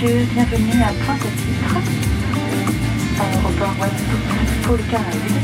bienvenue 0.00 0.80
à 0.80 0.92
Pointe-à-Pitre, 1.04 1.74
aéroport 3.20 3.74
Guadeloupe, 3.78 4.30
pôle 4.62 4.82
Caraïbes. 4.88 5.42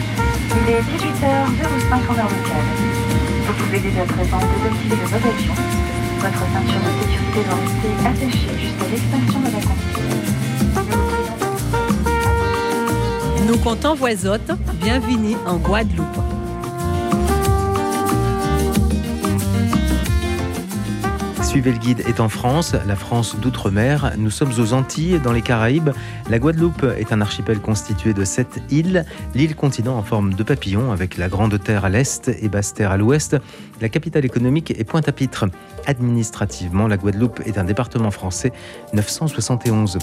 Il 0.53 0.71
est 0.71 0.81
18h05 0.81 1.91
en 1.91 2.15
heure 2.17 2.31
locale. 2.31 2.69
Vous 3.47 3.55
pouvez 3.55 3.81
dès 3.81 4.01
à 4.01 4.05
présent 4.05 4.39
désactiver 4.39 4.95
vos 4.95 5.17
avions. 5.17 5.59
Votre 6.21 6.45
ceinture 6.53 6.83
de 6.85 6.91
sécurité 7.03 7.41
doit 7.49 7.59
rester 7.65 7.91
attachée 8.07 8.55
jusqu'à 8.61 8.87
l'extinction 8.93 9.41
de 9.41 9.47
la 9.47 9.61
conduite. 9.61 9.99
Nous 13.49 13.59
comptons 13.59 13.95
voisotte, 13.97 14.53
bienvenue 14.81 15.37
en 15.47 15.57
Guadeloupe. 15.57 16.24
Suivez 21.55 21.71
le 21.71 21.79
guide 21.79 22.01
est 22.09 22.19
en 22.19 22.29
France, 22.29 22.75
la 22.85 22.97
France 22.97 23.37
d'outre-mer. 23.37 24.15
Nous 24.19 24.31
sommes 24.31 24.51
aux 24.59 24.73
Antilles, 24.73 25.21
dans 25.23 25.31
les 25.31 25.41
Caraïbes. 25.41 25.91
La 26.29 26.41
Guadeloupe 26.41 26.85
est 26.99 27.13
un 27.13 27.21
archipel 27.21 27.61
constitué 27.61 28.13
de 28.13 28.25
sept 28.25 28.61
îles. 28.71 29.05
L'île 29.37 29.55
continent 29.55 29.97
en 29.97 30.03
forme 30.03 30.35
de 30.35 30.43
papillon, 30.43 30.91
avec 30.91 31.17
la 31.17 31.29
Grande 31.29 31.57
Terre 31.63 31.85
à 31.85 31.91
l'est 31.91 32.29
et 32.29 32.49
Basse 32.49 32.75
Terre 32.75 32.91
à 32.91 32.97
l'ouest. 32.97 33.37
La 33.81 33.89
capitale 33.89 34.25
économique 34.25 34.73
est 34.73 34.83
Pointe-à-Pitre. 34.83 35.45
Administrativement, 35.87 36.89
la 36.89 36.97
Guadeloupe 36.97 37.41
est 37.47 37.57
un 37.57 37.63
département 37.63 38.11
français 38.11 38.53
971. 38.93 39.99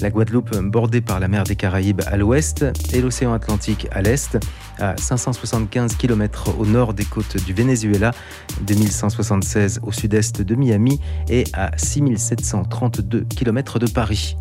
La 0.00 0.08
Guadeloupe 0.08 0.56
bordée 0.56 1.02
par 1.02 1.20
la 1.20 1.28
mer 1.28 1.44
des 1.44 1.56
Caraïbes 1.56 2.00
à 2.06 2.16
l'ouest 2.16 2.64
et 2.94 3.02
l'océan 3.02 3.34
Atlantique 3.34 3.86
à 3.90 4.00
l'est, 4.00 4.38
à 4.78 4.96
575 4.96 5.96
km 5.96 6.58
au 6.58 6.64
nord 6.64 6.94
des 6.94 7.04
côtes 7.04 7.36
du 7.44 7.52
Venezuela, 7.52 8.12
2176 8.62 9.80
au 9.82 9.92
sud-est 9.92 10.40
de 10.40 10.54
Miami 10.54 11.00
et 11.28 11.44
à 11.52 11.76
6732 11.76 13.24
km 13.24 13.78
de 13.78 13.86
Paris. 13.86 14.36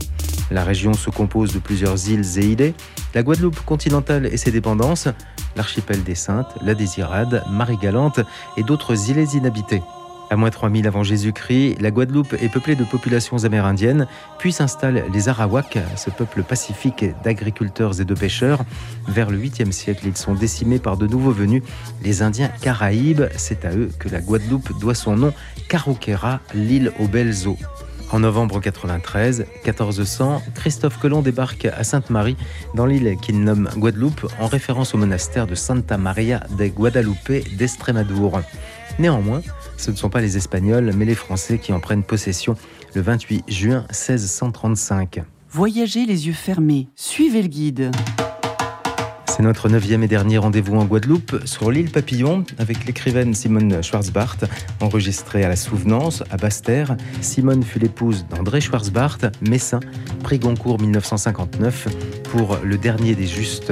La 0.49 0.63
région 0.63 0.93
se 0.93 1.09
compose 1.09 1.53
de 1.53 1.59
plusieurs 1.59 2.09
îles 2.09 2.39
et 2.39 2.45
îlets, 2.45 2.73
la 3.13 3.21
Guadeloupe 3.21 3.59
continentale 3.65 4.27
et 4.27 4.37
ses 4.37 4.51
dépendances, 4.51 5.09
l'archipel 5.57 6.03
des 6.03 6.15
Saintes, 6.15 6.55
la 6.61 6.73
Désirade, 6.73 7.43
Marie-Galante 7.51 8.21
et 8.55 8.63
d'autres 8.63 9.09
îles 9.09 9.27
inhabitées. 9.33 9.81
À 10.31 10.35
moins 10.35 10.51
3000 10.51 10.85
avant 10.85 11.03
Jésus-Christ, 11.03 11.77
la 11.81 11.89
Guadeloupe 11.89 12.33
est 12.39 12.49
peuplée 12.49 12.75
de 12.75 12.83
populations 12.83 13.45
amérindiennes, 13.45 14.05
puis 14.37 14.51
s'installent 14.51 15.05
les 15.11 15.27
Arawaks, 15.27 15.79
ce 15.95 16.11
peuple 16.11 16.43
pacifique 16.43 17.03
d'agriculteurs 17.23 17.99
et 17.99 18.05
de 18.05 18.13
pêcheurs. 18.13 18.63
Vers 19.07 19.31
le 19.31 19.39
8e 19.39 19.71
siècle, 19.71 20.03
ils 20.05 20.17
sont 20.17 20.35
décimés 20.35 20.77
par 20.77 20.97
de 20.97 21.07
nouveaux 21.07 21.31
venus, 21.31 21.63
les 22.03 22.21
Indiens 22.21 22.51
Caraïbes. 22.61 23.23
C'est 23.37 23.65
à 23.65 23.71
eux 23.71 23.89
que 23.97 24.07
la 24.07 24.21
Guadeloupe 24.21 24.79
doit 24.79 24.93
son 24.93 25.15
nom, 25.15 25.33
Carouquera, 25.67 26.41
l'île 26.53 26.91
aux 26.99 27.07
belles 27.07 27.47
eaux. 27.47 27.57
En 28.11 28.19
novembre 28.19 28.59
93, 28.59 29.45
1400, 29.65 30.43
Christophe 30.53 30.97
Colomb 30.99 31.21
débarque 31.21 31.65
à 31.65 31.83
Sainte-Marie, 31.83 32.37
dans 32.75 32.85
l'île 32.85 33.17
qu'il 33.21 33.43
nomme 33.43 33.69
Guadeloupe, 33.77 34.31
en 34.39 34.45
référence 34.47 34.93
au 34.93 34.97
monastère 34.97 35.47
de 35.47 35.55
Santa 35.55 35.97
Maria 35.97 36.43
de 36.55 36.67
Guadalupe 36.67 37.31
d'Estrémadour. 37.55 38.41
Néanmoins, 38.97 39.41
ce 39.79 39.91
ne 39.91 39.95
sont 39.95 40.09
pas 40.09 40.19
les 40.19 40.35
Espagnols, 40.35 40.91
mais 40.95 41.05
les 41.05 41.15
Français 41.15 41.57
qui 41.57 41.71
en 41.71 41.79
prennent 41.79 42.03
possession 42.03 42.55
le 42.93 43.01
28 43.01 43.45
juin 43.47 43.85
1635. 43.89 45.23
Voyagez 45.51 46.05
les 46.05 46.27
yeux 46.27 46.33
fermés, 46.33 46.89
suivez 46.95 47.41
le 47.41 47.47
guide. 47.47 47.91
C'est 49.27 49.41
notre 49.41 49.69
neuvième 49.69 50.03
et 50.03 50.09
dernier 50.09 50.37
rendez-vous 50.37 50.75
en 50.75 50.83
Guadeloupe, 50.83 51.45
sur 51.45 51.71
l'île 51.71 51.91
Papillon, 51.91 52.43
avec 52.57 52.85
l'écrivaine 52.85 53.33
Simone 53.33 53.81
Schwarzbart, 53.81 54.35
enregistrée 54.81 55.45
à 55.45 55.47
la 55.47 55.55
Souvenance, 55.55 56.23
à 56.29 56.35
Basse-Terre. 56.35 56.97
Simone 57.21 57.63
fut 57.63 57.79
l'épouse 57.79 58.25
d'André 58.29 58.59
Schwarzbart, 58.59 59.19
médecin, 59.47 59.79
prix 60.23 60.39
Goncourt 60.39 60.81
1959, 60.81 61.87
pour 62.33 62.57
Le 62.65 62.77
Dernier 62.77 63.15
des 63.15 63.27
Justes. 63.27 63.71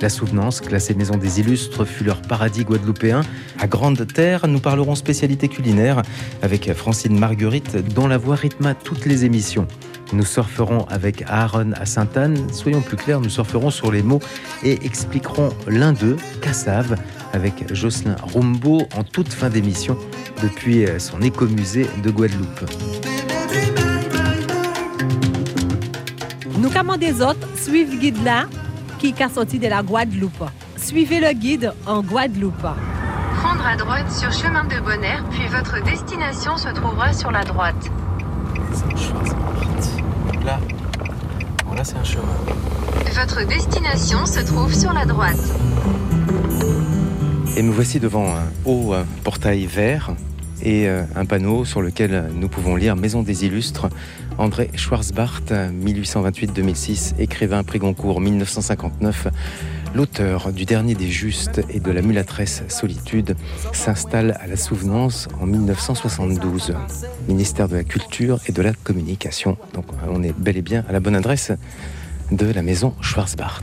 La 0.00 0.08
Souvenance, 0.08 0.60
classée 0.60 0.94
Maison 0.94 1.16
des 1.16 1.40
Illustres, 1.40 1.84
fut 1.84 2.04
leur 2.04 2.22
paradis 2.22 2.64
guadeloupéen. 2.64 3.22
À 3.58 3.66
Grande 3.66 4.06
Terre, 4.06 4.46
nous 4.46 4.60
parlerons 4.60 4.94
spécialité 4.94 5.48
culinaire 5.48 6.02
avec 6.40 6.72
Francine 6.72 7.18
Marguerite, 7.18 7.76
dont 7.94 8.06
la 8.06 8.16
voix 8.16 8.36
rythma 8.36 8.74
toutes 8.74 9.06
les 9.06 9.24
émissions. 9.24 9.66
Nous 10.12 10.24
surferons 10.24 10.84
avec 10.84 11.24
Aaron 11.26 11.72
à 11.72 11.84
Sainte-Anne. 11.84 12.36
Soyons 12.52 12.80
plus 12.80 12.96
clairs, 12.96 13.20
nous 13.20 13.28
surferons 13.28 13.70
sur 13.70 13.90
les 13.90 14.02
mots 14.02 14.20
et 14.62 14.84
expliquerons 14.84 15.50
l'un 15.66 15.92
d'eux, 15.92 16.16
Cassave, 16.40 16.94
avec 17.32 17.74
Jocelyn 17.74 18.16
Rumbo 18.32 18.82
en 18.96 19.02
toute 19.02 19.32
fin 19.32 19.50
d'émission 19.50 19.98
depuis 20.42 20.86
son 20.98 21.20
écomusée 21.22 21.88
de 22.04 22.10
Guadeloupe. 22.10 22.70
Nous 26.56 26.70
commandons 26.70 26.98
des 26.98 27.20
autres, 27.20 27.48
suivez 27.56 27.84
le 27.92 28.00
guide 28.00 28.22
qui 28.98 29.14
est 29.16 29.28
sorti 29.28 29.58
de 29.58 29.68
la 29.68 29.82
Guadeloupe. 29.82 30.44
Suivez 30.76 31.20
le 31.20 31.32
guide 31.32 31.72
en 31.86 32.02
Guadeloupe. 32.02 32.66
Prendre 33.36 33.66
à 33.66 33.76
droite 33.76 34.10
sur 34.10 34.32
chemin 34.32 34.64
de 34.64 34.80
Bonaire, 34.80 35.24
puis 35.30 35.46
votre 35.46 35.82
destination 35.84 36.56
se 36.56 36.68
trouvera 36.70 37.12
sur 37.12 37.30
la 37.30 37.44
droite. 37.44 37.90
Là, 40.44 40.58
là 41.74 41.84
c'est 41.84 41.96
un 41.96 42.04
chemin. 42.04 42.24
Votre 43.14 43.46
destination 43.46 44.26
se 44.26 44.40
trouve 44.40 44.74
sur 44.74 44.92
la 44.92 45.04
droite. 45.04 45.38
Et 47.56 47.62
nous 47.62 47.72
voici 47.72 48.00
devant 48.00 48.34
un 48.34 48.50
haut 48.64 48.94
portail 49.22 49.66
vert 49.66 50.10
et 50.62 50.88
un 50.88 51.24
panneau 51.24 51.64
sur 51.64 51.82
lequel 51.82 52.30
nous 52.34 52.48
pouvons 52.48 52.74
lire 52.74 52.96
Maison 52.96 53.22
des 53.22 53.44
Illustres. 53.44 53.88
André 54.38 54.70
Schwarzbart, 54.76 55.42
1828-2006, 55.50 57.14
écrivain 57.18 57.64
prix 57.64 57.80
Goncourt 57.80 58.20
1959. 58.20 59.28
L'auteur 59.94 60.52
du 60.52 60.64
Dernier 60.64 60.94
des 60.94 61.08
Justes 61.08 61.60
et 61.68 61.80
de 61.80 61.90
la 61.90 62.02
Mulatresse 62.02 62.62
Solitude 62.68 63.36
s'installe 63.72 64.38
à 64.40 64.46
la 64.46 64.56
Souvenance 64.56 65.28
en 65.40 65.46
1972, 65.46 66.74
ministère 67.28 67.68
de 67.68 67.76
la 67.76 67.84
Culture 67.84 68.38
et 68.46 68.52
de 68.52 68.62
la 68.62 68.72
Communication. 68.72 69.56
Donc 69.74 69.86
on 70.08 70.22
est 70.22 70.38
bel 70.38 70.56
et 70.56 70.62
bien 70.62 70.84
à 70.88 70.92
la 70.92 71.00
bonne 71.00 71.16
adresse 71.16 71.52
de 72.30 72.46
la 72.46 72.62
maison 72.62 72.94
Schwarzbart. 73.00 73.62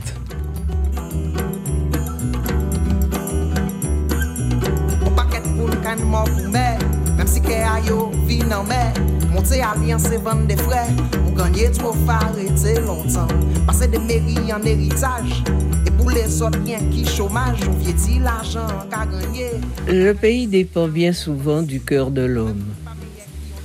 Le 19.88 20.12
pays 20.12 20.46
dépend 20.46 20.86
bien 20.86 21.12
souvent 21.12 21.62
du 21.62 21.80
cœur 21.80 22.10
de 22.10 22.22
l'homme. 22.22 22.64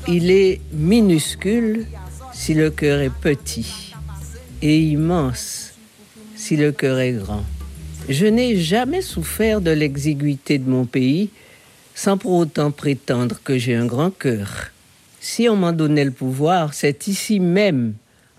Il 0.07 0.31
est 0.31 0.59
minuscule 0.73 1.85
si 2.33 2.55
le 2.55 2.71
cœur 2.71 2.99
est 3.01 3.11
petit 3.11 3.93
Et 4.63 4.79
immense 4.79 5.73
si 6.35 6.57
le 6.57 6.71
cœur 6.71 6.97
est 6.97 7.13
grand. 7.13 7.43
Je 8.09 8.25
n'ai 8.25 8.57
jamais 8.57 9.01
souffert 9.01 9.61
de 9.61 9.69
l'exiguïté 9.69 10.57
de 10.57 10.67
mon 10.67 10.85
pays 10.85 11.29
sans 12.01 12.17
pour 12.17 12.31
autant 12.31 12.71
prétendre 12.71 13.39
que 13.43 13.59
j'ai 13.59 13.75
un 13.75 13.85
grand 13.85 14.09
cœur. 14.09 14.71
Si 15.19 15.47
on 15.47 15.55
m'en 15.55 15.71
donnait 15.71 16.03
le 16.03 16.09
pouvoir, 16.09 16.73
c'est 16.73 17.07
ici 17.07 17.39
même, 17.39 17.93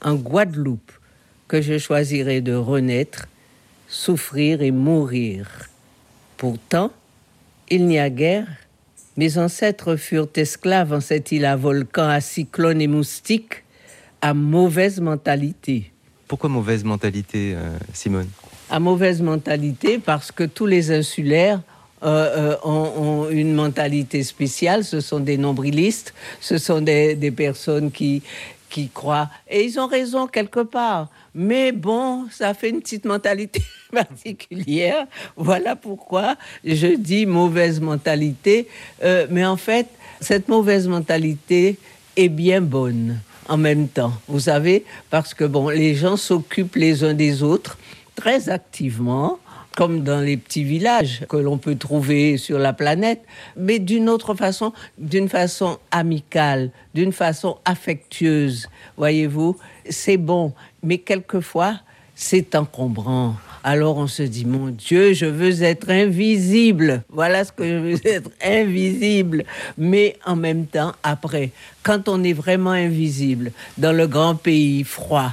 en 0.05 0.15
Guadeloupe, 0.15 0.91
que 1.47 1.63
je 1.63 1.79
choisirais 1.79 2.41
de 2.41 2.55
renaître, 2.55 3.29
souffrir 3.87 4.63
et 4.63 4.73
mourir. 4.73 5.47
Pourtant, 6.39 6.91
il 7.71 7.87
n'y 7.87 8.01
a 8.01 8.11
guère. 8.11 8.49
Mes 9.17 9.39
ancêtres 9.39 9.95
furent 9.95 10.33
esclaves 10.35 10.93
en 10.93 11.01
cette 11.01 11.31
île 11.31 11.45
à 11.45 11.55
volcan, 11.55 12.09
à 12.09 12.21
cyclones 12.21 12.81
et 12.81 12.89
moustiques, 12.89 13.63
à 14.23 14.35
mauvaise 14.35 15.01
mentalité. 15.01 15.93
Pourquoi 16.27 16.51
mauvaise 16.51 16.83
mentalité, 16.83 17.55
euh, 17.55 17.79
Simone? 17.93 18.29
À 18.69 18.81
mauvaise 18.81 19.23
mentalité 19.23 20.01
parce 20.01 20.33
que 20.33 20.43
tous 20.43 20.67
les 20.67 20.91
insulaires 20.91 21.61
euh, 22.05 22.55
euh, 22.55 22.57
ont, 22.65 23.29
une 23.31 23.55
mentalité 23.55 24.23
spéciale. 24.23 24.85
Ce 24.85 25.01
sont 25.01 25.21
des 25.21 25.37
nombrilistes, 25.37 26.15
ce 26.41 26.59
sont 26.59 26.81
des, 26.81 27.15
des, 27.15 27.31
personnes 27.31 27.91
qui, 27.91 28.23
qui 28.69 28.89
croient. 28.89 29.29
Et 29.49 29.65
ils 29.65 29.79
ont 29.79 29.87
raison 29.87 30.27
quelque 30.27 30.61
part. 30.61 31.09
Mais 31.35 31.73
bon, 31.73 32.27
ça 32.31 32.55
fait 32.55 32.71
une 32.71 32.81
petite 32.81 33.05
mentalité 33.05 33.63
particulière. 33.93 35.07
Voilà 35.37 35.77
pourquoi 35.77 36.37
je 36.65 36.97
dis 36.97 37.27
mauvaise 37.27 37.81
mentalité. 37.81 38.69
Euh, 39.05 39.27
mais 39.31 39.45
en 39.45 39.57
fait, 39.57 39.87
cette 40.21 40.49
mauvaise 40.49 40.89
mentalité 40.89 41.79
est 42.17 42.29
bien 42.29 42.61
bonne 42.61 43.21
en 43.49 43.57
même 43.57 43.89
temps. 43.89 44.13
Vous 44.29 44.41
savez, 44.41 44.85
parce 45.11 45.35
que 45.35 45.45
bon, 45.45 45.69
les 45.69 45.95
gens 45.95 46.17
s'occupent 46.17 46.77
les 46.77 47.05
uns 47.05 47.15
des 47.15 47.43
autres 47.43 47.79
très 48.15 48.49
activement 48.49 49.39
comme 49.77 50.03
dans 50.03 50.21
les 50.21 50.37
petits 50.37 50.65
villages 50.65 51.25
que 51.29 51.37
l'on 51.37 51.59
peut 51.59 51.77
trouver 51.77 52.37
sur 52.37 52.59
la 52.59 52.73
planète, 52.73 53.23
mais 53.57 53.79
d'une 53.79 54.09
autre 54.09 54.35
façon, 54.35 54.73
d'une 54.99 55.29
façon 55.29 55.79
amicale, 55.91 56.71
d'une 56.95 57.13
façon 57.13 57.59
affectueuse. 57.65 58.69
Voyez-vous, 58.97 59.57
c'est 59.89 60.17
bon, 60.17 60.53
mais 60.83 60.99
quelquefois, 60.99 61.81
c'est 62.15 62.55
encombrant. 62.55 63.35
Alors 63.65 63.97
on 63.97 64.09
se 64.09 64.23
dit, 64.23 64.45
mon 64.45 64.69
Dieu, 64.69 65.13
je 65.13 65.27
veux 65.27 65.63
être 65.63 65.89
invisible. 65.89 67.03
Voilà 67.09 67.45
ce 67.45 67.53
que 67.53 67.65
je 67.65 67.77
veux 67.77 68.01
être 68.07 68.31
invisible. 68.45 69.45
Mais 69.79 70.17
en 70.27 70.37
même 70.37 70.67
temps, 70.67 70.93
après, 71.03 71.51
quand 71.83 72.09
on 72.09 72.23
est 72.25 72.33
vraiment 72.33 72.71
invisible 72.71 73.53
dans 73.79 73.93
le 73.93 74.07
grand 74.09 74.35
pays 74.35 74.83
froid, 74.83 75.33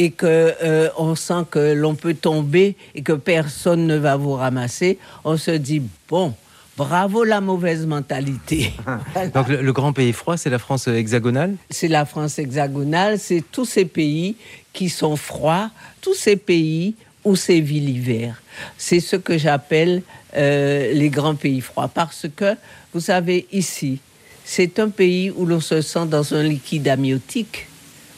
et 0.00 0.12
que 0.12 0.54
euh, 0.62 0.88
on 0.96 1.14
sent 1.14 1.44
que 1.50 1.74
l'on 1.74 1.94
peut 1.94 2.14
tomber 2.14 2.74
et 2.94 3.02
que 3.02 3.12
personne 3.12 3.86
ne 3.86 3.96
va 3.98 4.16
vous 4.16 4.32
ramasser, 4.32 4.96
on 5.24 5.36
se 5.36 5.50
dit 5.50 5.82
bon, 6.08 6.32
bravo 6.78 7.22
la 7.22 7.42
mauvaise 7.42 7.84
mentalité. 7.84 8.72
Donc 9.34 9.48
le, 9.48 9.60
le 9.60 9.72
grand 9.74 9.92
pays 9.92 10.14
froid, 10.14 10.38
c'est 10.38 10.48
la 10.48 10.58
France 10.58 10.88
hexagonale? 10.88 11.56
C'est 11.68 11.88
la 11.88 12.06
France 12.06 12.38
hexagonale, 12.38 13.18
c'est 13.18 13.44
tous 13.52 13.66
ces 13.66 13.84
pays 13.84 14.36
qui 14.72 14.88
sont 14.88 15.16
froids, 15.16 15.70
tous 16.00 16.14
ces 16.14 16.36
pays 16.36 16.94
où 17.22 17.34
vie 17.34 17.80
l'hiver. 17.80 18.40
C'est 18.78 19.00
ce 19.00 19.16
que 19.16 19.36
j'appelle 19.36 20.00
euh, 20.34 20.94
les 20.94 21.10
grands 21.10 21.34
pays 21.34 21.60
froids 21.60 21.88
parce 21.88 22.26
que 22.34 22.56
vous 22.94 23.00
savez 23.00 23.46
ici, 23.52 23.98
c'est 24.46 24.78
un 24.78 24.88
pays 24.88 25.30
où 25.30 25.44
l'on 25.44 25.60
se 25.60 25.82
sent 25.82 26.06
dans 26.06 26.32
un 26.32 26.42
liquide 26.42 26.88
amniotique. 26.88 27.66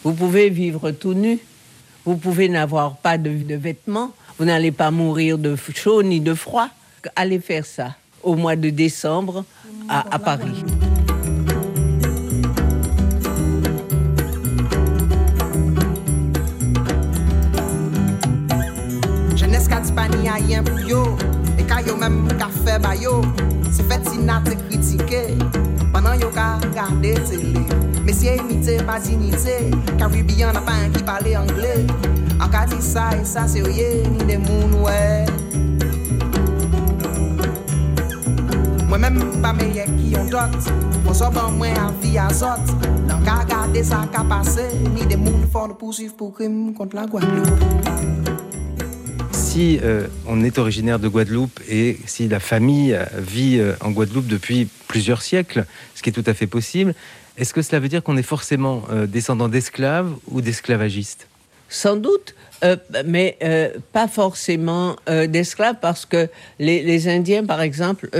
Vous 0.04 0.12
pouvez 0.12 0.48
vivre 0.48 0.92
tout 0.92 1.14
nu, 1.14 1.40
vous 2.04 2.16
pouvez 2.16 2.48
n'avoir 2.48 2.96
pas 2.96 3.18
de, 3.18 3.30
vêtements, 3.54 4.10
vous 4.38 4.44
n'allez 4.44 4.72
pas 4.72 4.90
mourir 4.90 5.38
de 5.38 5.56
chaud 5.74 6.02
ni 6.02 6.20
de 6.20 6.34
froid. 6.34 6.68
Allez 7.16 7.40
faire 7.40 7.66
ça 7.66 7.94
au 8.22 8.34
mois 8.34 8.56
de 8.56 8.70
décembre 8.70 9.44
à, 9.88 10.14
à 10.14 10.18
Paris. 10.18 10.64
Jeunesse 19.34 19.66
ka 19.66 19.80
di 19.80 19.92
pa 19.92 20.06
ni 20.08 20.28
a 20.30 20.38
yen 20.38 20.62
pou 20.62 20.78
yo 20.86 21.02
E 21.58 21.66
ka 21.66 21.82
yo 21.82 21.96
menm 21.98 22.30
ka 22.38 22.46
fe 22.62 22.78
ba 22.78 22.94
yo 22.94 23.22
Se 23.74 23.82
fet 23.82 24.06
si 24.06 24.22
Panan 25.92 26.16
yo 26.16 26.32
ka 26.32 26.56
gade 26.72 27.12
tele 27.28 27.60
Mesye 28.04 28.36
imite 28.40 28.80
pa 28.86 28.96
dinite 28.98 29.68
Caribbean 30.00 30.56
na 30.56 30.60
pa 30.64 30.72
an 30.72 30.92
ki 30.92 31.04
pale 31.04 31.36
angle 31.36 31.84
An 32.40 32.48
ka 32.48 32.64
di 32.64 32.80
sa 32.80 33.12
e 33.12 33.20
sa 33.24 33.44
serye 33.44 34.00
Ni 34.08 34.24
de 34.24 34.40
moun 34.40 34.72
we 34.80 35.02
Mwen 38.88 39.00
menm 39.00 39.20
pa 39.44 39.52
meye 39.52 39.84
ki 39.84 40.16
yon 40.16 40.32
dot 40.32 40.56
Mwen 41.04 41.14
so 41.14 41.28
ban 41.28 41.52
mwen 41.60 41.76
an 41.76 41.92
vi 42.00 42.16
azot 42.16 42.64
Nan 43.04 43.20
ka 43.28 43.44
gade 43.44 43.84
sa 43.84 44.08
ka 44.08 44.24
pase 44.24 44.64
Ni 44.96 45.04
de 45.04 45.20
moun 45.20 45.44
fò 45.52 45.68
nou 45.68 45.76
poursuiv 45.76 46.16
pou 46.16 46.32
krim 46.32 46.72
kont 46.72 46.96
la 46.96 47.04
Guadeloupe 47.04 48.31
Si 49.52 49.78
euh, 49.82 50.06
on 50.26 50.42
est 50.42 50.56
originaire 50.56 50.98
de 50.98 51.08
Guadeloupe 51.08 51.60
et 51.68 51.98
si 52.06 52.26
la 52.26 52.40
famille 52.40 52.94
euh, 52.94 53.04
vit 53.18 53.58
euh, 53.58 53.74
en 53.82 53.90
Guadeloupe 53.90 54.26
depuis 54.26 54.66
plusieurs 54.88 55.20
siècles, 55.20 55.66
ce 55.94 56.02
qui 56.02 56.08
est 56.08 56.12
tout 56.14 56.24
à 56.24 56.32
fait 56.32 56.46
possible, 56.46 56.94
est-ce 57.36 57.52
que 57.52 57.60
cela 57.60 57.78
veut 57.78 57.88
dire 57.88 58.02
qu'on 58.02 58.16
est 58.16 58.22
forcément 58.22 58.84
descendant 59.06 59.48
d'esclaves 59.48 60.10
ou 60.30 60.40
d'esclavagistes? 60.40 61.26
Sans 61.68 61.96
doute, 61.96 62.34
mais 63.04 63.38
pas 63.92 64.06
forcément 64.06 64.96
d'esclaves 65.06 65.76
parce 65.80 66.04
que 66.04 66.28
les, 66.58 67.08
Indiens, 67.08 67.44
par 67.44 67.62
exemple, 67.62 68.10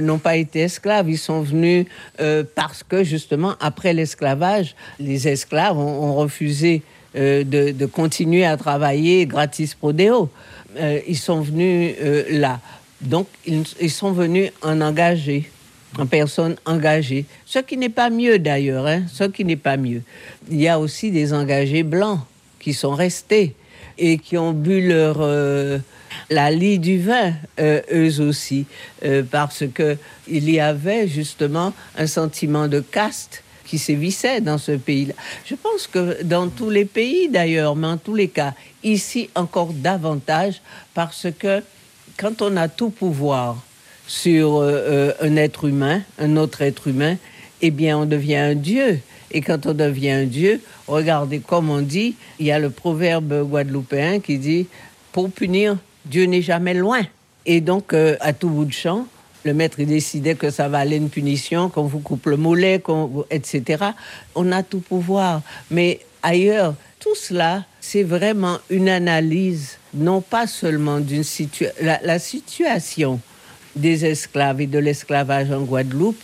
n'ont 0.00 0.18
pas 0.18 0.36
été 0.36 0.60
esclaves. 0.60 1.10
Ils 1.10 1.18
sont 1.18 1.42
venus 1.42 1.84
parce 2.54 2.82
que 2.82 3.04
justement, 3.04 3.56
après 3.60 3.92
l'esclavage, 3.92 4.74
les 4.98 5.28
esclaves 5.28 5.76
ont, 5.76 6.14
refusé 6.14 6.80
de, 7.14 7.42
de 7.44 7.86
continuer 7.86 8.46
à 8.46 8.56
travailler 8.56 9.26
gratis 9.26 9.74
pro 9.74 9.92
deo. 9.92 10.30
Euh, 10.76 11.00
ils 11.06 11.18
sont 11.18 11.40
venus 11.40 11.94
euh, 12.00 12.24
là. 12.30 12.60
Donc, 13.00 13.26
ils, 13.46 13.90
sont 13.90 14.12
venus 14.12 14.50
en 14.62 14.80
engagés 14.80 15.50
en 15.98 16.06
personnes 16.06 16.56
engagées. 16.64 17.26
Ce 17.44 17.58
qui 17.58 17.76
n'est 17.76 17.90
pas 17.90 18.08
mieux 18.08 18.38
d'ailleurs, 18.38 18.86
hein, 18.86 19.02
ce 19.12 19.24
qui 19.24 19.44
n'est 19.44 19.56
pas 19.56 19.76
mieux. 19.76 20.02
Il 20.50 20.60
y 20.60 20.68
a 20.68 20.78
aussi 20.78 21.10
des 21.10 21.34
engagés 21.34 21.82
blancs 21.82 22.20
qui 22.60 22.72
sont 22.72 22.94
restés 22.94 23.54
et 23.98 24.18
qui 24.18 24.38
ont 24.38 24.52
bu 24.52 24.86
leur 24.86 25.16
euh, 25.20 25.78
la 26.30 26.50
lie 26.50 26.78
du 26.78 26.98
vin, 27.00 27.34
eux 27.60 28.20
aussi, 28.20 28.66
parce 29.30 29.64
que 29.74 29.96
il 30.28 30.48
y 30.48 30.60
avait 30.60 31.08
justement 31.08 31.72
un 31.98 32.06
sentiment 32.06 32.68
de 32.68 32.80
caste 32.80 33.42
qui 33.66 33.78
sévissait 33.78 34.40
dans 34.40 34.58
ce 34.58 34.72
pays-là. 34.72 35.14
Je 35.46 35.54
pense 35.54 35.86
que 35.86 36.22
dans 36.22 36.48
tous 36.48 36.68
les 36.68 36.84
pays 36.84 37.28
d'ailleurs, 37.28 37.74
mais 37.74 37.86
en 37.86 37.96
tous 37.96 38.14
les 38.14 38.28
cas, 38.28 38.54
ici 38.84 39.30
encore 39.34 39.72
davantage, 39.72 40.60
parce 40.94 41.26
que 41.38 41.62
quand 42.18 42.42
on 42.42 42.56
a 42.56 42.68
tout 42.68 42.90
pouvoir 42.90 43.56
sur 44.06 44.56
euh, 44.56 44.70
euh, 44.70 45.12
un 45.20 45.36
être 45.36 45.64
humain, 45.66 46.02
un 46.18 46.36
autre 46.36 46.62
être 46.62 46.88
humain, 46.88 47.16
eh 47.60 47.70
bien 47.70 47.98
on 47.98 48.06
devient 48.06 48.36
un 48.36 48.54
dieu. 48.54 49.00
Et 49.30 49.40
quand 49.40 49.64
on 49.66 49.72
devient 49.72 50.10
un 50.10 50.24
dieu, 50.24 50.60
regardez 50.86 51.38
comme 51.40 51.70
on 51.70 51.80
dit, 51.80 52.16
il 52.38 52.46
y 52.46 52.52
a 52.52 52.58
le 52.58 52.68
proverbe 52.70 53.48
guadeloupéen 53.48 54.20
qui 54.20 54.36
dit 54.38 54.66
pour 55.12 55.30
punir, 55.30 55.78
Dieu 56.04 56.24
n'est 56.26 56.42
jamais 56.42 56.74
loin. 56.74 57.00
Et 57.46 57.60
donc 57.60 57.92
euh, 57.94 58.16
à 58.20 58.32
tout 58.32 58.50
bout 58.50 58.64
de 58.66 58.72
champ, 58.72 59.06
le 59.44 59.54
maître 59.54 59.82
décidait 59.82 60.34
que 60.34 60.50
ça 60.50 60.68
valait 60.68 60.96
une 60.98 61.08
punition, 61.10 61.68
qu'on 61.70 61.84
vous 61.84 62.00
coupe 62.00 62.26
le 62.26 62.36
mollet, 62.36 62.78
qu'on- 62.80 63.24
etc. 63.30 63.84
On 64.34 64.52
a 64.52 64.62
tout 64.62 64.80
pouvoir. 64.80 65.40
Mais 65.70 66.00
ailleurs, 66.22 66.74
tout 67.00 67.14
cela, 67.16 67.64
c'est 67.82 68.04
vraiment 68.04 68.58
une 68.70 68.88
analyse, 68.88 69.76
non 69.92 70.20
pas 70.20 70.46
seulement 70.46 71.00
d'une 71.00 71.24
situation, 71.24 71.74
la, 71.82 72.18
situation 72.20 73.20
des 73.74 74.06
esclaves 74.06 74.60
et 74.60 74.68
de 74.68 74.78
l'esclavage 74.78 75.50
en 75.50 75.62
Guadeloupe 75.62 76.22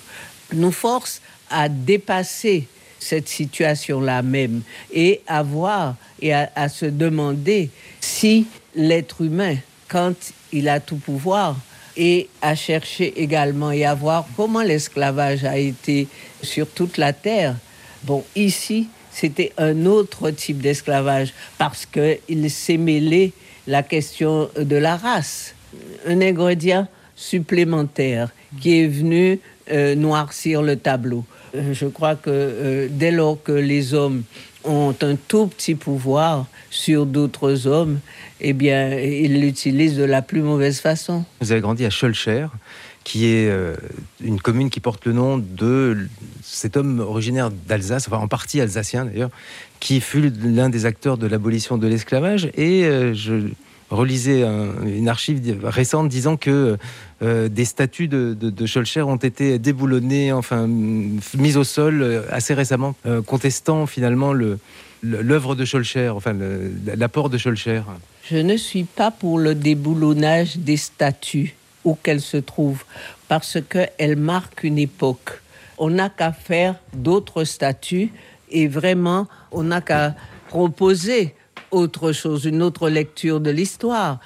nous 0.55 0.71
force 0.71 1.21
à 1.51 1.69
dépasser 1.69 2.69
cette 3.01 3.29
situation-là 3.29 4.23
même 4.23 4.63
et 4.93 5.21
à 5.27 5.43
voir 5.43 5.97
et 6.23 6.33
à, 6.33 6.51
à 6.55 6.69
se 6.69 6.87
demander 6.87 7.71
si 8.01 8.47
l'être 8.77 9.21
humain, 9.21 9.57
quand 9.89 10.15
il 10.53 10.69
a 10.69 10.79
tout 10.79 10.97
pouvoir, 10.97 11.57
et 11.97 12.29
à 12.41 12.55
chercher 12.55 13.21
également 13.21 13.73
et 13.73 13.85
à 13.85 13.95
voir 13.95 14.25
comment 14.37 14.63
l'esclavage 14.63 15.45
a 15.45 15.59
été 15.59 16.07
sur 16.41 16.69
toute 16.69 16.97
la 16.97 17.13
terre. 17.13 17.57
Bon, 18.05 18.25
ici, 18.37 18.89
c'était 19.19 19.53
un 19.59 19.85
autre 19.85 20.31
type 20.31 20.61
d'esclavage 20.61 21.35
parce 21.59 21.87
qu'il 21.87 22.51
s'est 22.51 22.77
mêlé 22.77 23.33
la 23.67 23.83
question 23.83 24.49
de 24.57 24.77
la 24.77 24.97
race. 24.97 25.57
Un 26.07 26.21
ingrédient 26.21 26.87
supplémentaire 27.17 28.31
qui 28.61 28.81
est 28.81 28.87
venu 28.87 29.41
euh, 29.73 29.97
noircir 29.97 30.63
le 30.63 30.77
tableau. 30.77 31.25
Euh, 31.57 31.75
je 31.75 31.87
crois 31.87 32.15
que 32.15 32.31
euh, 32.31 32.89
dès 32.89 33.11
lors 33.11 33.43
que 33.43 33.51
les 33.51 33.93
hommes 33.93 34.23
ont 34.65 34.95
un 35.03 35.17
tout 35.17 35.49
petit 35.49 35.75
pouvoir 35.75 36.47
sur 36.71 37.05
d'autres 37.05 37.67
hommes, 37.67 37.99
eh 38.41 38.53
bien, 38.53 39.01
ils 39.01 39.41
l'utilisent 39.41 39.97
de 39.97 40.05
la 40.05 40.23
plus 40.23 40.43
mauvaise 40.43 40.79
façon. 40.79 41.25
Vous 41.41 41.51
avez 41.51 41.61
grandi 41.61 41.85
à 41.85 41.91
Schulcher, 41.91 42.47
qui 43.03 43.27
est 43.27 43.51
une 44.21 44.41
commune 44.41 44.69
qui 44.69 44.81
porte 44.81 45.07
le 45.07 45.13
nom 45.13 45.39
de 45.39 46.09
cet 46.51 46.77
homme 46.77 47.01
originaire 47.01 47.51
d'Alsace, 47.51 48.09
enfin 48.09 48.19
en 48.19 48.29
partie 48.29 48.61
alsacien 48.61 49.05
d'ailleurs, 49.05 49.31
qui 49.81 50.01
fut 50.01 50.33
l'un 50.43 50.69
des 50.71 50.87
acteurs 50.87 51.19
de 51.19 51.27
l'abolition 51.27 51.77
de 51.79 51.87
l'esclavage. 51.87 52.51
Et 52.57 52.85
euh, 52.85 53.13
je 53.15 53.35
relisais 53.91 54.43
un- 54.45 54.85
une 54.87 55.09
archive 55.09 55.41
récente 55.65 56.09
disant 56.09 56.37
que 56.37 56.77
euh, 57.23 57.49
des 57.49 57.65
statues 57.65 58.09
de, 58.09 58.35
de, 58.39 59.03
ont 59.03 59.17
été 59.17 59.59
déboulonnées, 59.59 60.33
enfin 60.33 60.67
mises 60.67 61.57
au 61.57 61.65
sol 61.65 62.03
euh, 62.03 62.23
assez 62.31 62.55
récemment, 62.55 62.95
contestant 63.27 63.87
finalement 63.87 64.33
le 64.33 64.59
le- 65.01 65.23
l'œuvre 65.23 65.55
de 65.55 65.65
Schulcher, 65.65 66.09
enfin 66.09 66.35
l'apport 66.97 67.31
de 67.31 67.39
Schulcher. 67.39 67.83
Je 68.31 68.37
ne 68.37 68.57
suis 68.57 68.83
pas 68.85 69.11
pour 69.13 69.39
le 69.39 69.55
déboulonnage 69.55 70.57
des 70.57 70.77
statues 70.77 71.55
où 71.85 71.95
qu'elles 71.95 72.21
se 72.21 72.37
trouvent, 72.37 72.85
parce 73.29 73.59
qu'elles 73.71 74.17
marquent 74.17 74.65
une 74.65 74.79
époque. 74.79 75.41
On 75.79 75.91
n'a 75.91 76.09
qu'à 76.09 76.33
faire 76.33 76.77
d'autres 76.93 77.45
statues 77.45 78.11
et 78.51 78.67
vraiment, 78.69 79.27
on 79.53 79.65
n'a 79.65 79.81
qu'à 79.81 80.15
proposer 80.49 81.35
autre 81.71 82.13
chose, 82.13 82.45
une 82.45 82.63
autre 82.63 82.89
lecture 82.89 83.41
de 83.41 83.51
l'histoire. 83.51 84.21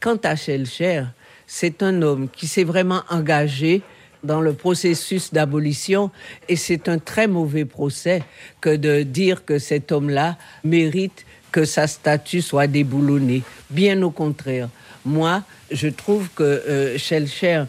Quant 0.00 0.18
à 0.24 0.34
Schellcher, 0.36 1.04
c'est 1.46 1.82
un 1.82 2.02
homme 2.02 2.28
qui 2.28 2.46
s'est 2.46 2.64
vraiment 2.64 3.02
engagé 3.10 3.82
dans 4.24 4.40
le 4.40 4.52
processus 4.52 5.32
d'abolition 5.32 6.10
et 6.48 6.56
c'est 6.56 6.88
un 6.88 6.98
très 6.98 7.26
mauvais 7.26 7.64
procès 7.64 8.22
que 8.60 8.74
de 8.74 9.02
dire 9.02 9.44
que 9.44 9.58
cet 9.58 9.92
homme-là 9.92 10.36
mérite 10.64 11.24
que 11.52 11.64
sa 11.64 11.86
statue 11.86 12.42
soit 12.42 12.66
déboulonnée. 12.66 13.42
Bien 13.70 14.02
au 14.02 14.10
contraire. 14.10 14.68
moi, 15.04 15.42
je 15.70 15.88
trouve 15.88 16.28
que 16.34 16.42
euh, 16.42 16.98
Schellcher 16.98 17.64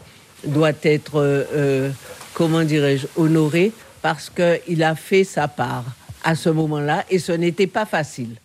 doit 0.46 0.74
être, 0.84 1.16
euh, 1.16 1.44
euh, 1.54 1.92
comment 2.38 2.64
dirais-je, 2.64 3.08
honoré 3.16 3.72
parce 4.04 4.30
qu'il 4.30 4.84
a 4.84 4.94
fait 4.94 5.24
sa 5.24 5.48
part 5.48 5.86
à 6.24 6.36
ce 6.36 6.50
moment-là 6.50 7.04
et 7.10 7.18
ce 7.18 7.32
n'était 7.32 7.66
pas 7.66 7.88
facile. 7.88 8.36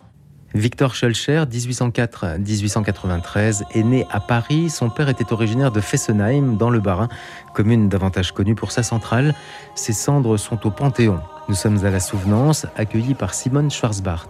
Victor 0.55 0.95
Schulcher, 0.95 1.43
1804-1893, 1.51 3.61
est 3.71 3.83
né 3.83 4.07
à 4.09 4.19
Paris. 4.19 4.71
Son 4.71 4.89
père 4.89 5.09
était 5.09 5.31
originaire 5.31 5.71
de 5.71 5.79
Fessenheim, 5.79 6.57
dans 6.57 6.71
le 6.71 6.79
Bas-Rhin, 6.79 7.07
commune 7.53 7.87
davantage 7.87 8.31
connue 8.31 8.55
pour 8.55 8.71
sa 8.71 8.81
centrale. 8.81 9.35
Ses 9.75 9.93
cendres 9.93 10.37
sont 10.37 10.65
au 10.65 10.71
Panthéon. 10.71 11.19
Nous 11.47 11.55
sommes 11.55 11.85
à 11.85 11.91
la 11.91 11.99
Souvenance, 11.99 12.65
accueillis 12.75 13.13
par 13.13 13.35
Simone 13.35 13.69
Schwarzbart. 13.69 14.29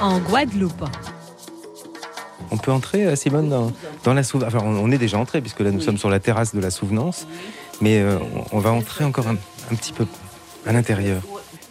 En 0.00 0.18
Guadeloupe. 0.18 0.84
On 2.50 2.58
peut 2.58 2.70
entrer, 2.70 3.06
euh, 3.06 3.16
Simone, 3.16 3.48
dans, 3.48 3.72
dans 4.04 4.14
la 4.14 4.22
souvenance? 4.22 4.54
Enfin, 4.54 4.64
on 4.64 4.90
est 4.90 4.98
déjà 4.98 5.18
entré, 5.18 5.40
puisque 5.40 5.60
là, 5.60 5.70
nous 5.70 5.80
sommes 5.80 5.98
sur 5.98 6.10
la 6.10 6.20
terrasse 6.20 6.54
de 6.54 6.60
la 6.60 6.70
souvenance. 6.70 7.26
Mais 7.80 8.00
euh, 8.00 8.18
on 8.52 8.58
on 8.58 8.60
va 8.60 8.70
entrer 8.70 9.04
encore 9.04 9.26
un, 9.28 9.36
un 9.70 9.74
petit 9.74 9.92
peu 9.92 10.06
à 10.66 10.72
l'intérieur. 10.72 11.22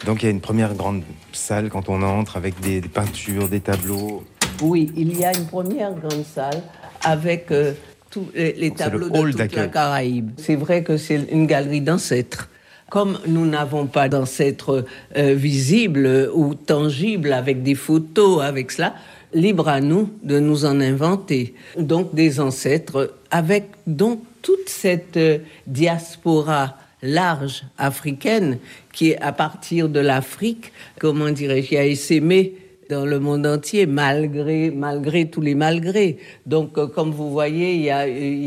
Donc, 0.05 0.21
il 0.21 0.25
y 0.25 0.27
a 0.27 0.31
une 0.31 0.41
première 0.41 0.73
grande 0.73 1.03
salle 1.31 1.69
quand 1.69 1.89
on 1.89 2.01
entre, 2.03 2.37
avec 2.37 2.59
des, 2.59 2.81
des 2.81 2.89
peintures, 2.89 3.47
des 3.47 3.61
tableaux. 3.61 4.23
Oui, 4.61 4.91
il 4.95 5.17
y 5.17 5.23
a 5.23 5.35
une 5.35 5.45
première 5.47 5.93
grande 5.93 6.25
salle 6.25 6.61
avec 7.03 7.51
euh, 7.51 7.73
tous 8.09 8.27
les, 8.33 8.53
le 8.53 8.75
tableaux 8.75 9.09
de 9.09 9.31
toute 9.31 9.55
la. 9.55 9.67
Caraïbe. 9.67 10.31
C'est 10.37 10.55
vrai 10.55 10.83
que 10.83 10.97
c'est 10.97 11.25
une 11.31 11.47
galerie 11.47 11.81
d'ancêtres. 11.81 12.49
Comme 12.89 13.19
nous 13.27 13.45
n'avons 13.45 13.87
pas 13.87 14.09
d'ancêtres 14.09 14.85
euh, 15.17 15.33
visibles 15.33 16.29
ou 16.33 16.53
tangibles 16.53 17.33
avec 17.33 17.63
des 17.63 17.75
photos, 17.75 18.43
avec 18.43 18.71
cela, 18.71 18.93
libre 19.33 19.67
à 19.67 19.81
nous 19.81 20.09
de 20.23 20.39
nous 20.39 20.65
en 20.65 20.79
inventer. 20.79 21.55
Donc 21.77 22.13
des 22.15 22.39
ancêtres 22.39 23.15
avec 23.31 23.65
donc 23.87 24.21
toute 24.41 24.69
cette 24.69 25.17
euh, 25.17 25.39
diaspora 25.67 26.77
large 27.01 27.63
africaine 27.77 28.57
qui 28.93 29.11
est 29.11 29.21
à 29.21 29.31
partir 29.31 29.89
de 29.89 29.99
l'Afrique, 29.99 30.71
comment 30.99 31.29
dirais-je, 31.29 31.75
a 31.75 31.85
essaimé 31.85 32.55
dans 32.89 33.05
le 33.05 33.19
monde 33.19 33.47
entier, 33.47 33.85
malgré, 33.85 34.69
malgré 34.69 35.25
tous 35.25 35.41
les 35.41 35.55
malgrés. 35.55 36.17
Donc, 36.45 36.77
euh, 36.77 36.87
comme 36.87 37.11
vous 37.11 37.31
voyez, 37.31 37.75
il 37.75 37.81
y 37.81 37.89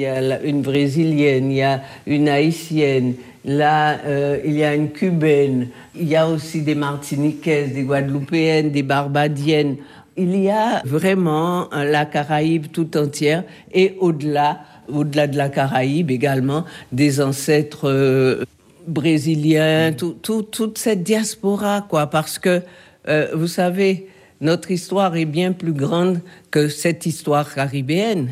a, 0.06 0.42
une 0.42 0.62
brésilienne, 0.62 1.50
il 1.50 1.56
y 1.56 1.62
a 1.62 1.82
une 2.06 2.28
haïtienne, 2.28 3.14
là, 3.48 3.98
euh, 4.04 4.38
il 4.44 4.52
y 4.52 4.62
a 4.62 4.74
une 4.74 4.90
cubaine, 4.92 5.68
il 5.96 6.06
y 6.06 6.14
a 6.16 6.28
aussi 6.28 6.60
des 6.60 6.74
martiniquaises, 6.74 7.72
des 7.72 7.82
guadeloupéennes, 7.82 8.70
des 8.70 8.82
barbadiennes. 8.82 9.76
Il 10.18 10.36
y 10.36 10.50
a 10.50 10.82
vraiment 10.84 11.72
euh, 11.72 11.84
la 11.84 12.04
Caraïbe 12.04 12.66
tout 12.70 12.96
entière 12.96 13.44
et 13.72 13.96
au-delà, 14.00 14.60
au-delà 14.88 15.26
de 15.26 15.36
la 15.38 15.48
Caraïbe 15.48 16.10
également, 16.10 16.64
des 16.92 17.20
ancêtres 17.22 17.88
euh, 17.88 18.44
brésiliens, 18.86 19.92
tout- 19.92 20.16
tout- 20.20 20.42
toute 20.42 20.76
cette 20.78 21.02
diaspora, 21.02 21.86
quoi, 21.88 22.08
parce 22.08 22.38
que, 22.38 22.62
euh, 23.08 23.28
vous 23.34 23.46
savez, 23.46 24.08
notre 24.40 24.70
histoire 24.70 25.16
est 25.16 25.24
bien 25.24 25.52
plus 25.52 25.72
grande 25.72 26.20
que 26.50 26.68
cette 26.68 27.06
histoire 27.06 27.54
caribéenne. 27.54 28.28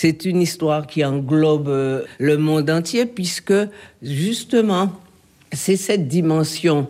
C'est 0.00 0.24
une 0.26 0.40
histoire 0.40 0.86
qui 0.86 1.04
englobe 1.04 1.66
euh, 1.66 2.04
le 2.20 2.36
monde 2.38 2.70
entier, 2.70 3.04
puisque, 3.04 3.52
justement, 4.00 4.92
c'est 5.50 5.74
cette 5.74 6.06
dimension 6.06 6.86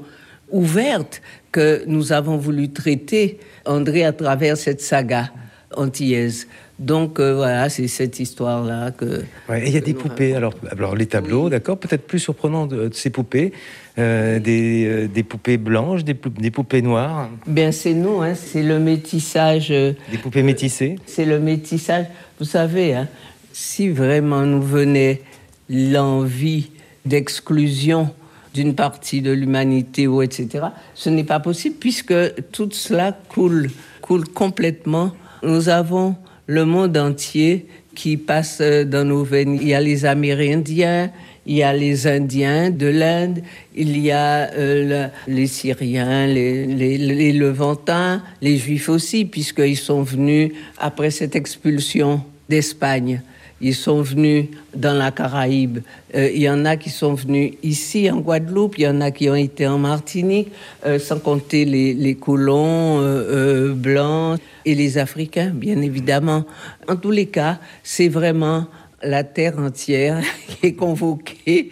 ouverte 0.51 1.23
que 1.51 1.85
nous 1.87 2.13
avons 2.13 2.37
voulu 2.37 2.71
traiter, 2.71 3.39
André, 3.65 4.05
à 4.05 4.13
travers 4.13 4.59
cette 4.59 4.83
saga 4.83 5.31
antillaise. 5.75 6.49
Donc, 6.79 7.19
euh, 7.19 7.35
voilà, 7.35 7.69
c'est 7.69 7.89
cette 7.89 8.21
histoire-là 8.21 8.93
que... 8.93 9.23
Ouais, 9.49 9.65
et 9.65 9.67
il 9.69 9.75
y 9.75 9.77
a 9.77 9.81
des 9.81 9.95
poupées. 9.95 10.35
Alors, 10.37 10.55
alors 10.71 10.95
les 10.95 11.07
tableaux, 11.07 11.49
d'accord, 11.51 11.77
peut-être 11.77 12.07
plus 12.07 12.21
surprenant 12.21 12.67
de, 12.67 12.89
de 12.89 12.95
ces 12.95 13.11
poupées. 13.11 13.53
Euh, 13.99 14.39
des, 14.39 14.85
euh, 14.87 15.09
des 15.09 15.25
poupées 15.25 15.57
blanches, 15.57 16.05
des, 16.05 16.15
pou- 16.15 16.29
des 16.29 16.53
poupées 16.53 16.83
noires, 16.83 17.29
Bien, 17.49 17.73
c'est 17.73 17.95
nous, 17.95 18.23
hein, 18.23 18.35
c'est 18.37 18.63
le 18.63 18.79
métissage... 18.79 19.71
des 19.71 20.19
poupées 20.23 20.45
métissées. 20.45 21.01
C'est 21.05 21.25
le 21.25 21.41
métissage. 21.41 22.07
Vous 22.39 22.45
savez, 22.45 22.95
hein, 22.95 23.09
si 23.53 23.89
vraiment 23.89 24.43
nous 24.43 24.63
venait 24.63 25.23
l'envie 25.69 26.71
d'exclusion 27.05 28.11
d'une 28.55 28.75
partie 28.77 29.21
de 29.21 29.33
l'humanité 29.33 30.07
ou 30.07 30.23
etc., 30.23 30.67
ce 30.95 31.11
n'est 31.11 31.25
pas 31.25 31.41
possible 31.41 31.77
puisque 31.81 32.15
tout 32.53 32.69
cela 32.71 33.19
coule, 33.29 33.71
coule 34.01 34.29
complètement. 34.29 35.13
Nous 35.43 35.69
avons 35.69 36.15
le 36.49 36.65
monde 36.65 36.97
entier 36.97 37.67
qui 37.95 38.17
passe 38.17 38.61
dans 38.61 39.05
nos 39.07 39.23
veines. 39.23 39.55
Il 39.61 39.69
y 39.69 39.75
a 39.75 39.81
les 39.81 40.05
Amérindiens, 40.05 41.11
il 41.47 41.57
y 41.57 41.63
a 41.63 41.73
les 41.73 42.07
Indiens 42.07 42.71
de 42.71 42.87
l'Inde, 42.87 43.41
il 43.77 43.97
y 43.99 44.11
a 44.11 44.51
euh, 44.53 45.11
le- 45.27 45.33
les 45.35 45.47
Syriens, 45.47 46.27
les, 46.27 46.67
les 46.67 47.33
Levantins, 47.33 48.23
les 48.43 48.57
Juifs 48.57 48.89
aussi, 48.89 49.25
puisqu'ils 49.25 49.77
sont 49.77 50.03
venus 50.03 50.53
après 50.79 51.11
cette 51.11 51.37
expulsion 51.37 52.23
d'Espagne. 52.49 53.21
Ils 53.61 53.75
sont 53.75 54.03
venus 54.03 54.47
dans 54.75 54.97
la 54.97 55.11
Caraïbe. 55.11 55.79
Euh, 56.15 56.31
il 56.33 56.41
y 56.43 56.49
en 56.49 56.65
a 56.65 56.77
qui 56.77 56.91
sont 56.91 57.15
venus 57.15 57.55
ici 57.63 58.11
en 58.11 58.19
Guadeloupe, 58.19 58.79
il 58.79 58.83
y 58.83 58.89
en 58.89 59.01
a 59.01 59.11
qui 59.11 59.29
ont 59.29 59.35
été 59.35 59.67
en 59.67 59.79
Martinique, 59.79 60.53
euh, 60.87 60.99
sans 60.99 61.19
compter 61.19 61.65
les, 61.65 62.15
colons 62.15 63.01
euh, 63.01 63.75
blancs 63.75 64.39
et 64.65 64.75
les 64.75 64.99
Africains, 64.99 65.51
bien 65.51 65.81
évidemment. 65.83 66.45
En 66.89 66.97
tous 66.97 67.11
les 67.11 67.27
cas, 67.27 67.59
c'est 67.83 68.09
vraiment 68.09 68.67
la 69.03 69.25
terre 69.25 69.59
entière 69.59 70.21
qui 70.49 70.67
est 70.67 70.73
convoquée 70.75 71.71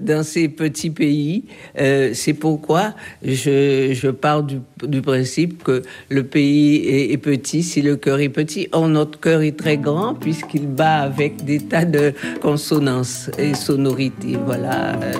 dans, 0.00 0.22
ces 0.22 0.48
petits 0.48 0.90
pays. 0.90 1.44
Euh, 1.78 2.10
c'est 2.14 2.34
pourquoi 2.34 2.94
je, 3.22 3.90
je 3.92 4.08
pars 4.08 4.42
du, 4.42 4.60
principe 5.02 5.62
que 5.62 5.82
le 6.08 6.24
pays 6.24 7.12
est, 7.12 7.16
petit 7.18 7.62
si 7.62 7.82
le 7.82 7.96
cœur 7.96 8.20
est 8.20 8.28
petit. 8.28 8.68
Or, 8.72 8.88
notre 8.88 9.18
cœur 9.18 9.42
est 9.42 9.56
très 9.56 9.76
grand 9.76 10.14
puisqu'il 10.14 10.66
bat 10.66 11.02
avec 11.02 11.44
des 11.44 11.60
tas 11.60 11.84
de 11.84 12.12
consonances 12.40 13.30
et 13.38 13.54
sonorités. 13.54 14.36
Voilà. 14.44 15.00
euh. 15.00 15.12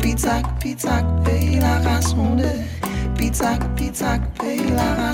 Pitak, 0.00 0.44
pays 1.24 1.58
la 1.60 1.78
Pitak, 3.16 3.74
pitak, 3.74 4.20
pays 4.38 4.70
la 4.70 5.12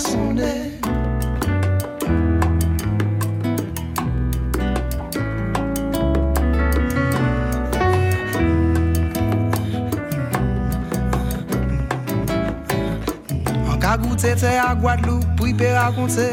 te 13.97 14.47
a 14.47 14.75
Guadeloupe 14.75 15.27
pou 15.37 15.47
y 15.47 15.55
pe 15.55 15.71
rakonte 15.71 16.27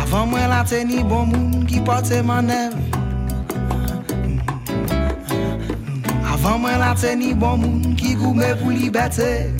Avan 0.00 0.30
mwen 0.30 0.48
la 0.48 0.62
teni 0.64 1.02
bon 1.04 1.26
moun 1.28 1.66
ki 1.68 1.82
porte 1.84 2.22
manev 2.24 2.72
Avan 6.32 6.60
mwen 6.62 6.78
la 6.80 6.94
teni 6.94 7.34
bon 7.34 7.58
moun 7.60 7.96
ki 7.96 8.14
goume 8.16 8.54
pou 8.62 8.70
liberte 8.70 9.52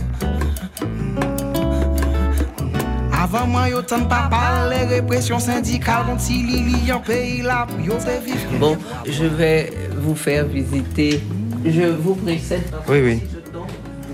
Avan 3.21 3.53
mwen 3.53 3.69
yo 3.75 3.83
tan 3.85 4.09
pa 4.09 4.29
pale 4.33 4.87
repression 4.95 5.41
syndicale 5.41 6.09
Konti 6.09 6.41
li 6.47 6.65
li 6.71 6.83
yon 6.89 7.05
peyi 7.05 7.43
la 7.45 7.67
pou 7.69 7.85
yo 7.85 8.01
te 8.01 8.17
viv 8.25 8.59
Bon, 8.59 8.79
je 9.05 9.25
vais 9.25 9.73
vous 9.99 10.15
faire 10.15 10.47
visiter. 10.47 11.21
Je 11.65 11.83
vous 11.83 12.15
précède. 12.15 12.63
Oui, 12.89 13.01
oui. 13.03 13.42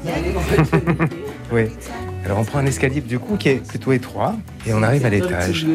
Oui. 1.52 1.62
Alors, 2.24 2.40
on 2.40 2.44
prend 2.44 2.58
un 2.58 2.66
escalier 2.66 3.00
du 3.00 3.18
coup 3.18 3.36
qui 3.36 3.48
est 3.48 3.66
plutôt 3.66 3.92
étroit 3.92 4.34
et 4.66 4.74
on 4.74 4.82
arrive 4.82 5.06
à 5.06 5.10
l'étage. 5.10 5.66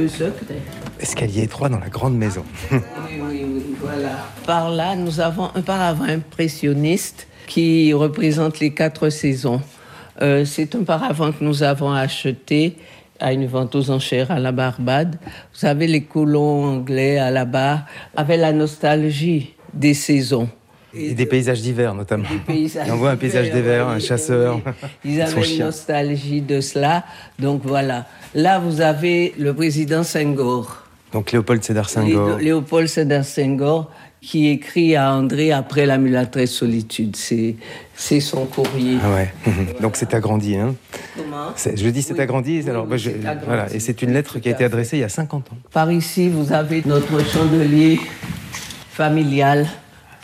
Escalier 1.00 1.44
étroit 1.44 1.70
dans 1.70 1.80
la 1.80 1.90
grande 1.90 2.16
maison. 2.16 2.44
Oui, 2.72 3.22
oui, 3.22 3.46
oui, 3.46 3.76
voilà. 3.80 4.28
Par 4.46 4.70
là, 4.70 4.96
nous 4.96 5.20
avons 5.20 5.50
un 5.56 5.62
paravent 5.62 6.04
impressionniste 6.04 7.28
qui 7.48 7.94
représente 7.94 8.60
les 8.60 8.74
quatre 8.74 9.10
saisons. 9.10 9.62
Euh, 10.22 10.46
c'est 10.46 10.76
un 10.76 10.84
paravent 10.84 11.32
que 11.32 11.44
nous 11.44 11.64
avons 11.64 11.92
acheté 11.92 12.78
à 13.20 13.34
une 13.34 13.48
vente 13.48 13.76
aux 13.76 13.90
enchères 13.90 14.32
à 14.32 14.40
la 14.40 14.52
Barbade. 14.52 15.18
Vous 15.24 15.60
savez, 15.60 15.88
les 15.88 16.04
colons 16.04 16.66
anglais 16.66 17.18
à 17.18 17.32
la 17.32 17.46
barre 17.46 17.86
avaient 18.16 18.38
la 18.38 18.52
nostalgie 18.52 19.56
des 19.74 19.94
saisons. 19.94 20.50
Et, 20.96 21.14
des 21.14 21.26
paysages 21.26 21.62
d'hiver, 21.62 21.94
notamment. 21.96 22.26
Paysages 22.46 22.88
on 22.92 22.96
voit 22.98 23.12
un 23.12 23.16
paysage 23.16 23.52
d'hiver, 23.52 23.88
un 23.88 23.96
oui, 23.96 24.02
chasseur. 24.02 24.62
oui. 24.66 24.72
Ils 25.06 25.22
avaient 25.22 25.36
une 25.38 25.44
chien. 25.44 25.66
nostalgie 25.66 26.42
de 26.42 26.62
cela. 26.62 27.04
Donc 27.40 27.62
voilà. 27.66 28.06
Là, 28.36 28.60
vous 28.60 28.82
avez 28.82 29.34
le 29.38 29.54
président 29.54 30.04
Senghor. 30.04 30.84
Donc 31.12 31.32
Léopold 31.32 31.64
Sédar 31.64 31.90
Senghor. 31.90 32.38
Lé- 32.38 32.46
Léopold 32.46 32.88
Sédar 32.88 33.24
Senghor, 33.24 33.92
qui 34.22 34.48
écrit 34.50 34.96
à 34.96 35.12
André 35.14 35.52
après 35.52 35.86
la 35.86 35.98
mulâtresse 35.98 36.52
solitude. 36.52 37.16
C'est, 37.16 37.56
son 38.20 38.46
courrier. 38.46 38.98
Ah 39.04 39.14
ouais. 39.14 39.34
Donc 39.82 39.96
c'est 39.96 40.14
agrandi. 40.14 40.56
Hein. 40.58 40.76
Comment 41.16 41.50
Je 41.56 41.90
dis 41.90 42.02
c'est 42.02 42.14
Oui. 42.14 42.20
agrandi. 42.22 42.62
Oui, 42.64 42.70
alors, 42.70 42.84
oui, 42.86 42.90
bah, 42.92 42.98
je- 42.98 43.10
c'est 43.12 43.18
agrandi. 43.28 43.46
voilà. 43.46 43.74
Et 43.74 43.80
c'est 43.80 44.02
une 44.02 44.14
lettre 44.14 44.40
qui 44.40 44.50
a 44.50 44.52
été 44.54 44.64
adressée 44.64 44.98
il 44.98 45.02
y 45.02 45.04
a 45.04 45.10
50 45.10 45.52
ans. 45.52 45.58
Par 45.72 45.92
ici, 45.92 46.30
vous 46.30 46.52
avez 46.54 46.82
notre 46.86 47.24
chandelier 47.28 48.00
familial 48.92 49.68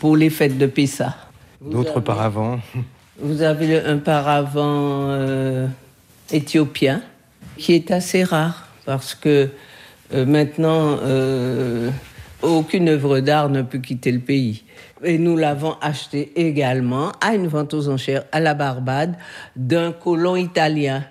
pour 0.00 0.16
les 0.16 0.30
fêtes 0.30 0.56
de 0.56 0.66
Pessa. 0.66 1.14
D'autres 1.60 2.00
paravents. 2.00 2.58
Vous 3.22 3.42
avez 3.42 3.78
un 3.80 3.98
paravent 3.98 5.10
euh, 5.10 5.66
éthiopien 6.32 7.02
qui 7.58 7.74
est 7.74 7.90
assez 7.90 8.24
rare 8.24 8.66
parce 8.86 9.14
que 9.14 9.50
euh, 10.14 10.24
maintenant, 10.24 10.96
euh, 11.02 11.90
aucune 12.40 12.88
œuvre 12.88 13.20
d'art 13.20 13.50
ne 13.50 13.60
peut 13.60 13.78
quitter 13.78 14.10
le 14.10 14.20
pays. 14.20 14.64
Et 15.04 15.18
nous 15.18 15.36
l'avons 15.36 15.76
acheté 15.82 16.32
également 16.34 17.12
à 17.20 17.34
une 17.34 17.46
vente 17.46 17.74
aux 17.74 17.90
enchères 17.90 18.24
à 18.32 18.40
la 18.40 18.54
Barbade 18.54 19.16
d'un 19.54 19.92
colon 19.92 20.34
italien, 20.34 21.04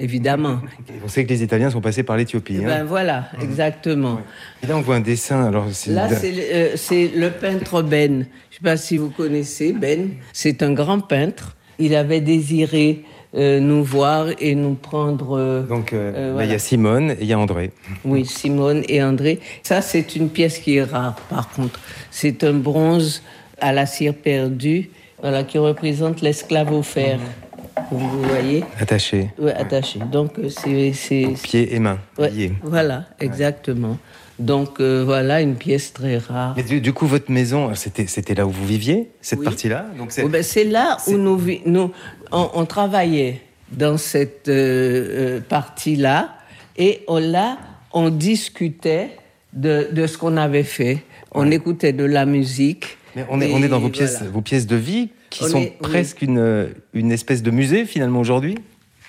évidemment. 0.00 0.58
On 1.04 1.08
sait 1.08 1.24
que 1.24 1.28
les 1.28 1.42
Italiens 1.42 1.70
sont 1.70 1.80
passés 1.80 2.02
par 2.02 2.16
l'Éthiopie. 2.16 2.56
hein. 2.58 2.66
Ben 2.66 2.84
voilà, 2.84 3.28
exactement. 3.42 4.20
Et 4.62 4.66
là, 4.66 4.76
on 4.76 4.80
voit 4.80 4.96
un 4.96 5.00
dessin. 5.00 5.44
Alors, 5.44 5.66
c'est 5.72 5.92
Là, 5.92 6.08
c'est 6.08 6.32
le- 6.32 6.42
euh, 6.52 6.76
c'est 6.76 7.08
le 7.14 7.30
peintre 7.30 7.82
Ben. 7.82 8.12
Je 8.12 8.18
ne 8.18 8.24
sais 8.24 8.62
pas 8.64 8.76
si 8.76 8.96
vous 8.96 9.10
connaissez 9.10 9.72
Ben. 9.72 10.10
C'est 10.32 10.62
un 10.62 10.72
grand 10.72 11.00
peintre. 11.00 11.56
Il 11.78 11.94
avait 11.94 12.20
désiré 12.20 13.04
euh, 13.36 13.60
nous 13.60 13.84
voir 13.84 14.26
et 14.40 14.54
nous 14.56 14.74
prendre. 14.74 15.38
euh, 15.38 15.62
Donc, 15.62 15.92
euh, 15.92 16.28
il 16.30 16.32
voilà. 16.32 16.52
y 16.52 16.54
a 16.54 16.58
Simone 16.58 17.10
et 17.12 17.16
il 17.20 17.26
y 17.26 17.32
a 17.32 17.38
André. 17.38 17.70
Oui, 18.04 18.26
Simone 18.26 18.82
et 18.88 19.02
André. 19.02 19.38
Ça, 19.62 19.80
c'est 19.82 20.16
une 20.16 20.28
pièce 20.30 20.58
qui 20.58 20.76
est 20.76 20.82
rare, 20.82 21.14
par 21.30 21.48
contre. 21.50 21.78
C'est 22.10 22.42
un 22.42 22.54
bronze 22.54 23.22
à 23.60 23.72
la 23.72 23.86
cire 23.86 24.14
perdue, 24.14 24.90
voilà, 25.22 25.44
qui 25.44 25.58
représente 25.58 26.22
l'esclave 26.22 26.72
au 26.72 26.82
fer. 26.82 27.20
Vous 27.90 28.22
voyez 28.24 28.64
Attaché, 28.78 29.30
Ouais, 29.38 29.52
Attaché. 29.54 29.98
Donc, 30.10 30.38
euh, 30.38 30.48
c'est. 30.48 31.34
pieds 31.42 31.74
et 31.74 31.78
mains 31.78 31.98
ouais, 32.18 32.52
voilà, 32.62 33.06
exactement. 33.18 33.98
Donc, 34.38 34.80
euh, 34.80 35.02
voilà 35.04 35.40
une 35.42 35.54
pièce 35.56 35.92
très 35.92 36.16
rare. 36.18 36.54
Mais 36.56 36.62
du, 36.62 36.80
du 36.80 36.92
coup, 36.92 37.06
votre 37.06 37.30
maison, 37.30 37.70
c'était 37.74 38.34
là 38.34 38.46
où 38.46 38.50
vous 38.50 38.64
viviez, 38.66 39.10
cette 39.20 39.40
Oui. 39.40 39.44
partie-là. 39.44 39.86
C'est 40.08 40.22
Oui, 40.24 40.30
ben, 40.30 40.44
là 40.70 40.96
où 41.06 41.12
nous, 41.12 41.40
nous 41.66 41.92
on, 42.32 42.50
on 42.54 42.64
travaillait 42.64 43.42
dans 43.70 43.98
cette 43.98 44.48
euh, 44.48 45.40
partie-là 45.46 46.34
et 46.78 47.02
on, 47.06 47.18
là, 47.18 47.58
on 47.92 48.08
discutait 48.08 49.10
de, 49.52 49.88
de 49.92 50.06
ce 50.06 50.16
qu'on 50.16 50.36
avait 50.38 50.62
fait. 50.62 51.02
On 51.32 51.50
écoutait 51.50 51.92
de 51.92 52.04
la 52.04 52.24
musique. 52.26 52.96
Mais 53.14 53.26
on 53.28 53.40
est, 53.40 53.52
on 53.52 53.62
est 53.62 53.68
dans 53.68 53.78
vos 53.80 53.88
pièces, 53.90 54.16
voilà. 54.18 54.30
vos 54.32 54.40
pièces 54.40 54.66
de 54.66 54.76
vie 54.76 55.10
qui 55.30 55.44
On 55.44 55.48
sont 55.48 55.58
est- 55.58 55.76
oui. 55.80 55.88
presque 55.88 56.22
une, 56.22 56.68
une 56.94 57.12
espèce 57.12 57.42
de 57.42 57.50
musée 57.50 57.84
finalement 57.86 58.20
aujourd'hui. 58.20 58.56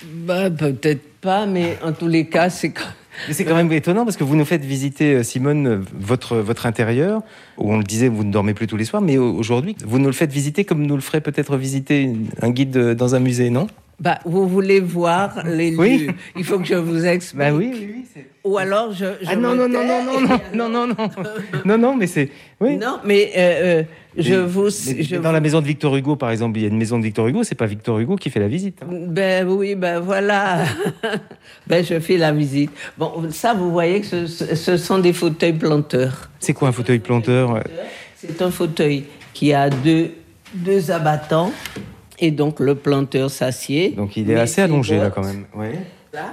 Bah, 0.06 0.50
Peut-être 0.50 1.02
pas, 1.22 1.46
mais 1.46 1.78
en 1.84 1.92
tous 1.92 2.08
les 2.08 2.26
cas, 2.26 2.50
c'est 2.50 2.70
quand- 2.72 2.86
Mais 3.28 3.34
c'est 3.34 3.44
quand 3.46 3.56
même 3.56 3.72
étonnant 3.72 4.06
parce 4.06 4.18
que 4.18 4.24
vous 4.24 4.36
nous 4.36 4.46
faites 4.46 4.64
visiter, 4.64 5.16
euh, 5.16 5.24
Simone, 5.24 5.84
votre, 6.00 6.38
votre 6.38 6.66
intérieur, 6.66 7.22
où 7.58 7.72
on 7.74 7.78
le 7.78 7.84
disait, 7.84 8.08
vous 8.08 8.24
ne 8.24 8.32
dormez 8.32 8.54
plus 8.54 8.68
tous 8.68 8.78
les 8.78 8.86
soirs, 8.86 9.02
mais 9.02 9.18
au- 9.18 9.34
aujourd'hui, 9.36 9.76
vous 9.86 10.00
nous 10.00 10.08
le 10.08 10.14
faites 10.14 10.32
visiter 10.32 10.64
comme 10.66 10.86
nous 10.86 10.96
le 10.96 11.02
ferait 11.02 11.22
peut-être 11.22 11.58
visiter 11.58 12.10
un 12.42 12.50
guide 12.50 12.78
euh, 12.78 12.96
dans 12.96 13.14
un 13.14 13.20
musée, 13.20 13.50
non? 13.50 13.68
Bah, 14.00 14.18
vous 14.26 14.48
voulez 14.48 14.80
voir 14.80 15.44
les 15.46 15.76
Oui. 15.76 15.98
lieux. 16.08 16.14
Il 16.36 16.44
faut 16.44 16.58
que 16.58 16.66
je 16.66 16.74
vous 16.74 17.06
explique. 17.06 17.38
Bah 17.38 17.52
oui, 17.54 17.70
oui, 17.72 17.94
oui. 18.16 18.22
Ou 18.44 18.58
alors 18.58 18.92
je. 18.94 19.06
je 19.22 19.28
Ah 19.28 19.36
non, 19.36 19.54
non, 19.54 19.70
non, 19.70 19.86
non, 19.86 20.04
non, 20.04 20.22
non, 20.22 20.70
non, 20.70 20.70
non, 20.88 20.88
non, 20.88 21.08
non, 21.66 21.78
non, 21.78 21.96
mais 21.96 22.08
c'est... 22.08 22.30
Oui. 22.60 22.78
Non, 22.78 22.98
mais 23.06 23.32
euh, 23.38 23.84
je 24.18 24.34
Mais- 24.34 24.46
vous. 24.46 24.68
mais 24.88 25.04
je 25.04 25.16
dans 25.16 25.32
la 25.32 25.40
maison 25.40 25.62
de 25.62 25.66
Victor 25.66 25.96
Hugo, 25.96 26.16
par 26.16 26.32
exemple, 26.32 26.58
il 26.60 26.64
y 26.64 26.66
a 26.66 26.68
une 26.68 26.78
maison 26.78 27.00
de 27.00 27.04
Victor 27.04 27.28
Hugo, 27.28 27.44
c'est 27.44 27.56
pas 27.56 27.66
Victor 27.66 28.00
Hugo 28.00 28.16
qui 28.16 28.30
fait 28.30 28.40
la 28.40 28.48
visite. 28.48 28.80
hein. 28.84 28.88
Ben 29.08 29.48
oui, 29.48 29.76
ben 29.76 30.00
voilà. 30.00 30.66
ben 31.68 31.84
je 31.84 32.00
fais 32.00 32.18
la 32.18 32.32
visite. 32.32 32.72
Bon, 32.98 33.14
ça, 33.30 33.54
vous 33.54 33.72
voyez 33.72 34.02
que 34.02 34.28
ce, 34.28 34.78
sont 34.78 35.00
des 35.00 35.14
fauteuils 35.14 35.54
planteurs. 35.54 36.30
C'est 36.40 36.54
quoi 36.54 36.70
un 36.70 36.72
fauteuil 36.74 37.00
planteur 37.00 37.64
C'est 38.18 38.42
un 38.42 38.52
fauteuil 38.52 39.06
qui 39.34 39.54
a 39.54 39.70
deux, 39.70 40.12
deux 40.54 40.92
abattants. 40.92 41.52
Et 42.20 42.30
donc, 42.30 42.60
le 42.60 42.76
planteur 42.76 43.32
s'assied. 43.32 43.90
Donc 43.98 44.16
il 44.16 44.30
est 44.30 44.36
assez 44.40 44.62
allongé 44.62 44.98
là 44.98 45.10
quand 45.10 45.24
même. 45.24 45.46
Ouais. 45.56 45.80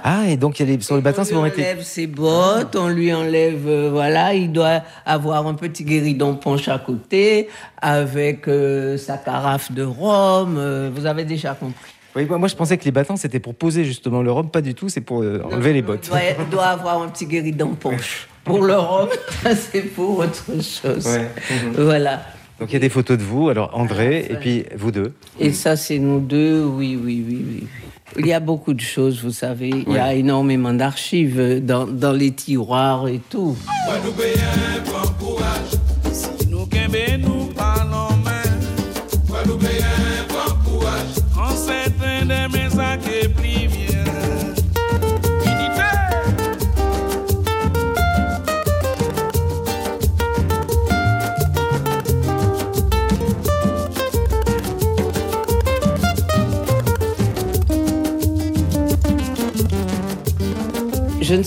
Ah, 0.03 0.27
et 0.27 0.37
donc 0.37 0.59
il 0.59 0.67
y 0.67 0.71
a 0.71 0.75
les, 0.75 0.81
sur 0.81 0.95
le 0.95 1.01
c'est 1.01 1.33
on 1.33 1.37
bon 1.37 1.43
lui 1.43 1.49
été. 1.49 1.61
enlève 1.61 1.83
ses 1.83 2.07
bottes, 2.07 2.75
on 2.75 2.89
lui 2.89 3.13
enlève, 3.13 3.67
euh, 3.67 3.89
voilà, 3.91 4.33
il 4.33 4.51
doit 4.51 4.81
avoir 5.05 5.47
un 5.47 5.53
petit 5.53 5.83
guéridon 5.83 6.35
punch 6.35 6.67
à 6.67 6.79
côté, 6.79 7.47
avec 7.81 8.47
euh, 8.47 8.97
sa 8.97 9.17
carafe 9.17 9.71
de 9.71 9.83
rhum, 9.83 10.57
euh, 10.57 10.89
vous 10.93 11.05
avez 11.05 11.23
déjà 11.23 11.53
compris. 11.53 11.93
Oui, 12.15 12.25
moi, 12.25 12.39
moi, 12.39 12.47
je 12.47 12.55
pensais 12.55 12.77
que 12.77 12.85
les 12.85 12.91
bâtons 12.91 13.15
c'était 13.15 13.39
pour 13.39 13.55
poser 13.55 13.85
justement 13.85 14.21
le 14.21 14.31
rhum, 14.31 14.49
pas 14.49 14.61
du 14.61 14.73
tout, 14.73 14.89
c'est 14.89 15.01
pour 15.01 15.21
euh, 15.21 15.41
enlever 15.45 15.73
les 15.73 15.81
bottes. 15.81 16.09
Il 16.39 16.49
doit, 16.49 16.65
avoir 16.65 17.01
un 17.01 17.07
petit 17.07 17.25
guéridon 17.25 17.75
punch. 17.75 18.27
Pour 18.43 18.63
le 18.63 18.75
rhum, 18.75 19.09
c'est 19.71 19.83
pour 19.83 20.19
autre 20.19 20.45
chose. 20.61 21.05
Ouais. 21.05 21.29
Voilà. 21.75 22.21
Donc 22.59 22.71
il 22.71 22.73
y 22.73 22.75
a 22.75 22.79
des 22.79 22.89
photos 22.89 23.17
de 23.17 23.23
vous, 23.23 23.47
alors 23.47 23.71
André 23.73 24.27
et 24.29 24.35
puis 24.35 24.65
vous 24.75 24.91
deux. 24.91 25.13
Et 25.39 25.53
ça, 25.53 25.77
c'est 25.77 25.97
nous 25.97 26.19
deux, 26.19 26.61
oui, 26.65 26.99
oui, 27.01 27.23
oui, 27.25 27.45
oui. 27.47 27.67
Il 28.17 28.25
y 28.25 28.33
a 28.33 28.39
beaucoup 28.39 28.73
de 28.73 28.81
choses, 28.81 29.23
vous 29.23 29.31
savez. 29.31 29.69
Il 29.87 29.93
y 29.93 29.97
a 29.97 30.13
énormément 30.13 30.73
d'archives 30.73 31.63
dans, 31.63 31.85
dans 31.85 32.13
les 32.13 32.31
tiroirs 32.31 33.07
et 33.07 33.21
tout. 33.29 33.55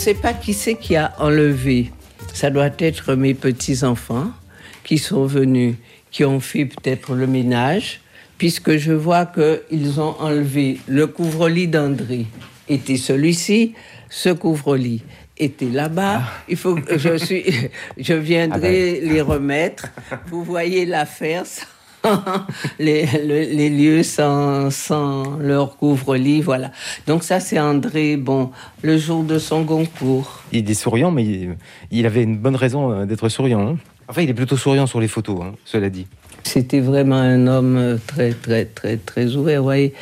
Sais 0.03 0.15
pas 0.15 0.35
qui 0.35 0.53
c'est 0.53 0.75
qui 0.75 0.97
a 0.97 1.15
enlevé. 1.21 1.93
Ça 2.35 2.51
doit 2.51 2.71
être 2.81 3.15
mes 3.15 3.35
petits-enfants 3.35 4.33
qui 4.83 4.99
sont 4.99 5.27
venus, 5.27 5.77
qui 6.11 6.25
ont 6.25 6.41
fait 6.41 6.65
peut-être 6.65 7.15
le 7.15 7.29
ménage, 7.29 8.01
puisque 8.37 8.79
je 8.79 8.91
vois 8.91 9.27
qu'ils 9.27 10.01
ont 10.01 10.17
enlevé 10.19 10.81
le 10.89 11.07
couvre-lit 11.07 11.69
d'André. 11.69 12.27
Était 12.69 12.97
celui-ci, 12.97 13.75
ce 14.11 14.31
couvre-lit 14.31 15.05
était 15.39 15.71
là-bas. 15.71 16.23
Il 16.49 16.57
faut 16.57 16.75
que 16.75 16.99
je 16.99 17.17
suis, 17.17 17.45
je 17.97 18.15
viendrai 18.15 19.01
les 19.03 19.21
remettre. 19.21 19.87
Vous 20.27 20.43
voyez 20.43 20.85
l'affaire. 20.85 21.45
sans 21.47 21.72
les, 22.79 23.07
le- 23.07 23.55
les 23.57 23.71
lieux 23.71 24.03
sans, 24.03 24.71
sans 24.71 25.37
leur 25.39 25.77
couvre-lit, 25.77 26.41
voilà. 26.41 26.71
Donc 27.07 27.23
ça, 27.23 27.41
c'est 27.41 27.59
André, 27.59 28.17
bon, 28.17 28.51
le 28.83 28.99
jour 28.99 29.23
de 29.25 29.39
son 29.39 29.65
concours. 29.65 30.41
Il 30.53 30.71
est 30.71 30.75
souriant, 30.75 31.11
mais 31.11 31.25
il, 31.25 31.57
il 31.91 32.07
avait 32.07 32.23
une 32.23 32.39
bonne 32.39 32.57
raison 32.57 32.93
euh, 32.93 33.05
d'être 33.07 33.29
souriant. 33.29 33.67
hein. 33.75 33.77
Enfin, 34.09 34.23
il 34.23 34.31
est 34.31 34.35
plutôt 34.35 34.57
souriant 34.57 34.87
sur 34.87 35.01
les 35.01 35.09
photos, 35.09 35.41
hein, 35.43 35.53
cela 35.65 35.89
dit. 35.89 36.07
C'était 36.43 36.81
vraiment 36.81 37.17
un 37.17 37.47
homme 37.47 37.77
euh, 37.77 37.97
très, 38.07 38.33
très, 38.33 38.65
très, 38.65 38.97
très 38.97 39.37
ouvert, 39.37 39.61
vous 39.61 39.65
voyez. 39.67 39.95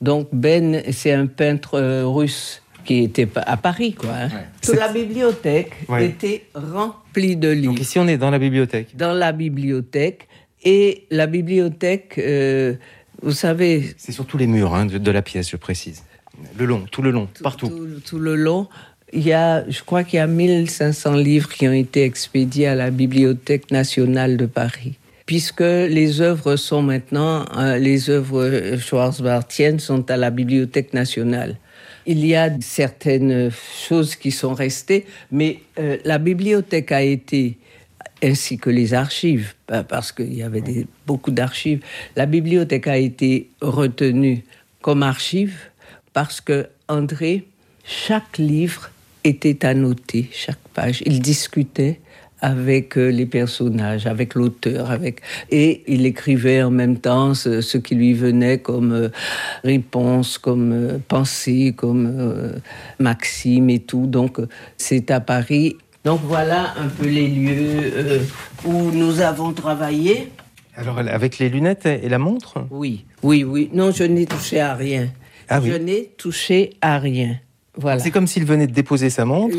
Donc 0.00 0.28
Ben, 0.32 0.82
c'est 0.90 1.12
un 1.12 1.26
peintre 1.26 1.74
euh, 1.78 2.06
russe 2.06 2.62
qui 2.84 3.04
était 3.04 3.28
à 3.36 3.56
Paris, 3.56 3.92
quoi. 3.92 4.10
hein. 4.10 4.28
Toute 4.62 4.74
C'est- 4.74 4.80
la 4.80 4.88
bibliothèque 4.88 5.72
Ouais. 5.88 6.06
était 6.06 6.46
remplie 6.54 7.36
de 7.36 7.50
livres. 7.50 7.74
Donc 7.74 7.80
ici, 7.80 7.98
on 7.98 8.08
est 8.08 8.16
dans 8.16 8.30
la 8.30 8.38
bibliothèque. 8.40 8.96
Dans 8.96 9.12
la 9.12 9.30
bibliothèque. 9.32 10.26
Et 10.64 11.04
la 11.10 11.26
bibliothèque, 11.26 12.14
euh, 12.18 12.74
vous 13.22 13.32
savez, 13.32 13.94
C'est 13.96 14.12
sur 14.12 14.26
tous 14.26 14.38
les 14.38 14.46
murs 14.46 14.74
hein, 14.74 14.86
de, 14.86 14.98
de 14.98 15.10
la 15.10 15.22
pièce, 15.22 15.50
je 15.50 15.56
précise. 15.56 16.02
Le 16.58 16.64
long, 16.64 16.84
tout 16.90 17.02
le 17.02 17.10
long, 17.10 17.28
partout. 17.42 17.68
Tout, 17.68 18.00
tout 18.04 18.18
le 18.18 18.36
long. 18.36 18.68
Il 19.12 19.22
y 19.22 19.32
a, 19.32 19.68
je 19.68 19.82
crois 19.82 20.04
qu'il 20.04 20.16
y 20.16 20.20
a 20.20 20.26
1500 20.26 21.14
livres 21.16 21.50
qui 21.50 21.68
ont 21.68 21.72
été 21.72 22.04
expédiés 22.04 22.68
à 22.68 22.74
la 22.74 22.90
Bibliothèque 22.90 23.70
nationale 23.70 24.38
de 24.38 24.46
Paris. 24.46 24.94
Puisque 25.26 25.60
les 25.60 26.20
œuvres 26.20 26.56
sont 26.56 26.82
maintenant, 26.82 27.44
euh, 27.56 27.78
les 27.78 28.10
œuvres 28.10 28.76
schwarzbartiennes 28.78 29.80
sont 29.80 30.10
à 30.10 30.16
la 30.16 30.30
Bibliothèque 30.30 30.94
nationale. 30.94 31.56
Il 32.06 32.24
y 32.26 32.34
a 32.34 32.50
certaines 32.60 33.50
choses 33.88 34.16
qui 34.16 34.30
sont 34.32 34.54
restées, 34.54 35.06
mais 35.30 35.60
euh, 35.78 35.98
la 36.04 36.18
bibliothèque 36.18 36.90
a 36.90 37.02
été, 37.02 37.58
ainsi 38.22 38.58
que 38.58 38.70
les 38.70 38.94
archives, 38.94 39.54
pa- 39.66 39.84
parce 39.84 40.12
qu'il 40.12 40.32
y 40.34 40.42
avait 40.42 40.86
beaucoup 41.06 41.30
d'archives, 41.30 41.80
la 42.16 42.26
bibliothèque 42.26 42.86
a 42.86 42.96
été 42.96 43.50
retenue 43.60 44.44
comme 44.80 45.02
archive 45.02 45.56
parce 46.12 46.40
que 46.40 46.66
André, 46.88 47.46
chaque 47.84 48.38
livre 48.38 48.90
était 49.24 49.64
annoté, 49.64 50.28
chaque 50.32 50.58
page. 50.74 51.02
Il 51.06 51.20
discutait 51.20 52.00
avec 52.40 52.98
euh, 52.98 53.08
les 53.10 53.24
personnages, 53.24 54.06
avec 54.06 54.34
l'auteur, 54.34 54.90
avec 54.90 55.20
et 55.50 55.84
il 55.86 56.04
écrivait 56.04 56.62
en 56.62 56.72
même 56.72 56.98
temps 56.98 57.34
ce, 57.34 57.78
qui 57.78 57.94
lui 57.94 58.14
venait 58.14 58.58
comme 58.58 58.92
euh, 58.92 59.08
réponse, 59.62 60.38
comme 60.38 60.72
euh, 60.72 60.98
pensée, 61.06 61.72
comme 61.76 62.52
maxime 62.98 63.70
et 63.70 63.78
tout. 63.78 64.06
Donc 64.06 64.38
c'est 64.76 65.10
à 65.12 65.20
Paris. 65.20 65.76
Donc 66.04 66.20
voilà 66.24 66.74
un 66.78 66.88
peu 66.88 67.06
les 67.06 67.28
lieux 67.28 67.92
euh, 67.94 68.18
où 68.64 68.90
nous 68.90 69.20
avons 69.20 69.52
travaillé. 69.52 70.30
Alors, 70.74 70.98
avec 70.98 71.38
les 71.38 71.48
lunettes 71.48 71.86
et 71.86 72.08
la 72.08 72.18
montre 72.18 72.66
Oui, 72.70 73.04
oui, 73.22 73.44
oui. 73.44 73.70
Non, 73.72 73.90
je 73.90 74.04
n'ai 74.04 74.26
touché 74.26 74.58
à 74.58 74.74
rien. 74.74 75.08
Ah 75.48 75.60
oui. 75.60 75.70
Je 75.70 75.76
n'ai 75.76 76.10
touché 76.16 76.70
à 76.80 76.98
rien. 76.98 77.38
Voilà. 77.76 78.00
C'est 78.00 78.10
comme 78.10 78.26
s'il 78.26 78.44
venait 78.44 78.66
de 78.66 78.72
déposer 78.72 79.10
sa 79.10 79.24
montre. 79.24 79.56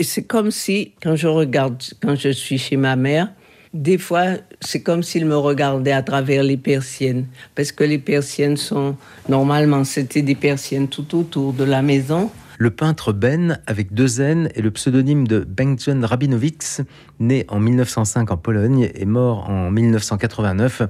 C'est 0.00 0.24
comme 0.24 0.50
si, 0.50 0.92
quand 1.02 1.16
je 1.16 1.28
regarde, 1.28 1.82
quand 2.02 2.14
je 2.16 2.28
suis 2.28 2.58
chez 2.58 2.76
ma 2.76 2.96
mère, 2.96 3.32
des 3.74 3.96
fois, 3.98 4.24
c'est 4.60 4.82
comme 4.82 5.02
s'il 5.02 5.24
me 5.24 5.36
regardait 5.36 5.92
à 5.92 6.02
travers 6.02 6.42
les 6.42 6.58
persiennes. 6.58 7.26
Parce 7.54 7.72
que 7.72 7.84
les 7.84 7.98
persiennes 7.98 8.56
sont, 8.56 8.96
normalement, 9.28 9.84
c'était 9.84 10.22
des 10.22 10.34
persiennes 10.34 10.88
tout 10.88 11.16
autour 11.16 11.52
de 11.54 11.64
la 11.64 11.82
maison. 11.82 12.30
Le 12.62 12.70
peintre 12.70 13.12
Ben, 13.12 13.58
avec 13.66 13.92
deux 13.92 14.20
N 14.20 14.48
et 14.54 14.62
le 14.62 14.70
pseudonyme 14.70 15.26
de 15.26 15.40
Bengtson 15.40 16.00
Rabinowicz, 16.04 16.82
né 17.18 17.44
en 17.48 17.58
1905 17.58 18.30
en 18.30 18.36
Pologne 18.36 18.88
et 18.94 19.04
mort 19.04 19.50
en 19.50 19.72
1989, 19.72 20.82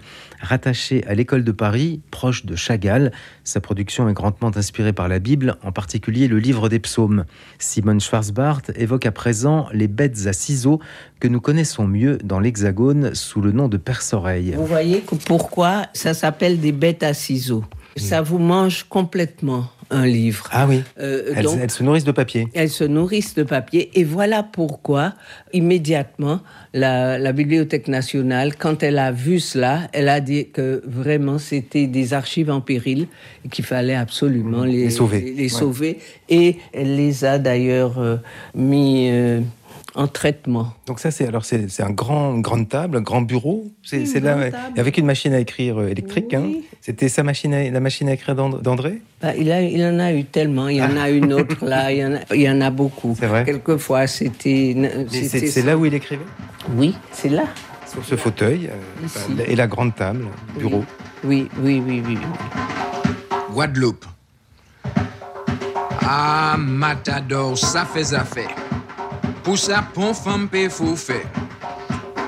rattaché 0.42 1.02
à 1.06 1.14
l'école 1.14 1.44
de 1.44 1.50
Paris, 1.50 2.02
proche 2.10 2.44
de 2.44 2.56
Chagall. 2.56 3.10
Sa 3.42 3.62
production 3.62 4.06
est 4.10 4.12
grandement 4.12 4.50
inspirée 4.54 4.92
par 4.92 5.08
la 5.08 5.18
Bible, 5.18 5.56
en 5.62 5.72
particulier 5.72 6.28
le 6.28 6.38
livre 6.38 6.68
des 6.68 6.78
psaumes. 6.78 7.24
Simone 7.58 8.02
Schwarzbart 8.02 8.60
évoque 8.74 9.06
à 9.06 9.10
présent 9.10 9.66
les 9.72 9.88
bêtes 9.88 10.26
à 10.26 10.34
ciseaux 10.34 10.78
que 11.20 11.28
nous 11.28 11.40
connaissons 11.40 11.86
mieux 11.86 12.18
dans 12.18 12.38
l'Hexagone 12.38 13.14
sous 13.14 13.40
le 13.40 13.52
nom 13.52 13.68
de 13.68 13.78
perce-oreille. 13.78 14.52
Vous 14.58 14.66
voyez 14.66 15.00
que 15.00 15.14
pourquoi 15.14 15.86
ça 15.94 16.12
s'appelle 16.12 16.60
des 16.60 16.72
bêtes 16.72 17.02
à 17.02 17.14
ciseaux. 17.14 17.64
Ça 17.96 18.20
vous 18.20 18.38
mange 18.38 18.84
complètement 18.84 19.68
un 19.90 20.06
livre. 20.06 20.48
Ah 20.52 20.66
oui, 20.68 20.82
Euh, 21.00 21.32
elles, 21.36 21.44
donc- 21.44 21.58
elles 21.62 21.70
se 21.70 21.82
nourrissent 21.82 22.04
de 22.04 22.12
papier. 22.12 22.48
Elles 22.54 22.70
se 22.70 22.84
nourrissent 22.84 23.34
de 23.34 23.42
papier 23.42 23.90
et 23.94 24.04
voilà 24.04 24.42
pourquoi 24.42 25.14
immédiatement 25.52 26.40
la, 26.74 27.18
la 27.18 27.32
Bibliothèque 27.32 27.88
nationale, 27.88 28.56
quand 28.56 28.82
elle 28.82 28.98
a 28.98 29.12
vu 29.12 29.40
cela, 29.40 29.88
elle 29.92 30.08
a 30.08 30.20
dit 30.20 30.48
que 30.50 30.82
vraiment 30.86 31.38
c'était 31.38 31.86
des 31.86 32.14
archives 32.14 32.50
en 32.50 32.60
péril 32.60 33.06
et 33.44 33.48
qu'il 33.48 33.64
fallait 33.64 33.94
absolument 33.94 34.64
les, 34.64 34.84
Les 34.84 34.90
sauver. 34.90 35.20
les- 35.20 35.32
les 35.32 35.42
Ouais. 35.42 35.48
sauver. 35.48 35.98
Et 36.28 36.56
elle 36.72 36.96
les 36.96 37.24
a 37.24 37.38
d'ailleurs 37.38 37.98
euh, 37.98 38.16
mis 38.54 39.08
euh, 39.10 39.40
en 39.94 40.06
traitement. 40.06 40.72
Donc 40.86 41.00
ça, 41.00 41.10
c'est 41.10 41.26
alors 41.26 41.44
c'est 41.44 41.68
c'est 41.70 41.82
un 41.82 41.90
grand, 41.90 42.34
une 42.34 42.42
grande 42.42 42.68
table, 42.68 42.96
un 42.96 43.02
grand 43.02 43.20
bureau. 43.22 43.70
C'est 43.82 44.04
là, 44.20 44.50
table. 44.50 44.56
Et 44.76 44.80
avec 44.80 44.96
une 44.98 45.06
machine 45.06 45.32
à 45.34 45.40
écrire 45.40 45.78
euh, 45.80 45.88
électrique. 45.88 46.32
hein. 46.34 46.48
C'était 46.80 47.08
sa 47.08 47.22
machine, 47.22 47.52
à, 47.54 47.68
la 47.70 47.80
machine 47.80 48.08
à 48.08 48.14
écrire 48.14 48.34
d'And- 48.34 48.60
d'André? 48.60 49.02
Bah, 49.20 49.34
il, 49.36 49.52
a, 49.52 49.60
il 49.62 49.84
en 49.84 49.98
a 49.98 50.12
eu 50.12 50.24
tellement. 50.24 50.68
Il 50.68 50.78
y 50.78 50.82
en 50.82 50.96
a 50.96 51.10
une 51.10 51.32
autre 51.32 51.64
là. 51.64 51.92
Il 51.92 51.98
y 51.98 52.04
en 52.04 52.14
a, 52.14 52.18
il 52.34 52.40
y 52.42 52.50
en 52.50 52.60
a 52.60 52.70
beaucoup. 52.70 53.14
C'est 53.18 53.26
vrai 53.26 53.44
Quelquefois, 53.44 54.06
c'était. 54.06 54.74
C'est 55.10 55.24
c'était- 55.24 55.46
c'est 55.46 55.62
là 55.62 55.76
où 55.76 55.84
il 55.86 55.94
écrivait? 55.94 56.24
Oui, 56.76 56.94
c'est 57.12 57.28
là. 57.28 57.44
Sur 57.86 58.04
ce 58.04 58.16
fauteuil 58.16 58.70
euh, 58.70 59.44
et 59.46 59.54
la 59.54 59.66
grande 59.66 59.94
table, 59.94 60.24
bureau. 60.58 60.84
Oui, 61.24 61.48
oui, 61.60 61.82
oui, 61.86 62.02
oui. 62.06 62.16
oui. 62.22 62.26
Guadeloupe. 63.52 64.06
Ah, 66.00 66.56
Matador, 66.58 67.56
ça 67.58 67.84
fait 67.84 68.04
ça 68.04 68.24
Pour 69.42 69.58
ça, 69.58 69.82
pon 69.92 70.14
femme 70.14 70.48
pe 70.48 70.68
fou 70.68 70.94
fait. 70.94 71.26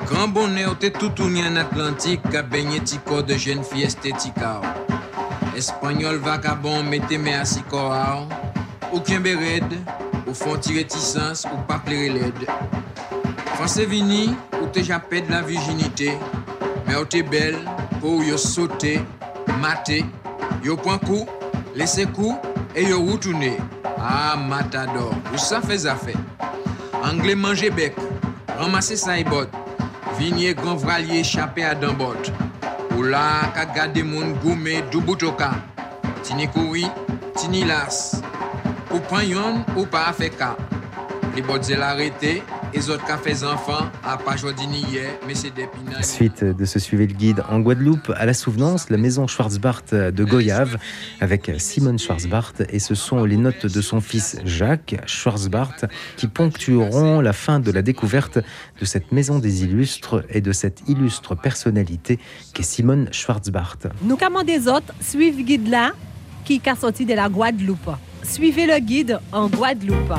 Grand 0.06 0.26
bonnet, 0.26 0.66
ou 0.66 0.74
te 0.74 0.86
tout 0.86 1.12
en 1.22 1.56
Atlantique, 1.56 2.34
a 2.34 2.42
baigné 2.42 2.80
ti 2.80 2.98
corps 2.98 3.22
de 3.22 3.34
jeune 3.34 3.62
fille 3.62 3.84
esthétique. 3.84 4.34
Espagnol 5.56 6.16
vagabond, 6.16 6.82
mettez 6.82 7.18
mes 7.18 7.34
assis 7.34 7.62
corps. 7.62 8.26
Ou 8.92 8.98
qu'un 8.98 9.20
béred, 9.20 9.64
ou 10.26 10.34
font 10.34 10.58
réticence, 10.66 11.46
ou 11.52 11.56
pas 11.68 11.78
plaire 11.78 12.12
l'aide. 12.12 12.48
Français 13.54 13.86
vini, 13.86 14.34
ou 14.60 14.66
te 14.66 14.82
jappé 14.82 15.20
de 15.20 15.30
la 15.30 15.42
virginité. 15.42 16.18
Mais 16.86 16.96
ou 16.96 17.04
te 17.04 17.22
belle, 17.22 17.58
pour 18.00 18.24
yo 18.24 18.36
sauter, 18.36 19.00
mater, 19.60 20.04
yo 20.64 20.76
point 20.76 20.98
coup, 20.98 21.26
laisser 21.76 22.06
coup, 22.06 22.36
et 22.74 22.88
yo 22.88 23.00
retourner. 23.00 23.56
Ah, 23.98 24.36
matador, 24.36 25.14
ou 25.32 25.38
ça 25.38 25.60
fait 25.60 25.78
fait. 25.78 26.16
Anglais 27.04 27.34
manger 27.34 27.68
bec, 27.68 27.92
ramasser 28.58 28.96
sa 28.96 29.22
bot, 29.24 29.44
vignier 30.18 30.54
grand 30.54 30.76
vralier 30.76 31.20
à 31.36 31.74
dambot. 31.74 32.16
Ou 32.96 33.02
là, 33.02 33.52
ka 33.54 33.66
moun 34.02 34.32
goumé 34.42 34.82
dou 34.90 35.02
boutoka. 35.02 35.50
Tini 36.22 36.48
koui, 36.48 36.86
tini 37.36 37.64
las. 37.64 38.22
Ou 38.90 39.00
pan 39.00 39.20
ou 39.76 39.84
pas 39.84 40.14
fait 40.14 40.30
ka. 40.30 40.56
Les 41.36 41.42
bottes 41.42 41.68
l'arrêté, 41.68 42.42
les 42.74 42.90
autres 42.90 43.04
cafés 43.06 43.44
enfants, 43.44 43.86
à 44.04 44.18
mais 45.26 45.34
c'est 45.34 45.50
des. 45.50 45.68
Suite 46.02 46.44
de 46.44 46.64
ce 46.64 46.78
suivez 46.78 47.06
le 47.06 47.14
guide 47.14 47.42
en 47.48 47.60
Guadeloupe, 47.60 48.12
à 48.16 48.26
la 48.26 48.34
Souvenance, 48.34 48.90
la 48.90 48.96
maison 48.96 49.26
Schwarzbart 49.26 49.84
de 49.92 50.24
Goyave, 50.24 50.76
avec 51.20 51.50
Simone 51.58 51.98
Schwarzbart, 51.98 52.54
et 52.68 52.78
ce 52.78 52.94
sont 52.94 53.24
les 53.24 53.36
notes 53.36 53.66
de 53.66 53.80
son 53.80 54.00
fils 54.00 54.38
Jacques 54.44 54.96
Schwarzbart 55.06 55.76
qui 56.16 56.26
ponctueront 56.26 57.20
la 57.20 57.32
fin 57.32 57.60
de 57.60 57.70
la 57.70 57.82
découverte 57.82 58.38
de 58.80 58.84
cette 58.84 59.12
maison 59.12 59.38
des 59.38 59.64
illustres 59.64 60.24
et 60.28 60.40
de 60.40 60.52
cette 60.52 60.82
illustre 60.88 61.34
personnalité 61.34 62.18
qu'est 62.52 62.62
Simone 62.62 63.08
Schwarzbart. 63.12 63.78
Nous 64.02 64.16
commandons 64.16 64.44
des 64.44 64.68
autres, 64.68 64.92
suivez 65.00 65.30
le 65.30 65.42
guide 65.42 65.68
là, 65.68 65.92
qui 66.44 66.60
est 66.64 66.74
sorti 66.80 67.04
de 67.04 67.14
la 67.14 67.28
Guadeloupe. 67.28 67.90
Suivez 68.22 68.66
le 68.66 68.78
guide 68.78 69.18
en 69.32 69.48
Guadeloupe. 69.48 70.14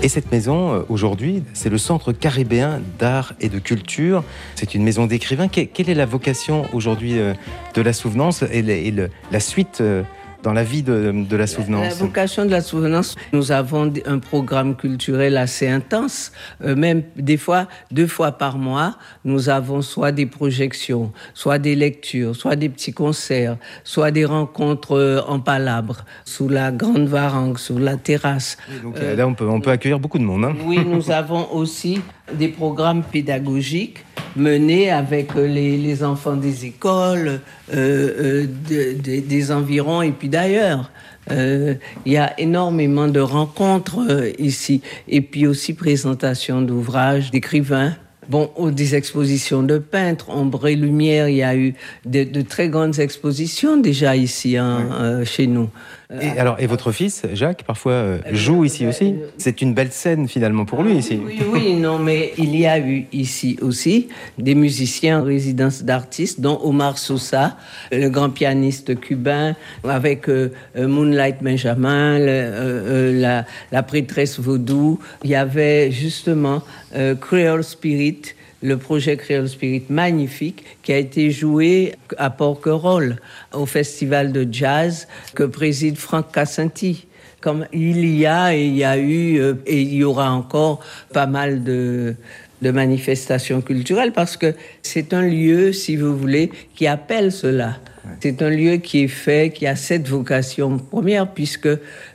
Et 0.00 0.08
cette 0.08 0.30
maison, 0.30 0.74
euh, 0.74 0.82
aujourd'hui, 0.88 1.42
c'est 1.54 1.68
le 1.70 1.76
Centre 1.78 2.12
caribéen 2.12 2.80
d'art 3.00 3.34
et 3.40 3.48
de 3.48 3.58
culture. 3.58 4.22
C'est 4.54 4.74
une 4.74 4.84
maison 4.84 5.06
d'écrivains. 5.06 5.48
Que- 5.48 5.62
Quelle 5.62 5.90
est 5.90 5.94
la 5.94 6.06
vocation 6.06 6.66
aujourd'hui 6.72 7.18
euh, 7.18 7.34
de 7.74 7.82
la 7.82 7.92
Souvenance 7.92 8.42
et, 8.42 8.92
la 9.32 9.40
suite 9.40 9.78
euh, 9.80 10.02
dans 10.48 10.54
la 10.54 10.64
vie 10.64 10.82
de, 10.82 11.12
de 11.28 11.36
la 11.36 11.42
La 11.42 11.46
Souvenance 11.46 11.98
vocation 11.98 12.46
de 12.46 12.50
la 12.50 12.62
souvenance, 12.62 13.16
nous 13.34 13.52
avons 13.52 13.92
un 14.06 14.18
programme 14.18 14.76
culturel 14.76 15.36
assez 15.36 15.68
intense. 15.68 16.32
Euh, 16.64 16.74
même 16.74 17.02
des 17.16 17.36
fois, 17.36 17.68
deux 17.90 18.06
fois 18.06 18.32
par 18.32 18.56
mois, 18.56 18.96
nous 19.26 19.50
avons 19.50 19.82
soit 19.82 20.10
des 20.10 20.24
projections, 20.24 21.12
soit 21.34 21.58
des 21.58 21.74
lectures, 21.74 22.34
soit 22.34 22.56
des 22.56 22.70
petits 22.70 22.94
concerts, 22.94 23.58
soit 23.84 24.10
des 24.10 24.24
rencontres 24.24 24.96
euh, 24.96 25.20
en 25.28 25.38
palabres, 25.38 26.06
sous 26.24 26.48
la 26.48 26.72
grande 26.72 27.08
varangue, 27.08 27.58
sous 27.58 27.76
la 27.76 27.98
terrasse. 27.98 28.56
Donc 28.82 28.96
euh, 28.96 29.16
là, 29.16 29.26
on 29.26 29.34
peut, 29.34 29.46
on 29.46 29.60
peut 29.60 29.70
accueillir 29.70 30.00
beaucoup 30.00 30.18
de 30.18 30.24
monde. 30.24 30.46
hein. 30.46 30.56
Oui, 30.64 30.78
nous 30.82 31.10
avons 31.20 31.52
aussi 31.52 32.00
des 32.32 32.48
programmes 32.48 33.02
pédagogiques 33.02 34.04
menés 34.36 34.90
avec 34.90 35.34
euh, 35.36 35.46
les, 35.46 35.76
les 35.78 36.02
enfants 36.04 36.36
des 36.36 36.66
écoles, 36.66 37.40
euh, 37.72 37.74
euh, 37.74 38.46
de- 38.68 39.00
de- 39.00 39.20
des 39.20 39.52
environs 39.52 40.02
et 40.02 40.12
puis 40.12 40.28
d'ailleurs. 40.28 40.90
Euh, 41.30 41.74
Il 42.06 42.12
y 42.12 42.16
a 42.16 42.38
énormément 42.40 43.06
de 43.06 43.20
rencontres 43.20 43.98
euh, 44.08 44.30
ici 44.38 44.80
et 45.08 45.20
puis 45.20 45.46
aussi 45.46 45.74
présentation 45.74 46.62
d'ouvrages 46.62 47.30
d'écrivains. 47.30 47.94
Bon, 48.30 48.50
ou 48.58 48.70
des 48.70 48.94
expositions 48.94 49.62
de 49.62 49.78
peintres, 49.78 50.28
ombre 50.28 50.66
et 50.68 50.76
lumière, 50.76 51.30
il 51.30 51.36
y 51.36 51.42
a 51.42 51.56
eu 51.56 51.72
de, 52.04 52.24
de 52.24 52.42
très 52.42 52.68
grandes 52.68 52.98
expositions 52.98 53.78
déjà 53.78 54.16
ici 54.16 54.58
hein, 54.58 55.22
chez 55.24 55.46
nous. 55.46 55.70
Et, 56.10 56.38
alors, 56.38 56.56
et 56.58 56.66
votre 56.66 56.90
fils, 56.90 57.24
Jacques, 57.34 57.64
parfois 57.64 57.92
euh, 57.92 58.18
joue 58.32 58.64
ici 58.64 58.86
aussi. 58.86 59.16
C'est 59.36 59.60
une 59.60 59.74
belle 59.74 59.92
scène 59.92 60.26
finalement 60.26 60.64
pour 60.64 60.82
lui 60.82 60.94
ici. 60.94 61.20
Oui, 61.22 61.38
oui, 61.52 61.74
non, 61.74 61.98
mais 61.98 62.32
il 62.38 62.56
y 62.56 62.64
a 62.66 62.78
eu 62.78 63.04
ici 63.12 63.58
aussi 63.60 64.08
des 64.38 64.54
musiciens 64.54 65.20
en 65.20 65.22
résidence 65.24 65.82
d'artistes, 65.82 66.40
dont 66.40 66.58
Omar 66.64 66.96
Sosa, 66.96 67.58
le 67.92 68.08
grand 68.08 68.30
pianiste 68.30 68.98
cubain, 68.98 69.54
avec 69.84 70.30
euh, 70.30 70.50
euh, 70.76 70.88
Moonlight 70.88 71.42
Benjamin, 71.42 72.18
le- 72.18 72.24
euh, 72.26 73.12
euh, 73.12 73.20
la, 73.20 73.44
la 73.70 73.82
prêtresse 73.82 74.40
vaudou. 74.40 74.98
Il 75.24 75.30
y 75.30 75.34
avait 75.34 75.90
justement 75.90 76.62
euh, 76.96 77.14
Creole 77.16 77.62
Spirit, 77.64 78.22
le 78.62 78.76
projet 78.76 79.16
Creole 79.16 79.48
Spirit 79.48 79.84
magnifique 79.88 80.64
qui 80.82 80.92
a 80.92 80.98
été 80.98 81.30
joué 81.30 81.94
à 82.16 82.30
Porquerolles 82.30 83.16
au 83.52 83.66
festival 83.66 84.32
de 84.32 84.46
jazz 84.50 85.06
que 85.34 85.44
préside 85.44 85.96
Franck 85.96 86.32
Cassanti. 86.32 87.06
Comme 87.40 87.66
il 87.72 88.04
y 88.04 88.26
a 88.26 88.56
et 88.56 88.66
il 88.66 88.76
y 88.76 88.82
a 88.82 88.98
eu 88.98 89.38
euh, 89.38 89.54
et 89.64 89.80
il 89.80 89.94
y 89.94 90.02
aura 90.02 90.32
encore 90.32 90.80
pas 91.12 91.26
mal 91.26 91.62
de, 91.62 92.16
de 92.62 92.70
manifestations 92.72 93.60
culturelles 93.60 94.12
parce 94.12 94.36
que 94.36 94.54
c'est 94.82 95.12
un 95.12 95.22
lieu, 95.22 95.72
si 95.72 95.94
vous 95.94 96.16
voulez, 96.16 96.50
qui 96.74 96.88
appelle 96.88 97.30
cela. 97.30 97.76
C'est 98.20 98.42
un 98.42 98.50
lieu 98.50 98.76
qui 98.76 99.04
est 99.04 99.08
fait, 99.08 99.52
qui 99.52 99.66
a 99.66 99.76
cette 99.76 100.08
vocation 100.08 100.78
première, 100.78 101.30
puisque 101.32 101.68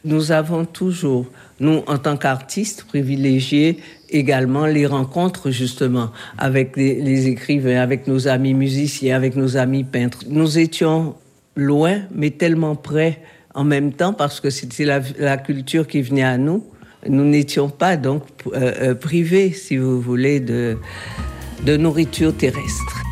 nous 0.04 0.32
avons 0.32 0.66
toujours, 0.66 1.28
nous, 1.60 1.84
en 1.88 1.98
tant 1.98 2.18
qu'artistes 2.18 2.86
privilégiés, 2.86 3.78
également 4.14 4.66
les 4.66 4.86
rencontres 4.86 5.52
justement 5.52 6.12
avec 6.38 6.78
les, 6.78 7.28
écrivains, 7.28 7.82
avec 7.82 8.08
nos 8.08 8.28
amis 8.28 8.54
musiciens, 8.54 9.16
avec 9.16 9.36
nos 9.36 9.58
amis 9.58 9.84
peintres. 9.84 10.20
Nous 10.30 10.58
étions 10.60 11.16
loin, 11.56 12.02
mais 12.14 12.32
tellement 12.32 12.76
près 12.76 13.20
en 13.54 13.64
même 13.64 13.94
temps 13.94 14.14
parce 14.14 14.40
que 14.40 14.50
c'était 14.50 14.86
la, 14.86 15.02
la, 15.20 15.38
culture 15.38 15.88
qui 15.88 16.02
venait 16.02 16.24
à 16.24 16.38
nous. 16.38 16.64
Nous 17.08 17.26
n'étions 17.26 17.70
pas 17.70 17.98
donc 17.98 18.24
euh, 18.48 18.72
euh, 18.82 18.96
privés, 18.96 19.52
si 19.52 19.78
vous 19.78 20.00
voulez, 20.00 20.40
de, 20.40 20.78
de 21.66 21.78
nourriture 21.78 22.36
terrestre. 22.36 23.04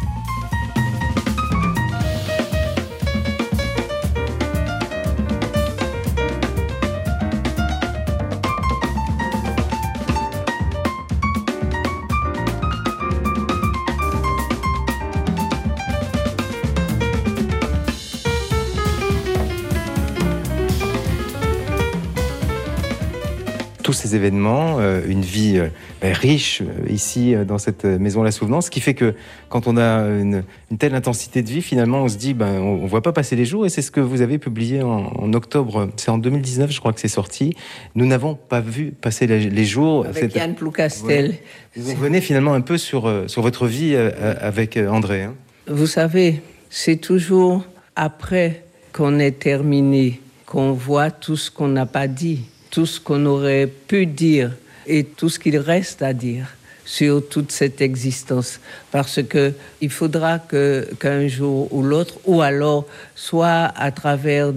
Ces 24.11 24.15
événements, 24.15 24.77
euh, 24.79 25.01
une 25.07 25.21
vie 25.21 25.57
euh, 25.57 25.69
riche 26.01 26.61
euh, 26.61 26.89
ici 26.89 27.33
dans 27.47 27.57
cette 27.57 27.85
maison 27.85 28.23
La 28.23 28.31
Souvenance, 28.31 28.69
qui 28.69 28.81
fait 28.81 28.93
que 28.93 29.13
quand 29.49 29.67
on 29.67 29.77
a 29.77 30.01
une, 30.01 30.43
une, 30.69 30.77
telle 30.77 30.95
intensité 30.95 31.41
de 31.41 31.49
vie, 31.49 31.61
finalement, 31.61 32.03
on 32.03 32.07
se 32.07 32.17
dit, 32.17 32.33
ben, 32.33 32.59
on 32.59 32.83
ne 32.83 32.87
voit 32.87 33.01
pas 33.01 33.13
passer 33.13 33.35
les 33.35 33.45
jours. 33.45 33.65
Et 33.65 33.69
c'est 33.69 33.81
ce 33.81 33.91
que 33.91 33.99
vous 33.99 34.21
avez 34.21 34.37
publié 34.37 34.81
en, 34.81 35.11
en 35.15 35.33
octobre, 35.33 35.89
c'est 35.97 36.11
en 36.11 36.17
2019, 36.17 36.71
je 36.71 36.79
crois 36.79 36.93
que 36.93 36.99
c'est 36.99 37.07
sorti. 37.07 37.55
Nous 37.95 38.05
n'avons 38.05 38.35
pas 38.35 38.59
vu 38.59 38.91
passer 38.91 39.27
les, 39.27 39.49
les 39.49 39.65
jours. 39.65 40.05
Avec 40.05 40.35
Yann 40.35 40.55
Ploucastel. 40.55 41.35
Vous 41.75 41.91
revenez 41.91 42.21
finalement 42.21 42.53
un 42.53 42.61
peu 42.61 42.77
sur, 42.77 43.11
sur 43.27 43.41
votre 43.41 43.67
vie 43.67 43.95
avec 43.95 44.77
André. 44.77 45.23
Hein. 45.23 45.35
Vous 45.67 45.87
savez, 45.87 46.41
c'est 46.69 46.97
toujours 46.97 47.65
après 47.95 48.63
qu'on 48.93 49.19
ait 49.19 49.31
terminé 49.31 50.19
qu'on 50.45 50.73
voit 50.73 51.11
tout 51.11 51.37
ce 51.37 51.49
qu'on 51.49 51.69
n'a 51.69 51.85
pas 51.85 52.07
dit 52.07 52.41
tout 52.71 52.85
ce 52.85 52.99
qu'on 52.99 53.25
aurait 53.25 53.67
pu 53.67 54.05
dire 54.05 54.51
et 54.87 55.03
tout 55.03 55.29
ce 55.29 55.37
qu'il 55.37 55.57
reste 55.57 56.01
à 56.01 56.13
dire 56.13 56.47
sur 56.85 57.27
toute 57.27 57.51
cette 57.51 57.81
existence. 57.81 58.59
Parce 58.91 59.21
que 59.21 59.53
il 59.81 59.89
faudra 59.89 60.39
qu'un 60.39 61.27
jour 61.27 61.71
ou 61.71 61.83
l'autre, 61.83 62.19
ou 62.25 62.41
alors 62.41 62.85
soit 63.15 63.71
à 63.75 63.91
travers 63.91 64.51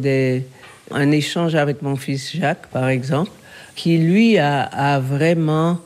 un 0.90 1.10
échange 1.10 1.54
avec 1.54 1.82
mon 1.82 1.96
fils 1.96 2.34
Jacques, 2.34 2.68
par 2.68 2.88
exemple, 2.88 3.30
qui 3.76 3.98
lui 3.98 4.38
a, 4.38 4.62
a 4.62 5.00
vraiment 5.00 5.80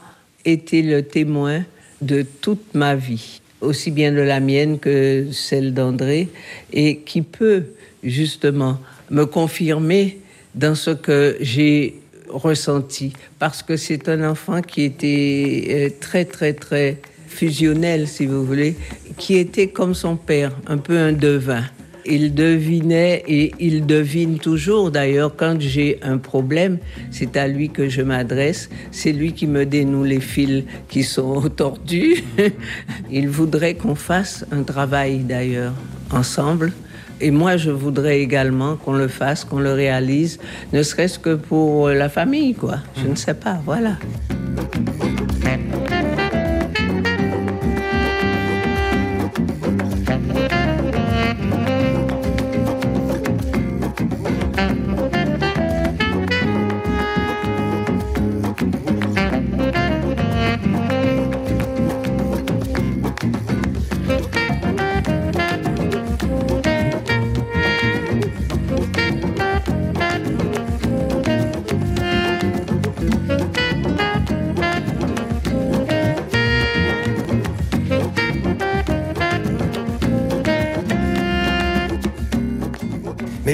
été 0.44 0.82
le 0.82 1.02
témoin 1.02 1.64
de 2.00 2.24
toute 2.40 2.74
ma 2.74 2.94
vie, 2.94 3.40
aussi 3.60 3.90
bien 3.90 4.12
de 4.12 4.20
la 4.20 4.40
mienne 4.40 4.78
que 4.78 5.26
celle 5.32 5.74
d'André, 5.74 6.28
et 6.72 6.98
qui 6.98 7.22
peut 7.22 7.64
justement 8.02 8.78
me 9.10 9.24
confirmer 9.24 10.18
dans 10.54 10.74
ce 10.74 10.90
que 10.90 11.36
j'ai 11.40 12.00
ressenti 12.28 13.12
parce 13.38 13.62
que 13.62 13.76
c'est 13.76 14.08
un 14.08 14.28
enfant 14.28 14.62
qui 14.62 14.82
était 14.82 15.94
très 16.00 16.24
très 16.24 16.52
très 16.52 16.98
fusionnel 17.26 18.08
si 18.08 18.26
vous 18.26 18.44
voulez 18.44 18.76
qui 19.16 19.36
était 19.36 19.68
comme 19.68 19.94
son 19.94 20.16
père 20.16 20.52
un 20.66 20.78
peu 20.78 20.98
un 20.98 21.12
devin. 21.12 21.64
Il 22.10 22.34
devinait 22.34 23.22
et 23.28 23.52
il 23.58 23.84
devine 23.84 24.38
toujours 24.38 24.90
d'ailleurs 24.90 25.36
quand 25.36 25.60
j'ai 25.60 25.98
un 26.02 26.16
problème 26.16 26.78
c'est 27.10 27.36
à 27.36 27.46
lui 27.46 27.68
que 27.68 27.88
je 27.88 28.00
m'adresse 28.00 28.70
c'est 28.90 29.12
lui 29.12 29.32
qui 29.32 29.46
me 29.46 29.66
dénoue 29.66 30.04
les 30.04 30.20
fils 30.20 30.64
qui 30.88 31.02
sont 31.02 31.40
tordus. 31.56 32.24
Il 33.10 33.28
voudrait 33.28 33.74
qu'on 33.74 33.94
fasse 33.94 34.46
un 34.50 34.62
travail 34.62 35.18
d'ailleurs 35.18 35.74
ensemble 36.10 36.72
et 37.20 37.30
moi, 37.30 37.56
je 37.56 37.70
voudrais 37.70 38.20
également 38.20 38.76
qu'on 38.76 38.92
le 38.92 39.08
fasse, 39.08 39.44
qu'on 39.44 39.58
le 39.58 39.72
réalise, 39.72 40.38
ne 40.72 40.82
serait-ce 40.82 41.18
que 41.18 41.34
pour 41.34 41.88
la 41.88 42.08
famille, 42.08 42.54
quoi. 42.54 42.76
Je 42.96 43.08
ne 43.08 43.14
sais 43.14 43.34
pas, 43.34 43.58
voilà. 43.64 43.96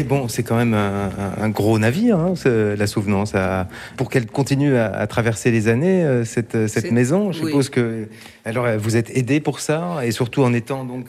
Bon, 0.04 0.28
c'est 0.28 0.42
quand 0.42 0.56
même 0.56 0.74
un, 0.74 1.48
gros 1.48 1.78
navire, 1.78 2.18
hein, 2.18 2.34
la 2.44 2.86
souvenance. 2.86 3.34
À, 3.34 3.68
pour 3.96 4.10
qu'elle 4.10 4.26
continue 4.26 4.76
à, 4.76 4.86
à, 4.86 5.06
traverser 5.06 5.50
les 5.50 5.68
années, 5.68 6.04
euh, 6.04 6.24
cette, 6.24 6.66
cette 6.68 6.90
maison, 6.90 7.32
je 7.32 7.44
suppose 7.44 7.68
que. 7.68 8.08
Alors, 8.44 8.66
vous 8.78 8.96
êtes 8.96 9.16
aidé 9.16 9.40
pour 9.40 9.60
ça, 9.60 10.00
et 10.04 10.10
surtout 10.10 10.42
en 10.42 10.52
étant 10.52 10.84
donc 10.84 11.06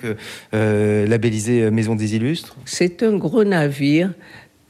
euh, 0.54 1.08
labellisé 1.08 1.70
Maison 1.70 1.96
des 1.96 2.16
Illustres 2.16 2.56
C'est 2.66 3.04
un 3.04 3.18
gros 3.18 3.44
navire 3.44 4.12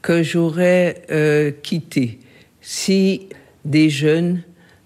que 0.02 0.22
j'aurais 0.22 1.02
euh, 1.10 1.50
quitté 1.62 2.20
si 2.60 3.28
des 3.64 3.90
jeunes 3.90 4.42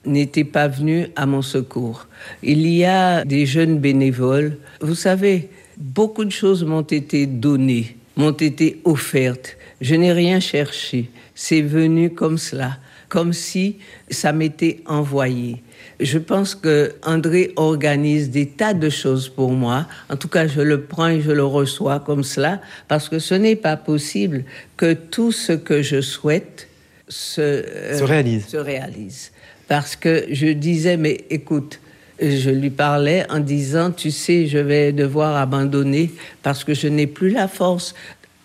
n'étaient 0.07 0.44
pas 0.44 0.68
venus 0.68 1.09
à 1.16 1.26
mon 1.26 1.42
secours. 1.42 2.07
Il 2.42 2.66
y 2.66 2.85
a 2.85 3.24
des 3.24 3.46
jeunes 3.46 3.79
bénévoles. 3.79 4.57
Vous 4.81 4.94
savez, 4.94 5.50
beaucoup 5.76 6.24
de 6.24 6.31
choses 6.31 6.64
m'ont 6.64 6.83
été 6.83 7.26
données 7.26 7.96
m'ont 8.20 8.33
été 8.33 8.80
offertes. 8.85 9.56
Je 9.80 9.94
n'ai 9.94 10.12
rien 10.12 10.40
cherché. 10.40 11.11
C'est 11.35 11.62
venu 11.62 12.11
comme 12.11 12.37
cela, 12.37 12.76
comme 13.09 13.33
si 13.33 13.78
ça 14.11 14.33
m'était 14.33 14.83
envoyé. 14.87 15.62
Je 15.98 16.18
pense 16.18 16.54
que 16.54 16.94
André 17.02 17.52
organise 17.56 18.30
des 18.30 18.46
tas 18.46 18.74
de 18.74 18.90
choses 18.90 19.28
pour 19.28 19.52
moi. 19.52 19.87
En 20.11 20.16
tout 20.16 20.28
cas, 20.28 20.46
je 20.46 20.61
le 20.61 20.83
prends 20.83 21.09
et 21.09 21.22
je 21.22 21.30
le 21.30 21.44
reçois 21.44 22.00
comme 22.00 22.22
cela, 22.22 22.61
parce 22.88 23.09
que 23.09 23.18
ce 23.18 23.35
n'est 23.35 23.56
pas 23.56 23.76
possible 23.76 24.44
que 24.76 24.92
tout 24.92 25.33
ce 25.33 25.52
que 25.52 25.83
je 25.83 26.00
souhaite 26.02 26.68
se, 27.09 27.40
euh, 27.40 27.98
se 27.98 28.04
réalise. 28.04 28.46
Se 28.46 28.56
réalise. 28.59 29.33
Parce 29.66 29.96
que 29.96 30.26
je 30.30 30.48
disais, 30.48 30.96
mais 30.96 31.24
écoute, 31.30 31.80
je 32.20 32.50
lui 32.50 32.70
parlais 32.70 33.24
en 33.30 33.38
disant, 33.38 33.90
tu 33.90 34.11
sais, 34.11 34.46
je 34.46 34.59
vais 34.59 34.92
devoir 34.92 35.37
abandonner 35.37 36.11
parce 36.42 36.64
que 36.64 36.74
je 36.74 36.88
n'ai 36.88 37.06
plus 37.06 37.30
la 37.30 37.48
force 37.48 37.94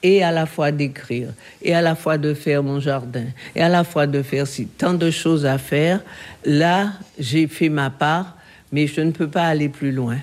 et 0.04 0.24
à 0.24 0.32
la 0.32 0.46
fois 0.46 0.72
d'écrire, 0.72 1.30
et 1.64 1.74
à 1.74 1.82
la 1.82 1.96
fois 1.96 2.20
de 2.20 2.36
faire 2.36 2.62
mon 2.62 2.80
jardin, 2.80 3.26
et 3.56 3.62
à 3.62 3.70
la 3.70 3.84
fois 3.84 4.06
de 4.06 4.22
faire 4.22 4.46
si, 4.46 4.68
tant 4.68 4.94
de 4.94 5.10
choses 5.10 5.48
à 5.48 5.58
faire. 5.58 6.00
Là, 6.46 6.94
j'ai 7.18 7.48
fait 7.48 7.70
ma 7.70 7.90
part, 7.90 8.38
mais 8.72 8.86
je 8.86 9.02
ne 9.02 9.10
peux 9.10 9.28
pas 9.28 9.46
aller 9.46 9.68
plus 9.68 9.92
loin. 9.92 10.18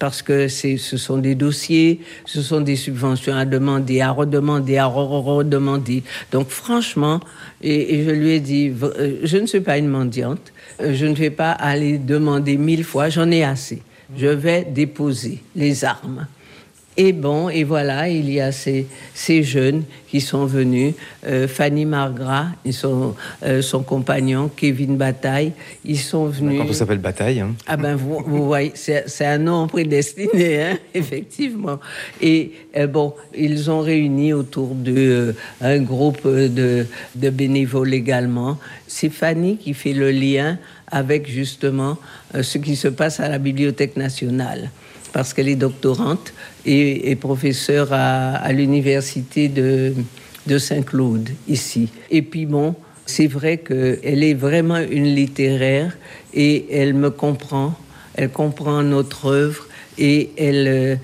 Parce 0.00 0.22
que 0.22 0.48
ce 0.48 0.96
sont 0.96 1.18
des 1.18 1.34
dossiers, 1.34 2.00
ce 2.24 2.40
sont 2.40 2.62
des 2.62 2.74
subventions 2.74 3.36
à 3.36 3.44
demander, 3.44 4.00
à 4.00 4.10
redemander, 4.10 4.78
à 4.78 4.86
redemander. 4.86 6.02
Donc 6.32 6.48
franchement, 6.48 7.20
et, 7.62 7.94
et 7.96 8.04
je 8.04 8.10
lui 8.10 8.30
ai 8.30 8.40
dit, 8.40 8.72
je 9.22 9.36
ne 9.36 9.46
suis 9.46 9.60
pas 9.60 9.76
une 9.76 9.88
mendiante, 9.88 10.52
je 10.78 11.06
ne 11.06 11.14
vais 11.14 11.30
pas 11.30 11.52
aller 11.52 11.98
demander 11.98 12.56
mille 12.56 12.84
fois, 12.84 13.08
j'en 13.08 13.30
ai 13.30 13.44
assez. 13.44 13.82
Je 14.16 14.26
vais 14.26 14.64
déposer 14.64 15.42
les 15.54 15.84
armes 15.84 16.26
Et 16.96 17.12
bon, 17.12 17.48
et 17.48 17.64
voilà, 17.64 18.08
il 18.08 18.28
y 18.30 18.40
a 18.40 18.50
ces, 18.52 18.86
ces 19.14 19.42
jeunes 19.42 19.84
qui 20.08 20.20
sont 20.20 20.44
venus. 20.44 20.94
Euh, 21.24 21.46
Fanny 21.46 21.84
Margras 21.84 22.46
et 22.64 22.72
son, 22.72 23.14
euh, 23.44 23.62
son 23.62 23.82
compagnon, 23.82 24.50
Kevin 24.54 24.96
Bataille, 24.96 25.52
ils 25.84 25.98
sont 25.98 26.26
venus. 26.26 26.58
Quand 26.60 26.68
on 26.68 26.72
s'appelle 26.72 26.98
Bataille. 26.98 27.40
hein? 27.40 27.54
Ah 27.66 27.76
ben 27.76 27.94
vous, 27.94 28.22
vous 28.26 28.44
voyez, 28.44 28.72
c'est 28.74 29.24
un 29.24 29.38
nom 29.38 29.68
prédestiné, 29.68 30.62
hein, 30.64 30.78
effectivement. 30.92 31.78
Et 32.20 32.52
euh, 32.76 32.86
bon, 32.88 33.14
ils 33.34 33.70
ont 33.70 33.80
réuni 33.80 34.32
autour 34.32 34.74
euh, 34.88 35.32
un 35.60 35.78
groupe 35.78 36.26
de, 36.26 36.86
de 37.14 37.30
bénévoles 37.30 37.94
également. 37.94 38.58
C'est 38.88 39.10
Fanny 39.10 39.56
qui 39.58 39.74
fait 39.74 39.92
le 39.92 40.10
lien 40.10 40.58
avec 40.90 41.30
justement 41.30 41.98
ce 42.42 42.58
qui 42.58 42.74
se 42.74 42.88
passe 42.88 43.20
à 43.20 43.28
la 43.28 43.38
Bibliothèque 43.38 43.96
nationale, 43.96 44.70
parce 45.12 45.34
qu'elle 45.34 45.48
est 45.48 45.56
doctorante 45.56 46.32
et, 46.64 47.16
professeure 47.16 47.88
à, 47.92 48.52
l'université 48.52 49.48
de, 49.48 49.94
de 50.46 50.58
Saint-Claude 50.58 51.30
ici. 51.48 51.88
Et 52.10 52.22
puis 52.22 52.46
bon, 52.46 52.74
c'est 53.06 53.26
vrai 53.26 53.58
qu'elle 53.58 54.22
est 54.22 54.34
vraiment 54.34 54.78
une 54.78 55.14
littéraire 55.14 55.96
et 56.32 56.66
elle 56.72 56.94
me 56.94 57.10
comprend, 57.10 57.74
elle 58.14 58.30
comprend 58.30 58.82
notre 58.82 59.26
œuvre 59.26 59.66
et 59.98 60.30
elle, 60.38 61.00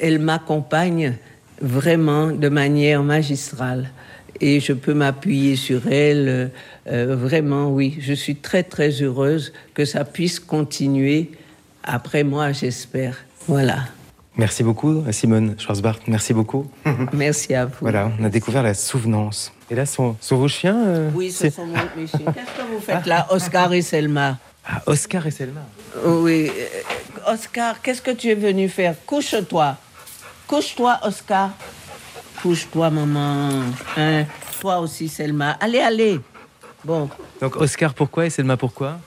elle 0.00 0.18
m'accompagne 0.18 1.16
vraiment 1.60 2.28
de 2.28 2.48
manière 2.48 3.02
magistrale. 3.02 3.90
Et 4.40 4.60
je 4.60 4.72
peux 4.72 4.94
m'appuyer 4.94 5.56
sur 5.56 5.86
elle. 5.88 6.50
euh, 6.86 7.16
vraiment, 7.16 7.70
oui, 7.70 7.98
je 8.00 8.14
suis 8.14 8.36
très 8.36 8.62
très 8.62 9.02
heureuse 9.02 9.52
que 9.74 9.84
ça 9.84 10.04
puisse 10.04 10.40
continuer 10.40 11.30
après 11.84 12.24
moi, 12.24 12.52
j'espère. 12.52 13.16
Voilà. 13.46 13.84
Merci 14.36 14.62
beaucoup, 14.62 15.02
Simone 15.10 15.56
Schwarzbart. 15.58 15.98
Merci 16.06 16.32
beaucoup. 16.32 16.70
Merci 17.12 17.54
à 17.54 17.66
vous. 17.66 17.74
Voilà, 17.80 18.10
on 18.18 18.24
a 18.24 18.28
découvert 18.28 18.62
la 18.62 18.74
souvenance. 18.74 19.52
Et 19.70 19.74
là, 19.74 19.86
sont, 19.86 20.16
sont 20.20 20.36
vos 20.36 20.48
chiens 20.48 20.76
euh, 20.86 21.10
Oui, 21.14 21.30
ce 21.30 21.50
sont 21.50 21.66
mes 21.66 22.06
chiens. 22.06 22.20
Qu'est-ce 22.32 22.62
que 22.62 22.72
vous 22.72 22.80
faites 22.80 23.06
là, 23.06 23.26
Oscar 23.30 23.72
et 23.72 23.82
Selma 23.82 24.38
Ah, 24.66 24.82
Oscar 24.86 25.26
et 25.26 25.30
Selma. 25.30 25.60
Oui. 26.04 26.50
euh, 26.54 27.32
Oscar, 27.32 27.80
qu'est-ce 27.82 28.02
que 28.02 28.10
tu 28.10 28.28
es 28.28 28.34
venu 28.34 28.68
faire? 28.68 28.94
Couche-toi. 29.06 29.76
Couche-toi, 30.46 30.98
Oscar. 31.02 31.50
Couche-toi, 32.42 32.90
maman. 32.90 33.48
Hein? 33.96 34.24
Toi 34.60 34.78
aussi, 34.80 35.08
Selma. 35.08 35.52
Allez, 35.60 35.80
allez. 35.80 36.20
Bon, 36.84 37.08
Donc 37.40 37.56
Oscar 37.56 37.94
pourquoi 37.94 38.26
et 38.26 38.30
Selma 38.30 38.56
pourquoi? 38.56 38.98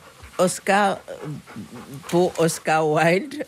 Oscar 0.43 0.99
euh, 1.10 1.13
pour 2.10 2.34
Oscar 2.38 2.88
Wilde 2.88 3.43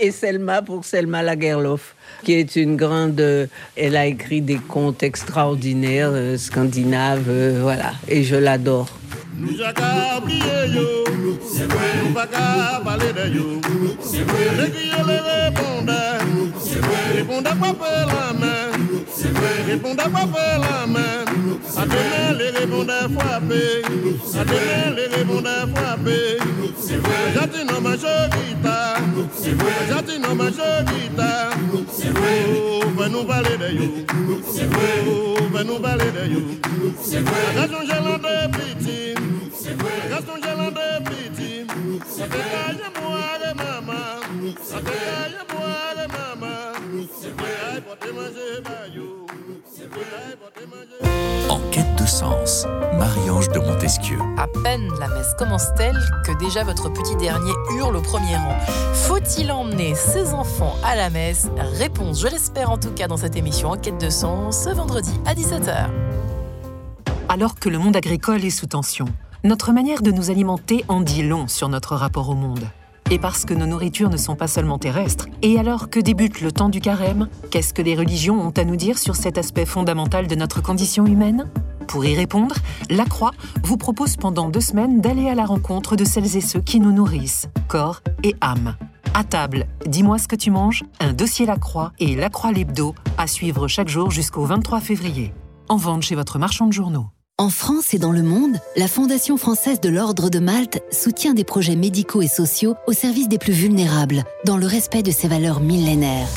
et 0.00 0.10
Selma 0.10 0.62
pour 0.62 0.84
Selma 0.84 1.22
Lagerlof, 1.22 1.94
qui 2.24 2.32
est 2.32 2.56
une 2.56 2.76
grande. 2.76 3.20
euh, 3.20 3.46
Elle 3.76 3.96
a 3.96 4.06
écrit 4.06 4.40
des 4.40 4.56
contes 4.56 5.02
extraordinaires 5.02 6.10
euh, 6.12 6.38
scandinaves, 6.38 7.28
euh, 7.28 7.58
voilà, 7.62 7.92
et 8.08 8.24
je 8.24 8.36
l'adore. 8.36 8.88
Yo. 21.50 21.58
Les 21.76 21.96
qui 21.96 22.38
les 22.38 22.50
répondent, 22.50 22.86
répondent 22.86 22.86
pas 22.86 23.08
faire 23.08 23.30
la 23.30 23.40
main, 23.40 23.40
répondent 23.40 23.40
pas 23.40 23.40
faire 23.40 23.40
la 23.40 23.46
main. 23.46 24.40
À 24.40 24.44
demain 24.44 24.90
les 24.96 25.08
les 25.08 25.16
répondent 25.16 25.48
frapper. 25.74 26.38
J'attends 27.34 27.64
non 27.72 27.80
ma 27.80 27.96
guitare, 27.96 29.00
j'attends 29.88 30.18
non 30.20 30.34
ma 30.34 30.50
guitare. 30.50 31.50
Oh, 32.52 32.80
va 32.96 33.08
nous 33.08 33.24
parler 33.24 33.56
de 33.56 33.68
yo, 33.72 33.84
oh, 35.08 35.36
va 35.52 35.64
nous 35.64 35.78
parler 35.80 36.10
de 36.10 36.24
yo. 36.32 36.40
Gaston 37.54 37.82
Gélant 37.86 38.18
de 38.18 38.34
petit, 41.02 41.64
de 41.64 42.88
moi 43.00 43.20
de 43.38 43.50
maman, 43.56 44.08
ça 44.62 44.78
fait 44.78 45.00
caille 45.04 45.40
moi 45.52 45.94
de 45.96 46.04
maman, 46.12 47.06
c'est 47.20 47.34
vrai, 47.36 47.80
pour 47.86 47.96
te 47.98 48.08
manger, 48.12 48.60
baillot, 48.62 49.26
c'est 49.72 49.88
vrai, 49.88 50.36
pour 50.40 50.52
te 50.52 50.64
manger. 50.68 51.09
Sens, 52.10 52.66
Marie-Ange 52.98 53.50
de 53.50 53.60
Montesquieu. 53.60 54.18
À 54.36 54.48
peine 54.48 54.90
la 54.98 55.06
messe 55.06 55.32
commence-t-elle 55.38 55.96
que 56.26 56.36
déjà 56.40 56.64
votre 56.64 56.88
petit 56.88 57.14
dernier 57.14 57.52
hurle 57.76 57.96
au 57.96 58.00
premier 58.00 58.34
rang. 58.34 58.58
Faut-il 58.94 59.52
emmener 59.52 59.94
ses 59.94 60.34
enfants 60.34 60.74
à 60.84 60.96
la 60.96 61.08
messe? 61.08 61.48
Réponse, 61.78 62.20
je 62.20 62.26
l'espère 62.26 62.70
en 62.70 62.78
tout 62.78 62.90
cas 62.90 63.06
dans 63.06 63.16
cette 63.16 63.36
émission 63.36 63.70
Enquête 63.70 64.00
de 64.00 64.10
sens, 64.10 64.64
ce 64.64 64.70
vendredi 64.70 65.12
à 65.24 65.34
17h. 65.34 65.88
Alors 67.28 67.54
que 67.54 67.68
le 67.68 67.78
monde 67.78 67.94
agricole 67.94 68.44
est 68.44 68.50
sous 68.50 68.66
tension, 68.66 69.04
notre 69.44 69.70
manière 69.70 70.02
de 70.02 70.10
nous 70.10 70.30
alimenter 70.30 70.84
en 70.88 71.02
dit 71.02 71.22
long 71.22 71.46
sur 71.46 71.68
notre 71.68 71.94
rapport 71.94 72.28
au 72.28 72.34
monde. 72.34 72.64
Et 73.12 73.20
parce 73.20 73.44
que 73.44 73.54
nos 73.54 73.66
nourritures 73.66 74.10
ne 74.10 74.16
sont 74.16 74.34
pas 74.34 74.48
seulement 74.48 74.78
terrestres, 74.78 75.28
et 75.42 75.60
alors 75.60 75.90
que 75.90 76.00
débute 76.00 76.40
le 76.40 76.50
temps 76.50 76.70
du 76.70 76.80
carême, 76.80 77.28
qu'est-ce 77.52 77.72
que 77.72 77.82
les 77.82 77.94
religions 77.94 78.40
ont 78.40 78.52
à 78.56 78.64
nous 78.64 78.76
dire 78.76 78.98
sur 78.98 79.14
cet 79.14 79.38
aspect 79.38 79.64
fondamental 79.64 80.26
de 80.26 80.34
notre 80.34 80.60
condition 80.60 81.06
humaine? 81.06 81.48
Pour 81.90 82.04
y 82.04 82.14
répondre, 82.14 82.54
La 82.88 83.04
Croix 83.04 83.32
vous 83.64 83.76
propose 83.76 84.14
pendant 84.14 84.48
deux 84.48 84.60
semaines 84.60 85.00
d'aller 85.00 85.28
à 85.28 85.34
la 85.34 85.44
rencontre 85.44 85.96
de 85.96 86.04
celles 86.04 86.36
et 86.36 86.40
ceux 86.40 86.60
qui 86.60 86.78
nous 86.78 86.92
nourrissent, 86.92 87.48
corps 87.66 88.00
et 88.22 88.36
âme. 88.40 88.76
À 89.12 89.24
table, 89.24 89.66
dis-moi 89.86 90.18
ce 90.18 90.28
que 90.28 90.36
tu 90.36 90.52
manges, 90.52 90.84
un 91.00 91.12
dossier 91.12 91.46
La 91.46 91.56
Croix 91.56 91.90
et 91.98 92.14
La 92.14 92.30
Croix 92.30 92.52
l'hebdo 92.52 92.94
à 93.18 93.26
suivre 93.26 93.66
chaque 93.66 93.88
jour 93.88 94.12
jusqu'au 94.12 94.44
23 94.44 94.78
février. 94.78 95.34
En 95.68 95.74
vente 95.78 96.02
chez 96.02 96.14
votre 96.14 96.38
marchand 96.38 96.68
de 96.68 96.72
journaux. 96.72 97.06
En 97.38 97.48
France 97.48 97.92
et 97.92 97.98
dans 97.98 98.12
le 98.12 98.22
monde, 98.22 98.60
la 98.76 98.86
Fondation 98.86 99.36
française 99.36 99.80
de 99.80 99.88
l'Ordre 99.88 100.30
de 100.30 100.38
Malte 100.38 100.80
soutient 100.92 101.34
des 101.34 101.42
projets 101.42 101.74
médicaux 101.74 102.22
et 102.22 102.28
sociaux 102.28 102.76
au 102.86 102.92
service 102.92 103.28
des 103.28 103.38
plus 103.38 103.52
vulnérables, 103.52 104.22
dans 104.44 104.58
le 104.58 104.66
respect 104.66 105.02
de 105.02 105.10
ses 105.10 105.26
valeurs 105.26 105.58
millénaires. 105.58 106.28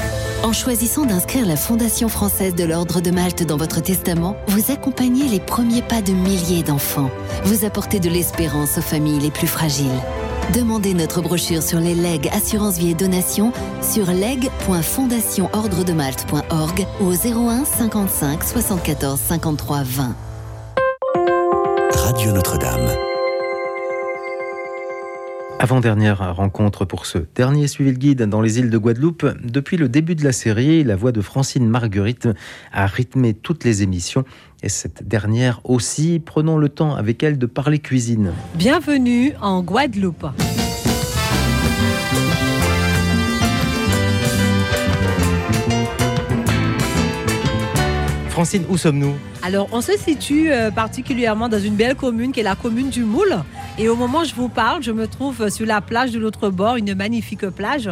En 0.44 0.52
choisissant 0.52 1.06
d'inscrire 1.06 1.46
la 1.46 1.56
Fondation 1.56 2.10
française 2.10 2.54
de 2.54 2.66
l'Ordre 2.66 3.00
de 3.00 3.12
Malte 3.12 3.44
dans 3.44 3.56
votre 3.56 3.82
testament, 3.82 4.36
vous 4.48 4.72
accompagnez 4.72 5.30
les 5.30 5.40
premiers 5.40 5.82
pas 5.82 6.02
de 6.02 6.12
milliers 6.12 6.64
d'enfants. 6.64 7.10
Vous 7.46 7.64
apportez 7.64 8.02
de 8.02 8.10
l'espérance 8.10 8.78
aux 8.78 8.82
familles 8.82 9.22
les 9.22 9.32
plus 9.32 9.48
fragiles. 9.48 9.88
Demandez 10.54 10.94
notre 10.94 11.22
brochure 11.22 11.64
sur 11.64 11.80
les 11.80 11.96
legs 11.96 12.28
assurance 12.34 12.78
vie 12.78 12.92
et 12.92 12.94
donation 12.94 13.54
sur 13.82 14.08
leg.fondationordredemalte.org 14.08 16.88
ou 17.00 17.06
au 17.06 17.14
01 17.14 17.64
55 17.64 18.44
74 18.44 19.18
53 19.18 19.84
20. 19.84 20.14
Radio 21.96 22.34
Notre-Dame. 22.34 23.13
Avant-dernière 25.64 26.36
rencontre 26.36 26.84
pour 26.84 27.06
ce 27.06 27.20
dernier 27.36 27.70
suivi 27.70 27.92
le 27.92 27.98
guide 27.98 28.24
dans 28.24 28.42
les 28.42 28.60
îles 28.60 28.70
de 28.70 28.78
Guadeloupe. 28.78 29.26
Depuis 29.46 29.78
le 29.78 29.88
début 29.88 30.14
de 30.14 30.22
la 30.22 30.34
série, 30.34 30.84
la 30.84 30.98
voix 30.98 31.14
de 31.14 31.22
Francine 31.22 31.66
Marguerite 31.66 32.28
a 32.74 32.86
rythmé 32.86 33.34
toutes 33.34 33.64
les 33.64 33.82
émissions. 33.82 34.26
Et 34.62 34.68
cette 34.68 35.08
dernière 35.08 35.62
aussi, 35.64 36.20
prenons 36.20 36.58
le 36.58 36.68
temps 36.68 36.96
avec 36.96 37.24
elle 37.24 37.38
de 37.38 37.46
parler 37.46 37.80
cuisine. 37.80 38.34
Bienvenue 38.56 39.36
en 39.40 39.64
Guadeloupe. 39.64 40.26
Francine, 48.34 48.64
où 48.68 48.78
sommes-nous 48.78 49.14
Alors, 49.44 49.68
on 49.74 49.82
se 49.82 49.96
situe 49.96 50.52
euh, 50.52 50.72
particulièrement 50.72 51.50
dans 51.50 51.60
une 51.60 51.76
belle 51.76 51.94
commune 51.94 52.32
qui 52.32 52.40
est 52.40 52.44
la 52.44 52.56
commune 52.56 52.90
du 52.90 53.04
Moule. 53.04 53.36
Et 53.78 53.88
au 53.90 53.96
moment 53.96 54.22
où 54.22 54.26
je 54.26 54.34
vous 54.34 54.50
parle, 54.50 54.82
je 54.82 54.90
me 54.90 55.06
trouve 55.06 55.50
sur 55.50 55.68
la 55.68 55.82
plage 55.82 56.10
de 56.10 56.20
l'autre 56.20 56.50
bord, 56.50 56.76
une 56.78 56.96
magnifique 56.96 57.48
plage. 57.52 57.92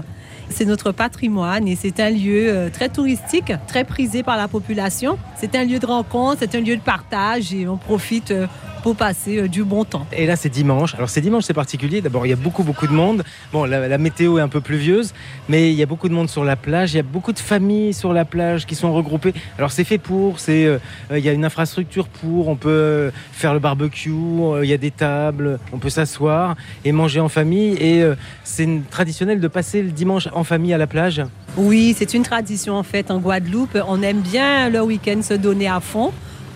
C'est 0.49 0.65
notre 0.65 0.91
patrimoine 0.93 1.67
et 1.67 1.75
c'est 1.75 1.99
un 1.99 2.09
lieu 2.09 2.49
euh, 2.49 2.69
très 2.71 2.89
touristique, 2.89 3.53
très 3.67 3.83
prisé 3.83 4.23
par 4.23 4.35
la 4.35 4.47
population. 4.47 5.19
C'est 5.37 5.53
un 5.53 5.63
lieu 5.63 5.77
de 5.77 5.85
rencontre, 5.85 6.37
c'est 6.39 6.55
un 6.55 6.61
lieu 6.61 6.75
de 6.75 6.81
partage 6.81 7.53
et 7.53 7.67
on 7.67 7.77
profite 7.77 8.31
euh, 8.31 8.47
pour 8.81 8.95
passer 8.95 9.37
euh, 9.37 9.47
du 9.47 9.63
bon 9.63 9.85
temps. 9.85 10.05
Et 10.11 10.25
là, 10.25 10.35
c'est 10.35 10.49
dimanche. 10.49 10.95
Alors, 10.95 11.09
c'est 11.09 11.21
dimanche, 11.21 11.43
c'est 11.43 11.53
particulier. 11.53 12.01
D'abord, 12.01 12.25
il 12.25 12.29
y 12.29 12.33
a 12.33 12.37
beaucoup, 12.37 12.63
beaucoup 12.63 12.87
de 12.87 12.93
monde. 12.93 13.23
Bon, 13.53 13.65
la, 13.65 13.87
la 13.87 13.97
météo 13.97 14.37
est 14.37 14.41
un 14.41 14.47
peu 14.47 14.61
pluvieuse, 14.61 15.13
mais 15.49 15.71
il 15.71 15.75
y 15.75 15.83
a 15.83 15.85
beaucoup 15.85 16.09
de 16.09 16.13
monde 16.13 16.29
sur 16.29 16.43
la 16.43 16.55
plage. 16.55 16.93
Il 16.93 16.97
y 16.97 16.99
a 16.99 17.03
beaucoup 17.03 17.33
de 17.33 17.39
familles 17.39 17.93
sur 17.93 18.13
la 18.13 18.25
plage 18.25 18.65
qui 18.65 18.75
sont 18.75 18.93
regroupées. 18.93 19.33
Alors, 19.57 19.71
c'est 19.71 19.83
fait 19.83 19.97
pour. 19.97 20.39
C'est, 20.39 20.65
euh, 20.65 20.79
il 21.11 21.19
y 21.23 21.29
a 21.29 21.33
une 21.33 21.45
infrastructure 21.45 22.07
pour. 22.07 22.47
On 22.47 22.55
peut 22.55 22.69
euh, 22.69 23.11
faire 23.31 23.53
le 23.53 23.59
barbecue. 23.59 24.09
euh, 24.11 24.61
Il 24.63 24.69
y 24.69 24.73
a 24.73 24.77
des 24.77 24.91
tables. 24.91 25.59
On 25.71 25.77
peut 25.77 25.89
s'asseoir 25.89 26.55
et 26.83 26.91
manger 26.91 27.19
en 27.19 27.29
famille. 27.29 27.75
Et 27.79 28.01
euh, 28.01 28.15
c'est 28.43 28.67
traditionnel 28.89 29.39
de 29.39 29.47
passer 29.47 29.81
le 29.81 29.91
dimanche 29.91 30.27
en 30.33 30.43
famille 30.43 30.73
à 30.73 30.77
la 30.77 30.87
plage. 30.87 31.21
Oui, 31.57 31.95
c'est 31.97 32.13
une 32.13 32.23
tradition 32.23 32.75
en 32.75 32.83
fait 32.83 33.11
en 33.11 33.19
Guadeloupe. 33.19 33.77
On 33.87 34.01
aime 34.01 34.21
bien 34.21 34.69
le 34.69 34.81
week-end 34.81 35.21
se 35.21 35.33
donner 35.33 35.67
à 35.67 35.79
fond. 35.79 36.11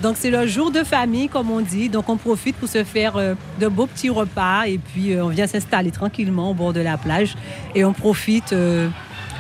Donc 0.06 0.18
c'est 0.20 0.30
le 0.30 0.46
jour 0.46 0.70
de 0.70 0.84
famille 0.84 1.30
comme 1.30 1.50
on 1.50 1.62
dit. 1.62 1.90
Donc 1.90 2.10
on 2.10 2.16
profite 2.16 2.56
pour 2.58 2.70
se 2.70 2.84
faire 2.84 3.18
euh, 3.18 3.34
de 3.60 3.68
beaux 3.68 3.88
petits 3.88 4.12
repas 4.12 4.66
et 4.68 4.78
puis 4.78 5.14
euh, 5.14 5.26
on 5.26 5.30
vient 5.30 5.48
s'installer 5.48 5.90
tranquillement 5.90 6.52
au 6.52 6.54
bord 6.54 6.74
de 6.74 6.80
la 6.80 6.96
plage 6.96 7.34
et 7.74 7.84
on 7.84 7.92
profite 7.92 8.54
euh, 8.54 8.88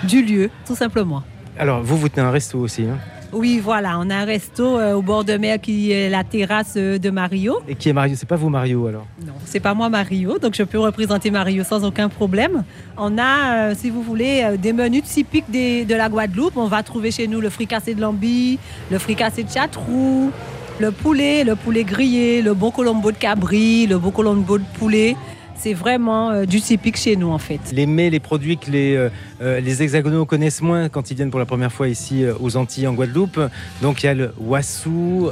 du 0.05 0.24
lieu 0.24 0.49
tout 0.66 0.74
simplement. 0.74 1.22
Alors, 1.59 1.84
vous, 1.84 1.95
vous 1.97 2.09
tenez 2.09 2.26
un 2.26 2.32
resto 2.32 2.57
aussi. 2.57 2.82
Hein? 2.82 2.97
Oui, 3.32 3.59
voilà, 3.63 3.99
on 3.99 4.09
a 4.09 4.16
un 4.16 4.26
resto 4.26 4.80
au 4.80 5.01
bord 5.03 5.24
de 5.24 5.34
mer 5.38 5.61
qui 5.61 5.91
est 5.91 6.09
la 6.09 6.24
terrasse 6.24 6.76
de 6.76 7.09
Mario. 7.09 7.59
Et 7.68 7.76
qui 7.76 7.89
est 7.89 7.93
Mario 7.93 8.16
C'est 8.18 8.28
pas 8.28 8.36
vous, 8.36 8.49
Mario, 8.49 8.88
alors? 8.88 9.05
Non, 9.26 9.34
c'est 9.45 9.59
pas 9.59 9.74
moi, 9.74 9.89
Mario, 9.89 10.38
donc 10.39 10.55
je 10.55 10.63
peux 10.63 10.80
représenter 10.80 11.32
Mario 11.32 11.63
sans 11.63 11.84
aucun 11.84 12.07
problème. 12.07 12.63
On 12.97 13.18
a, 13.18 13.55
euh, 13.55 13.74
si 13.78 13.89
vous 13.89 14.01
voulez, 14.01 14.55
des 14.57 14.74
menus 14.74 15.03
typiques 15.03 15.51
de 15.51 15.95
la 15.95 16.09
Guadeloupe. 16.09 16.55
On 16.55 16.68
va 16.68 16.82
trouver 16.82 17.11
chez 17.11 17.28
nous 17.28 17.41
le 17.41 17.49
fricassé 17.49 17.93
de 17.93 18.01
lambi, 18.01 18.57
le 18.89 18.99
fricassé 18.99 19.43
de 19.43 19.49
chatrou, 19.49 20.32
le 20.80 20.92
poulet, 20.92 21.44
le 21.44 21.56
poulet 21.56 21.84
grillé, 21.84 22.42
le 22.42 22.54
bon 22.54 22.72
colombo 22.72 23.12
de 23.12 23.18
cabri, 23.18 23.88
le 23.88 23.98
bon 23.98 24.12
colombo 24.12 24.58
de 24.58 24.64
poulet 24.78 25.16
c'est 25.58 25.74
vraiment 25.74 26.32
euh, 26.32 26.45
du 26.45 26.62
typique 26.62 26.97
chez 26.97 27.16
nous 27.16 27.30
en 27.30 27.38
fait. 27.38 27.60
Les 27.72 27.86
mets, 27.86 28.10
les 28.10 28.20
produits 28.20 28.58
que 28.58 28.70
les, 28.70 28.95
euh, 28.95 29.10
euh, 29.41 29.60
les 29.60 29.82
hexagonaux 29.82 30.26
connaissent 30.26 30.62
moins 30.62 30.89
quand 30.89 31.12
ils 31.12 31.16
viennent 31.16 31.32
pour 31.32 31.39
la 31.39 31.45
première 31.45 31.72
fois 31.72 31.88
ici 31.88 32.24
aux 32.39 32.58
Antilles 32.58 32.88
en 32.88 32.93
Guadeloupe. 32.93 33.39
Donc 33.82 34.03
il 34.03 34.06
y 34.06 34.10
a 34.10 34.14
le 34.14 34.34
wassou, 34.39 35.32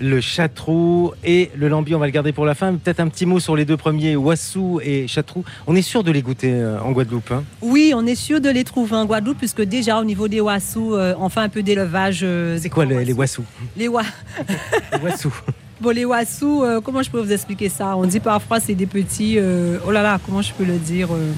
le 0.00 0.20
chatrou 0.20 1.12
et 1.24 1.50
le 1.56 1.68
lambi, 1.68 1.94
on 1.94 1.98
va 1.98 2.06
le 2.06 2.12
garder 2.12 2.32
pour 2.32 2.46
la 2.46 2.54
fin. 2.54 2.74
Peut-être 2.74 3.00
un 3.00 3.08
petit 3.08 3.26
mot 3.26 3.38
sur 3.38 3.56
les 3.56 3.64
deux 3.64 3.76
premiers, 3.76 4.16
wassou 4.16 4.80
et 4.82 5.06
chatrou. 5.06 5.44
On 5.66 5.76
est 5.76 5.82
sûr 5.82 6.02
de 6.02 6.10
les 6.10 6.22
goûter 6.22 6.64
en 6.82 6.92
Guadeloupe 6.92 7.30
hein? 7.30 7.44
Oui, 7.62 7.92
on 7.94 8.06
est 8.06 8.14
sûr 8.14 8.40
de 8.40 8.50
les 8.50 8.64
trouver 8.64 8.96
en 8.96 9.06
Guadeloupe 9.06 9.38
puisque 9.38 9.62
déjà 9.62 10.00
au 10.00 10.04
niveau 10.04 10.28
des 10.28 10.40
wassous, 10.40 10.94
on 10.94 11.28
fait 11.28 11.40
un 11.40 11.48
peu 11.48 11.62
d'élevage. 11.62 12.26
c'est 12.58 12.70
quoi 12.70 12.84
les, 12.84 13.04
les 13.04 13.12
wassous 13.12 13.44
Les, 13.76 13.88
wa... 13.88 14.02
les 14.92 14.98
Bon, 15.80 15.90
les 15.90 16.04
wassous, 16.04 16.62
euh, 16.62 16.80
comment 16.80 17.02
je 17.02 17.10
peux 17.10 17.20
vous 17.20 17.32
expliquer 17.32 17.68
ça? 17.68 17.96
On 17.96 18.06
dit 18.06 18.20
parfois 18.20 18.60
c'est 18.60 18.76
des 18.76 18.86
petits. 18.86 19.38
Euh, 19.38 19.78
oh 19.86 19.90
là 19.90 20.02
là, 20.02 20.20
comment 20.24 20.40
je 20.40 20.52
peux 20.52 20.64
le 20.64 20.78
dire 20.78 21.08
euh, 21.12 21.32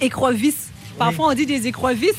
Écrevisses. 0.00 0.70
Parfois 0.96 1.28
on 1.30 1.34
dit 1.34 1.46
des 1.46 1.66
écrevisses. 1.66 2.14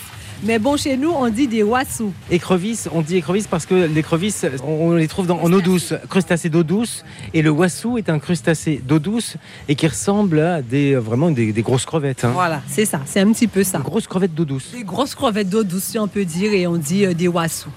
Mais 0.46 0.60
bon, 0.60 0.76
chez 0.76 0.98
nous, 0.98 1.12
on 1.12 1.30
dit 1.30 1.48
des 1.48 1.64
wassous. 1.64 2.12
Écrevisses, 2.30 2.90
on 2.92 3.00
dit 3.00 3.16
écrevisses 3.16 3.48
parce 3.48 3.66
que 3.66 3.76
l'écrevisse, 3.86 4.46
on 4.62 4.92
les 4.92 5.08
trouve 5.08 5.26
dans, 5.26 5.40
en 5.40 5.54
eau 5.54 5.62
douce, 5.62 5.94
crustacés 6.10 6.50
d'eau 6.50 6.64
douce. 6.64 7.06
Et 7.34 7.42
le 7.42 7.50
wassou 7.50 7.98
est 7.98 8.10
un 8.10 8.20
crustacé 8.20 8.82
d'eau 8.86 9.00
douce 9.00 9.38
et 9.70 9.76
qui 9.76 9.88
ressemble 9.88 10.42
à 10.42 10.62
des, 10.62 10.96
vraiment 10.96 11.32
des, 11.32 11.54
grosses 11.62 11.86
crevettes. 11.86 12.26
Hein. 12.26 12.32
Voilà, 12.34 12.62
c'est 12.68 12.84
ça, 12.84 13.00
c'est 13.06 13.22
un 13.22 13.32
petit 13.32 13.48
peu 13.48 13.64
ça. 13.64 13.78
Des 13.78 13.86
grosses 13.86 14.08
crevettes 14.08 14.36
d'eau 14.36 14.44
douce. 14.44 14.72
Des 14.74 14.84
grosses 14.84 15.16
crevettes 15.16 15.50
d'eau 15.50 15.64
douce, 15.64 15.84
si 15.84 15.98
on 15.98 16.10
peut 16.10 16.26
dire, 16.26 16.52
et 16.52 16.68
on 16.68 16.76
dit 16.76 17.08
des 17.16 17.30
wassous. 17.30 17.72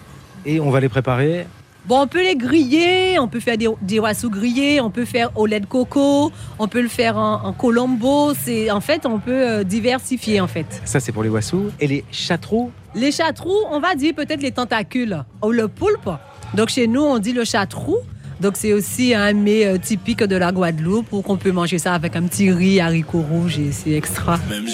Et 0.45 0.59
on 0.59 0.71
va 0.71 0.81
les 0.81 0.89
préparer 0.89 1.47
Bon, 1.87 2.01
on 2.01 2.07
peut 2.09 2.23
les 2.23 2.35
griller, 2.35 3.17
on 3.21 3.29
peut 3.29 3.39
faire 3.39 3.57
des, 3.57 3.69
des 3.81 4.01
grillés, 4.25 4.81
on 4.81 4.91
peut 4.91 5.05
faire 5.05 5.31
au 5.37 5.47
lait 5.47 5.61
de 5.61 5.67
coco, 5.67 6.33
on 6.59 6.67
peut 6.67 6.83
le 6.83 6.89
faire 6.89 7.17
en, 7.17 7.53
colombo. 7.53 8.35
C'est 8.35 8.73
en 8.73 8.81
fait, 8.81 9.07
on 9.07 9.21
peut 9.21 9.49
euh, 9.49 9.63
diversifier 9.63 10.41
en 10.41 10.49
fait. 10.49 10.67
Ça, 10.85 10.99
c'est 10.99 11.13
pour 11.13 11.23
les 11.23 11.29
wassous. 11.29 11.71
Et 11.79 11.87
les 11.87 12.05
chatrous 12.11 12.73
Les 12.97 13.13
chatrous, 13.13 13.63
on 13.71 13.79
va 13.79 13.95
dire 13.95 14.15
peut-être 14.17 14.43
les 14.43 14.51
tentacules 14.51 15.23
ou 15.45 15.53
le 15.53 15.69
poulpe. 15.69 16.11
Donc 16.55 16.71
chez 16.71 16.89
nous, 16.89 17.03
on 17.03 17.21
dit 17.21 17.33
le 17.33 17.45
chatrou. 17.45 17.99
Donc 18.41 18.55
c'est 18.57 18.73
aussi 18.73 19.15
un 19.15 19.33
mets 19.33 19.65
euh, 19.65 19.79
typique 19.79 20.25
de 20.25 20.37
la 20.37 20.51
Guadeloupe 20.51 21.13
où 21.13 21.23
on 21.25 21.37
peut 21.37 21.53
manger 21.53 21.79
ça 21.79 21.95
avec 21.95 22.17
un 22.17 22.23
petit 22.25 22.51
riz, 22.51 22.81
haricots 22.81 23.23
rouges 23.23 23.61
et 23.61 23.71
c'est 23.71 23.93
extra. 23.93 24.39
Même 24.51 24.65
le 24.65 24.73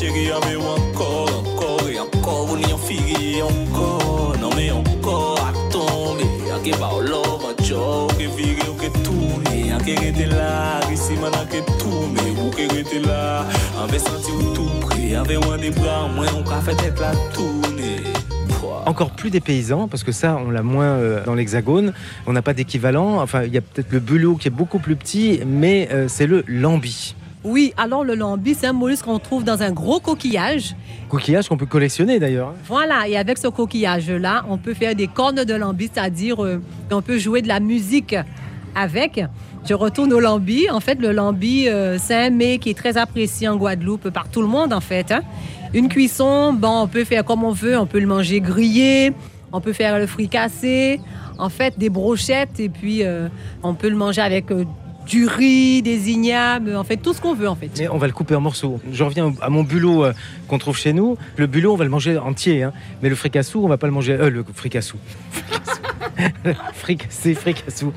chérie, 0.00 0.30
encore, 0.32 1.44
encore 1.46 1.88
et 1.88 2.00
encore, 2.00 2.58
encore? 3.42 4.35
Encore 18.86 19.10
plus 19.10 19.30
des 19.30 19.40
paysans, 19.40 19.88
parce 19.88 20.04
que 20.04 20.12
ça, 20.12 20.38
on 20.44 20.50
l'a 20.50 20.62
moins 20.62 20.84
euh, 20.86 21.24
dans 21.24 21.34
l'hexagone. 21.34 21.92
On 22.26 22.32
n'a 22.32 22.42
pas 22.42 22.54
d'équivalent. 22.54 23.20
Enfin, 23.20 23.42
il 23.44 23.52
y 23.52 23.58
a 23.58 23.60
peut-être 23.60 23.92
le 23.92 24.00
bulot 24.00 24.36
qui 24.36 24.48
est 24.48 24.50
beaucoup 24.50 24.78
plus 24.78 24.96
petit, 24.96 25.40
mais 25.46 25.88
euh, 25.92 26.06
c'est 26.08 26.26
le 26.26 26.44
lambi. 26.46 27.14
Oui, 27.46 27.72
alors 27.76 28.02
le 28.02 28.16
lambi, 28.16 28.54
c'est 28.54 28.66
un 28.66 28.72
mollusque 28.72 29.04
qu'on 29.04 29.20
trouve 29.20 29.44
dans 29.44 29.62
un 29.62 29.70
gros 29.70 30.00
coquillage. 30.00 30.74
Coquillage 31.08 31.48
qu'on 31.48 31.56
peut 31.56 31.64
collectionner 31.64 32.18
d'ailleurs. 32.18 32.48
Hein. 32.48 32.54
Voilà, 32.66 33.06
et 33.06 33.16
avec 33.16 33.38
ce 33.38 33.46
coquillage-là, 33.46 34.44
on 34.48 34.58
peut 34.58 34.74
faire 34.74 34.96
des 34.96 35.06
cornes 35.06 35.44
de 35.44 35.54
lambi, 35.54 35.88
c'est-à-dire 35.92 36.44
euh, 36.44 36.60
on 36.90 37.02
peut 37.02 37.18
jouer 37.18 37.42
de 37.42 37.48
la 37.48 37.60
musique 37.60 38.16
avec. 38.74 39.24
Je 39.64 39.74
retourne 39.74 40.12
au 40.12 40.18
lambi. 40.18 40.68
En 40.70 40.80
fait, 40.80 40.98
le 41.00 41.12
lambi, 41.12 41.68
euh, 41.68 41.98
c'est 42.00 42.16
un 42.16 42.30
mets 42.30 42.58
qui 42.58 42.70
est 42.70 42.76
très 42.76 42.96
apprécié 42.98 43.46
en 43.46 43.54
Guadeloupe 43.54 44.10
par 44.10 44.28
tout 44.28 44.42
le 44.42 44.48
monde, 44.48 44.72
en 44.72 44.80
fait. 44.80 45.12
Hein. 45.12 45.20
Une 45.72 45.88
cuisson, 45.88 46.52
bon, 46.52 46.82
on 46.82 46.88
peut 46.88 47.04
faire 47.04 47.24
comme 47.24 47.44
on 47.44 47.52
veut. 47.52 47.78
On 47.78 47.86
peut 47.86 48.00
le 48.00 48.08
manger 48.08 48.40
grillé, 48.40 49.12
on 49.52 49.60
peut 49.60 49.72
faire 49.72 50.00
le 50.00 50.08
fricassé, 50.08 51.00
en 51.38 51.48
fait, 51.48 51.78
des 51.78 51.90
brochettes, 51.90 52.58
et 52.58 52.68
puis 52.68 53.04
euh, 53.04 53.28
on 53.62 53.74
peut 53.74 53.88
le 53.88 53.96
manger 53.96 54.22
avec 54.22 54.46
du 55.06 55.26
riz, 55.26 55.82
des 55.82 56.10
ignames, 56.10 56.74
en 56.74 56.84
fait 56.84 56.96
tout 56.96 57.14
ce 57.14 57.20
qu'on 57.20 57.34
veut 57.34 57.48
en 57.48 57.54
fait. 57.54 57.70
Mais 57.78 57.88
on 57.88 57.98
va 57.98 58.06
le 58.06 58.12
couper 58.12 58.34
en 58.34 58.40
morceaux. 58.40 58.80
Je 58.92 59.04
reviens 59.04 59.32
à 59.40 59.48
mon 59.48 59.62
bulot 59.62 60.04
euh, 60.04 60.12
qu'on 60.48 60.58
trouve 60.58 60.76
chez 60.76 60.92
nous. 60.92 61.16
Le 61.36 61.46
bulot, 61.46 61.72
on 61.72 61.76
va 61.76 61.84
le 61.84 61.90
manger 61.90 62.18
entier, 62.18 62.64
hein. 62.64 62.72
mais 63.02 63.08
le 63.08 63.14
fricassou, 63.14 63.64
on 63.64 63.68
va 63.68 63.78
pas 63.78 63.86
le 63.86 63.92
manger. 63.92 64.14
Euh, 64.14 64.30
le 64.30 64.44
fricassou. 64.54 64.98
fricassé, 66.74 67.34
fricassou. 67.34 67.92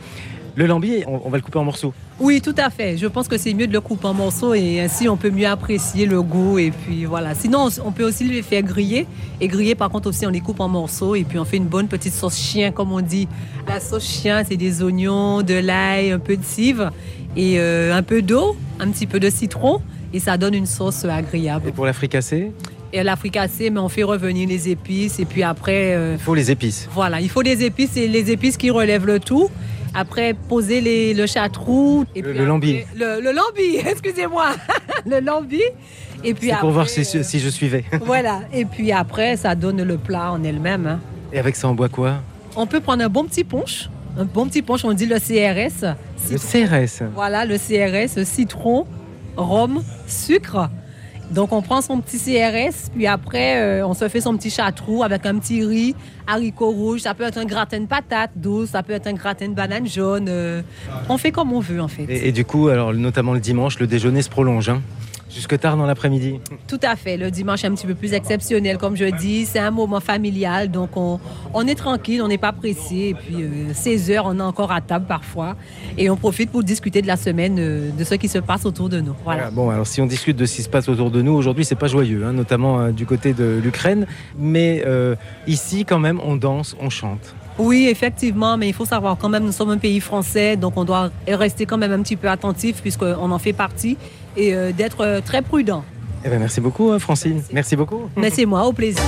Le 0.60 0.66
lambier, 0.66 1.05
on, 1.07 1.30
va 1.30 1.38
le 1.38 1.41
couper 1.41 1.57
en 1.57 1.64
morceaux. 1.64 1.93
Oui, 2.20 2.41
tout 2.41 2.55
à 2.57 2.70
fait. 2.70 2.97
Je 2.97 3.07
pense 3.07 3.30
que 3.30 3.38
c'est 3.38 3.53
mieux 3.53 3.66
de 3.66 3.72
le 3.72 3.80
couper 3.80 4.07
en 4.07 4.14
morceaux 4.14 4.53
et 4.53 4.82
ainsi 4.82 5.07
on 5.07 5.16
peut 5.16 5.30
mieux 5.30 5.47
apprécier 5.47 6.05
le 6.05 6.22
goût 6.22 6.60
et 6.60 6.72
puis 6.72 7.05
voilà. 7.05 7.34
Sinon, 7.34 7.70
on 7.86 7.93
peut 7.93 8.03
aussi 8.03 8.26
les 8.26 8.41
faire 8.41 8.62
griller. 8.64 9.07
Et 9.39 9.47
griller, 9.47 9.74
par 9.74 9.89
contre, 9.89 10.10
aussi 10.10 10.28
on 10.28 10.30
les 10.30 10.41
coupe 10.41 10.60
en 10.60 10.68
morceaux 10.68 11.16
et 11.16 11.24
puis 11.24 11.39
on 11.39 11.45
fait 11.45 11.55
une 11.55 11.68
bonne 11.68 11.88
petite 11.88 12.12
sauce 12.12 12.38
chien, 12.38 12.72
comme 12.74 12.91
on 12.91 12.99
dit. 12.99 13.30
La 13.70 13.80
sauce 13.80 14.05
chien, 14.05 14.43
c'est 14.43 14.57
des 14.57 14.84
oignons, 14.84 15.43
de 15.43 15.53
l'ail, 15.53 16.12
un 16.12 16.20
peu 16.20 16.36
de 16.36 16.43
cive 16.43 16.91
et 17.38 17.57
euh, 17.57 17.95
un 17.95 18.03
peu 18.03 18.22
d'eau, 18.22 18.57
un 18.82 18.89
petit 18.89 19.07
peu 19.07 19.22
de 19.22 19.30
citron 19.30 19.82
et 20.12 20.20
ça 20.20 20.36
donne 20.36 20.55
une 20.55 20.66
sauce 20.66 21.05
agréable. 21.05 21.70
Et 21.70 21.72
pour 21.72 21.86
la 21.86 21.93
fricassée? 21.93 22.51
Et 22.91 23.01
la 23.01 23.16
fricassée, 23.16 23.70
mais 23.70 23.80
on 23.80 23.88
fait 23.88 24.03
revenir 24.03 24.49
les 24.49 24.68
épices 24.68 25.22
et 25.22 25.26
puis 25.26 25.41
après. 25.41 25.95
Euh, 25.95 26.16
il 26.20 26.22
faut 26.22 26.36
les 26.36 26.51
épices. 26.51 26.89
Voilà, 26.91 27.22
il 27.22 27.30
faut 27.30 27.43
des 27.43 27.64
épices 27.64 27.95
et 27.95 28.10
les 28.10 28.30
épices 28.30 28.57
qui 28.57 28.72
relèvent 28.72 29.05
le 29.05 29.22
tout. 29.22 29.49
Après, 29.93 30.33
poser 30.33 30.81
les, 30.81 31.13
le 31.13 31.25
chatrou. 31.25 32.05
Et 32.15 32.21
le, 32.21 32.45
lambi. 32.45 32.81
Le, 32.95 33.31
lambi, 33.31 33.77
excusez-moi. 33.85 34.49
le 35.05 35.19
lambi. 35.19 35.61
Et 36.23 36.33
puis 36.33 36.51
pour 36.59 36.71
voir 36.71 36.89
si, 36.89 37.05
si, 37.05 37.39
je 37.39 37.49
suivais. 37.49 37.85
voilà. 38.01 38.41
Et 38.53 38.65
puis 38.65 38.91
après, 38.91 39.37
ça 39.37 39.55
donne 39.55 39.81
le 39.83 39.97
plat 39.97 40.31
en 40.33 40.43
elle-même. 40.43 40.85
Hein. 40.85 40.99
Et 41.31 41.39
avec 41.39 41.55
ça, 41.55 41.69
on 41.69 41.75
boit 41.75 41.89
quoi? 41.89 42.15
On 42.55 42.67
peut 42.67 42.81
prendre 42.81 43.03
un 43.03 43.09
bon 43.09 43.23
petit 43.25 43.43
punch. 43.43 43.89
Un 44.17 44.25
bon 44.25 44.47
petit 44.47 44.61
punch, 44.61 44.83
on 44.83 44.93
dit 44.93 45.05
le 45.05 45.17
CRS. 45.17 45.95
Le 46.29 46.37
CRS. 46.37 47.03
Voilà, 47.13 47.45
le 47.45 47.57
CRS, 47.57 48.23
citron, 48.25 48.85
rhum, 49.37 49.81
sucre. 50.07 50.69
Donc 51.32 51.53
on 51.53 51.61
prend 51.61 51.82
son 51.82 52.01
petit 52.01 52.17
CRS, 52.17 52.89
puis 52.95 53.05
après 53.05 53.61
euh, 53.61 53.88
on 53.88 53.93
se 53.93 54.07
fait 54.09 54.21
son 54.21 54.36
petit 54.36 54.49
chatrou 54.49 55.03
avec 55.03 55.25
un 55.25 55.38
petit 55.38 55.63
riz, 55.63 55.95
haricots 56.25 56.71
rouges. 56.71 57.01
Ça 57.01 57.13
peut 57.13 57.23
être 57.23 57.38
un 57.38 57.45
gratin 57.45 57.80
de 57.82 57.86
patates 57.86 58.32
douces, 58.36 58.69
ça 58.69 58.82
peut 58.82 58.93
être 58.93 59.07
un 59.07 59.13
gratin 59.13 59.47
de 59.47 59.53
banane 59.53 59.88
jaune. 59.88 60.27
Euh. 60.27 60.61
on 61.07 61.17
fait 61.17 61.32
comme 61.32 61.53
on 61.53 61.59
veut 61.59 61.82
en 61.82 61.88
fait. 61.88 62.05
Et, 62.09 62.32
du 62.32 62.45
coup, 62.45 62.69
alors 62.69 62.93
notamment 62.93 63.34
le 63.34 63.39
dimanche, 63.39 63.80
le 63.80 63.88
déjeuner 63.88 64.21
se 64.21 64.30
prolonge. 64.30 64.69
Hein 64.69 64.82
Jusque 65.30 65.59
tard 65.59 65.77
dans 65.77 65.86
l'après-midi. 65.86 66.39
Tout 66.67 66.80
à 66.82 66.95
fait. 66.95 67.15
Le 67.15 67.30
dimanche 67.30 67.63
est 67.63 67.67
un 67.67 67.75
petit 67.75 67.86
peu 67.86 67.93
plus 67.93 68.13
exceptionnel, 68.13 68.77
comme 68.77 68.95
je 68.95 69.05
dis. 69.05 69.45
C'est 69.45 69.59
un 69.59 69.69
moment 69.69 69.99
familial, 69.99 70.71
donc 70.71 70.97
on, 70.97 71.19
on 71.53 71.67
est 71.67 71.75
tranquille, 71.75 72.21
on 72.23 72.27
n'est 72.27 72.39
pas 72.39 72.51
pressé. 72.51 72.95
Et 72.95 73.13
puis, 73.13 73.45
16 73.73 74.09
euh, 74.09 74.13
heures, 74.13 74.25
on 74.25 74.39
est 74.39 74.43
encore 74.43 74.71
à 74.71 74.82
table 74.82 75.05
parfois. 75.07 75.55
Et 75.97 76.09
on 76.09 76.17
profite 76.17 76.49
pour 76.51 76.63
discuter 76.63 77.01
de 77.03 77.07
la 77.07 77.15
semaine, 77.15 77.57
euh, 77.59 77.91
de 77.91 78.03
ce 78.03 78.15
qui 78.15 78.27
se 78.27 78.39
passe 78.39 78.65
autour 78.65 78.89
de 78.89 79.01
nous. 79.01 79.15
Voilà. 79.23 79.51
bon, 79.51 79.69
alors 79.69 79.86
si 79.86 80.01
on 80.01 80.07
discute 80.07 80.36
de 80.36 80.45
ce 80.45 80.55
qui 80.55 80.63
se 80.63 80.69
passe 80.69 80.89
autour 80.89 81.11
de 81.11 81.21
nous, 81.21 81.34
aujourd'hui, 81.34 81.63
c'est 81.63 81.75
pas 81.75 81.88
joyeux, 81.88 82.25
hein, 82.25 82.34
notamment 82.34 82.80
euh, 82.80 82.91
du 82.91 83.05
côté 83.05 83.34
de 83.34 83.59
l'Ukraine. 83.63 84.07
Mais 84.38 84.84
ici, 85.45 85.86
quand 85.86 85.99
même, 85.99 86.19
on 86.23 86.36
danse, 86.36 86.75
on 86.80 86.89
chante. 86.89 87.36
Oui, 87.60 87.88
effectivement, 87.89 88.55
mais 88.55 88.70
il 88.70 88.74
faut 88.74 88.86
savoir 88.86 89.18
quand 89.18 89.28
même, 89.28 89.43
nous 89.43 89.51
sommes 89.51 89.72
un 89.72 89.78
pays 89.78 89.99
français, 89.99 90.55
donc 90.55 90.78
on 90.78 90.86
doit 90.86 91.12
rester 91.28 91.66
quand 91.66 91.78
même 91.78 91.91
un 91.91 92.01
petit 92.01 92.16
peu 92.16 92.30
attentif 92.30 92.82
puisqu'on 92.82 93.32
en 93.32 93.39
fait 93.39 93.51
partie 93.53 93.97
et 94.38 94.55
euh, 94.55 94.72
d'être 94.72 95.01
euh, 95.01 95.20
très 95.20 95.41
prudent. 95.41 95.84
Eh 96.24 96.30
ben, 96.30 96.39
merci 96.39 96.62
beaucoup, 96.62 96.91
hein, 96.91 96.99
Francine. 96.99 97.41
Merci, 97.51 97.76
beaucoup. 97.76 98.10
Mais 98.16 98.30
c'est 98.30 98.45
moi, 98.45 98.66
au 98.66 98.74
plaisir. 98.74 99.03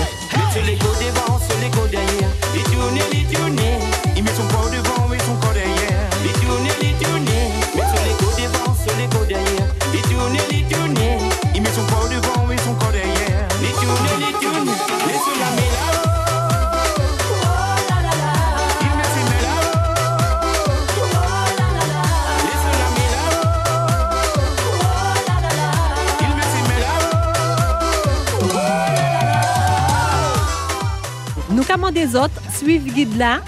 Des 31.94 32.16
autres, 32.16 32.42
suivez 32.54 32.80
le 32.80 32.94
guide 32.94 33.18
là 33.18 33.42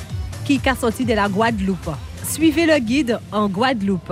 qui 0.44 0.60
est 0.64 0.76
sorti 0.76 1.06
de 1.06 1.14
la 1.14 1.30
Guadeloupe. 1.30 1.90
Suivez 2.30 2.66
le 2.66 2.78
guide 2.80 3.18
en 3.32 3.48
Guadeloupe. 3.48 4.12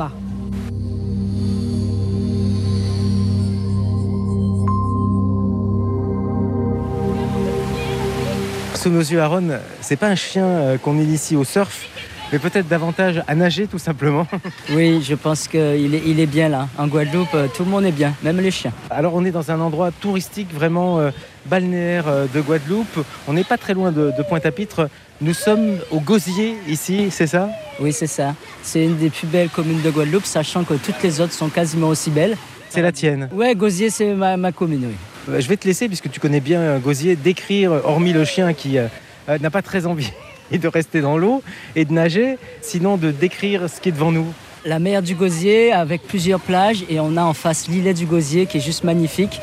Sous 8.76 8.90
nos 8.90 9.02
yeux, 9.02 9.22
Aaron, 9.22 9.60
c'est 9.82 9.98
pas 9.98 10.08
un 10.08 10.16
chien 10.16 10.46
euh, 10.46 10.78
qu'on 10.78 10.98
initie 10.98 11.36
au 11.36 11.44
surf, 11.44 11.88
mais 12.32 12.40
peut-être 12.40 12.70
davantage 12.70 13.22
à 13.28 13.36
nager 13.36 13.68
tout 13.68 13.80
simplement. 13.80 14.26
Oui, 14.74 15.04
je 15.04 15.16
pense 15.16 15.50
qu'il 15.50 15.94
est, 15.94 16.04
il 16.06 16.20
est 16.22 16.26
bien 16.26 16.48
là. 16.48 16.70
En 16.78 16.88
Guadeloupe, 16.88 17.36
euh, 17.36 17.48
tout 17.54 17.66
le 17.66 17.70
monde 17.70 17.84
est 17.84 17.92
bien, 17.92 18.14
même 18.24 18.40
les 18.40 18.52
chiens. 18.52 18.72
Alors 18.90 19.14
on 19.14 19.26
est 19.26 19.32
dans 19.32 19.52
un 19.52 19.60
endroit 19.60 19.92
touristique 19.92 20.54
vraiment 20.54 21.00
euh, 21.00 21.12
balnéaire 21.46 22.08
euh, 22.08 22.26
de 22.34 22.42
Guadeloupe. 22.42 23.06
On 23.28 23.34
n'est 23.34 23.44
pas 23.44 23.58
très 23.58 23.74
loin 23.74 23.92
de, 23.92 24.12
de 24.18 24.24
Pointe-à-Pitre. 24.24 24.89
Nous 25.22 25.34
sommes 25.34 25.78
au 25.92 26.00
Gosier 26.00 26.56
ici, 26.68 27.08
c'est 27.12 27.28
ça? 27.28 27.50
Oui, 27.80 27.94
c'est 27.94 28.08
ça. 28.08 28.36
C'est 28.64 28.84
une 28.84 28.98
des 28.98 29.10
plus 29.10 29.28
belles 29.28 29.50
communes 29.50 29.82
de 29.82 29.89
Guadeloupe, 29.92 30.26
sachant 30.26 30.64
que 30.64 30.74
toutes 30.74 31.02
les 31.04 31.22
autres 31.22 31.34
sont 31.34 31.50
quasiment 31.50 31.89
aussi 31.89 32.10
belles. 32.10 32.38
C'est 32.70 32.82
la 32.82 32.92
tienne 32.92 33.30
Ouais, 33.34 33.54
Gosier, 33.54 33.89
c'est 33.89 34.14
ma, 34.14 34.38
ma 34.38 34.52
commune, 34.52 34.86
oui. 34.88 34.96
Euh, 35.30 35.39
Je 35.42 35.48
vais 35.48 35.58
te 35.58 35.68
laisser, 35.68 35.88
puisque 35.88 36.10
tu 36.10 36.20
connais 36.20 36.39
bien 36.39 36.62
euh, 36.62 36.80
Gosier, 36.80 37.16
décrire, 37.16 37.72
hormis 37.84 38.14
le 38.14 38.26
chien 38.26 38.54
qui 38.54 38.78
euh, 38.78 38.88
n'a 39.28 39.50
pas 39.52 39.62
très 39.62 39.86
envie 39.86 40.12
de 40.52 40.68
rester 40.68 41.02
dans 41.02 41.18
l'eau 41.18 41.44
et 41.76 41.86
de 41.86 41.94
nager, 41.94 42.38
sinon 42.62 42.98
de 42.98 43.12
décrire 43.12 43.70
ce 43.70 43.80
qui 43.82 43.89
est 43.89 43.92
devant 43.92 44.12
nous. 44.12 44.26
La 44.64 44.80
mer 44.80 45.02
du 45.02 45.16
Gosier 45.16 45.72
avec 45.72 46.04
plusieurs 46.04 46.39
plages 46.39 46.84
et 46.89 47.00
on 47.00 47.18
a 47.18 47.24
en 47.24 47.34
face 47.34 47.68
l'îlet 47.68 47.94
du 47.96 48.06
Gosier 48.06 48.46
qui 48.46 48.58
est 48.58 48.62
juste 48.62 48.84
magnifique 48.84 49.39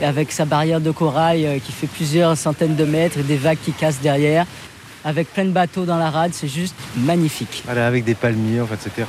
avec 0.00 0.32
sa 0.32 0.44
barrière 0.44 0.80
de 0.80 0.90
corail 0.90 1.46
euh, 1.46 1.58
qui 1.58 1.72
fait 1.72 1.86
plusieurs 1.86 2.36
centaines 2.36 2.76
de 2.76 2.84
mètres 2.84 3.18
et 3.18 3.22
des 3.22 3.36
vagues 3.36 3.58
qui 3.64 3.72
cassent 3.72 4.00
derrière 4.00 4.46
avec 5.04 5.32
plein 5.32 5.44
de 5.44 5.50
bateaux 5.50 5.84
dans 5.84 5.98
la 5.98 6.10
rade, 6.10 6.32
c'est 6.32 6.48
juste 6.48 6.76
magnifique. 6.96 7.62
Voilà, 7.64 7.86
avec 7.86 8.04
des 8.04 8.14
palmiers, 8.14 8.62
etc. 8.72 9.08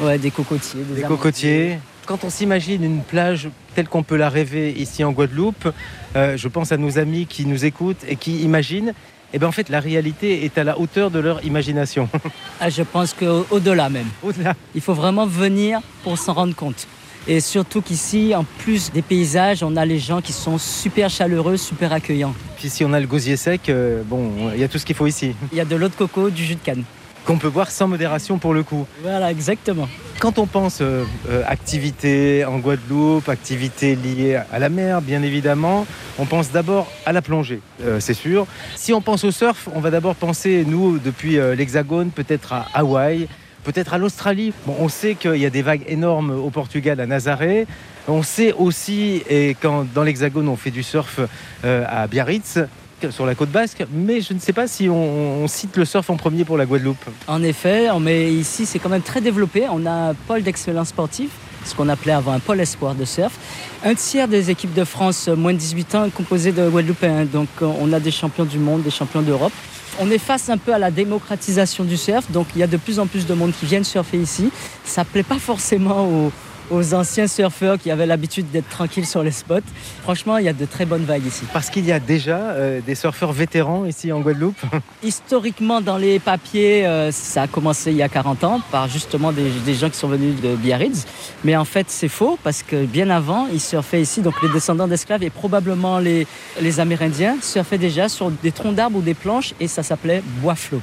Ouais, 0.00 0.18
des 0.18 0.30
cocotiers, 0.30 0.80
des, 0.82 1.02
cocotiers. 1.02 1.78
Quand 2.06 2.24
on 2.24 2.30
s'imagine 2.30 2.84
une 2.84 3.02
plage 3.02 3.48
telle 3.74 3.88
qu'on 3.88 4.02
peut 4.02 4.16
la 4.16 4.28
rêver 4.28 4.72
ici 4.72 5.04
en 5.04 5.12
Guadeloupe, 5.12 5.68
euh, 6.16 6.36
je 6.36 6.48
pense 6.48 6.72
à 6.72 6.76
nos 6.76 6.98
amis 6.98 7.26
qui 7.26 7.46
nous 7.46 7.64
écoutent 7.64 8.04
et 8.08 8.16
qui 8.16 8.40
imaginent. 8.42 8.94
Et 9.32 9.38
bien 9.38 9.48
en 9.48 9.52
fait, 9.52 9.68
la 9.68 9.80
réalité 9.80 10.44
est 10.44 10.58
à 10.58 10.64
la 10.64 10.78
hauteur 10.78 11.10
de 11.10 11.18
leur 11.18 11.44
imagination. 11.44 12.08
Ah, 12.60 12.70
je 12.70 12.82
pense 12.82 13.12
qu'au-delà 13.14 13.88
même. 13.88 14.06
Au-delà. 14.22 14.54
Il 14.74 14.80
faut 14.80 14.94
vraiment 14.94 15.26
venir 15.26 15.80
pour 16.04 16.16
s'en 16.16 16.34
rendre 16.34 16.54
compte. 16.54 16.86
Et 17.26 17.40
surtout 17.40 17.80
qu'ici, 17.80 18.34
en 18.34 18.44
plus 18.58 18.92
des 18.92 19.00
paysages, 19.02 19.62
on 19.62 19.76
a 19.76 19.86
les 19.86 19.98
gens 19.98 20.20
qui 20.20 20.32
sont 20.32 20.58
super 20.58 21.08
chaleureux, 21.08 21.56
super 21.56 21.92
accueillants. 21.92 22.34
Puis 22.58 22.68
si 22.68 22.84
on 22.84 22.92
a 22.92 23.00
le 23.00 23.06
gosier 23.06 23.36
sec, 23.36 23.68
euh, 23.68 24.02
bon, 24.04 24.30
il 24.52 24.60
y 24.60 24.64
a 24.64 24.68
tout 24.68 24.78
ce 24.78 24.84
qu'il 24.84 24.94
faut 24.94 25.06
ici. 25.06 25.34
Il 25.52 25.58
y 25.58 25.60
a 25.60 25.64
de 25.64 25.74
l'eau 25.76 25.88
de 25.88 25.94
coco, 25.94 26.28
du 26.28 26.44
jus 26.44 26.56
de 26.56 26.60
canne. 26.60 26.84
Qu'on 27.24 27.38
peut 27.38 27.48
boire 27.48 27.70
sans 27.70 27.88
modération 27.88 28.36
pour 28.36 28.52
le 28.52 28.62
coup. 28.62 28.86
Voilà, 29.02 29.30
exactement. 29.30 29.88
Quand 30.20 30.38
on 30.38 30.46
pense 30.46 30.80
euh, 30.82 31.04
euh, 31.30 31.42
activité 31.46 32.44
en 32.44 32.58
Guadeloupe, 32.58 33.30
activité 33.30 33.96
liée 33.96 34.38
à 34.52 34.58
la 34.58 34.68
mer, 34.68 35.00
bien 35.00 35.22
évidemment, 35.22 35.86
on 36.18 36.26
pense 36.26 36.50
d'abord 36.50 36.86
à 37.06 37.12
la 37.12 37.22
plongée, 37.22 37.60
euh, 37.82 37.98
c'est 38.00 38.14
sûr. 38.14 38.46
Si 38.76 38.92
on 38.92 39.00
pense 39.00 39.24
au 39.24 39.30
surf, 39.30 39.68
on 39.74 39.80
va 39.80 39.90
d'abord 39.90 40.14
penser, 40.14 40.64
nous, 40.66 40.98
depuis 40.98 41.38
euh, 41.38 41.54
l'Hexagone, 41.54 42.10
peut-être 42.10 42.52
à 42.52 42.66
Hawaï, 42.74 43.26
peut-être 43.64 43.94
à 43.94 43.98
l'Australie. 43.98 44.52
On 44.66 44.88
sait 44.88 45.14
qu'il 45.14 45.36
y 45.36 45.46
a 45.46 45.50
des 45.50 45.62
vagues 45.62 45.84
énormes 45.88 46.30
au 46.30 46.50
Portugal, 46.50 47.00
à 47.00 47.06
Nazaré. 47.06 47.66
On 48.06 48.22
sait 48.22 48.52
aussi, 48.52 49.22
et 49.28 49.56
quand 49.60 49.86
dans 49.94 50.04
l'Hexagone, 50.04 50.48
on 50.48 50.56
fait 50.56 50.70
du 50.70 50.82
surf 50.82 51.20
euh, 51.64 51.84
à 51.88 52.06
Biarritz, 52.06 52.58
sur 53.10 53.26
la 53.26 53.34
côte 53.34 53.50
basque, 53.50 53.84
mais 53.92 54.20
je 54.20 54.32
ne 54.32 54.38
sais 54.38 54.52
pas 54.52 54.66
si 54.66 54.88
on, 54.88 55.46
cite 55.48 55.76
le 55.76 55.84
surf 55.84 56.08
en 56.08 56.16
premier 56.16 56.44
pour 56.44 56.56
la 56.56 56.64
Guadeloupe. 56.66 57.04
En 57.26 57.42
effet, 57.42 57.88
mais 58.00 58.32
ici, 58.32 58.66
c'est 58.66 58.78
quand 58.78 58.88
même 58.88 59.02
très 59.02 59.20
développé. 59.20 59.64
On 59.70 59.84
a 59.84 60.10
un 60.10 60.14
pôle 60.14 60.42
d'excellence 60.42 60.88
sportive, 60.88 61.30
ce 61.64 61.74
qu'on 61.74 61.88
appelait 61.88 62.12
avant 62.12 62.32
un 62.32 62.38
pôle 62.38 62.60
espoir 62.60 62.94
de 62.94 63.04
surf. 63.04 63.32
Un 63.84 63.94
tiers 63.94 64.28
des 64.28 64.50
équipes 64.50 64.72
de 64.72 64.84
France 64.84 65.28
moins 65.28 65.52
de 65.52 65.58
18 65.58 65.94
ans 65.96 66.04
est 66.06 66.10
composé 66.10 66.52
de 66.52 66.68
Guadeloupéens. 66.68 67.26
Donc, 67.26 67.48
on 67.60 67.92
a 67.92 68.00
des 68.00 68.10
champions 68.10 68.44
du 68.44 68.58
monde, 68.58 68.82
des 68.82 68.90
champions 68.90 69.22
d'Europe. 69.22 69.52
On 70.00 70.10
est 70.10 70.18
face 70.18 70.48
un 70.48 70.58
peu 70.58 70.74
à 70.74 70.78
la 70.78 70.90
démocratisation 70.90 71.84
du 71.84 71.96
surf, 71.96 72.30
donc 72.30 72.48
il 72.56 72.58
y 72.58 72.62
a 72.62 72.66
de 72.66 72.76
plus 72.76 72.98
en 72.98 73.06
plus 73.06 73.26
de 73.26 73.34
monde 73.34 73.52
qui 73.58 73.66
viennent 73.66 73.84
surfer 73.84 74.18
ici. 74.18 74.50
Ça 74.84 75.04
plaît 75.04 75.22
pas 75.22 75.38
forcément 75.38 76.06
aux, 76.06 76.32
aux 76.70 76.94
anciens 76.94 77.26
surfeurs 77.26 77.78
qui 77.78 77.90
avaient 77.90 78.06
l'habitude 78.06 78.50
d'être 78.50 78.68
tranquilles 78.68 79.06
sur 79.06 79.22
les 79.22 79.30
spots. 79.30 79.60
Franchement, 80.02 80.38
il 80.38 80.44
y 80.44 80.48
a 80.48 80.52
de 80.52 80.64
très 80.64 80.86
bonnes 80.86 81.04
vagues 81.04 81.26
ici. 81.26 81.44
Parce 81.52 81.70
qu'il 81.70 81.84
y 81.86 81.92
a 81.92 82.00
déjà 82.00 82.38
euh, 82.38 82.80
des 82.80 82.94
surfeurs 82.94 83.32
vétérans 83.32 83.84
ici 83.84 84.12
en 84.12 84.20
Guadeloupe. 84.20 84.60
Historiquement, 85.02 85.80
dans 85.80 85.96
les 85.96 86.18
papiers, 86.18 86.86
euh, 86.86 87.10
ça 87.12 87.42
a 87.42 87.46
commencé 87.46 87.90
il 87.90 87.96
y 87.96 88.02
a 88.02 88.08
40 88.08 88.44
ans 88.44 88.60
par 88.70 88.88
justement 88.88 89.32
des, 89.32 89.50
des 89.64 89.74
gens 89.74 89.90
qui 89.90 89.98
sont 89.98 90.08
venus 90.08 90.40
de 90.40 90.56
Biarritz. 90.56 91.06
Mais 91.44 91.56
en 91.56 91.64
fait, 91.64 91.86
c'est 91.88 92.08
faux 92.08 92.38
parce 92.42 92.62
que 92.62 92.84
bien 92.84 93.10
avant, 93.10 93.46
ils 93.52 93.60
surfaient 93.60 94.00
ici. 94.00 94.22
Donc 94.22 94.34
les 94.42 94.48
descendants 94.48 94.88
d'esclaves 94.88 95.22
et 95.22 95.30
probablement 95.30 95.98
les, 95.98 96.26
les 96.60 96.80
Amérindiens 96.80 97.36
surfaient 97.42 97.78
déjà 97.78 98.08
sur 98.08 98.30
des 98.30 98.52
troncs 98.52 98.74
d'arbres 98.74 98.98
ou 98.98 99.02
des 99.02 99.14
planches 99.14 99.54
et 99.60 99.68
ça 99.68 99.82
s'appelait 99.82 100.22
bois 100.40 100.54
flot. 100.54 100.80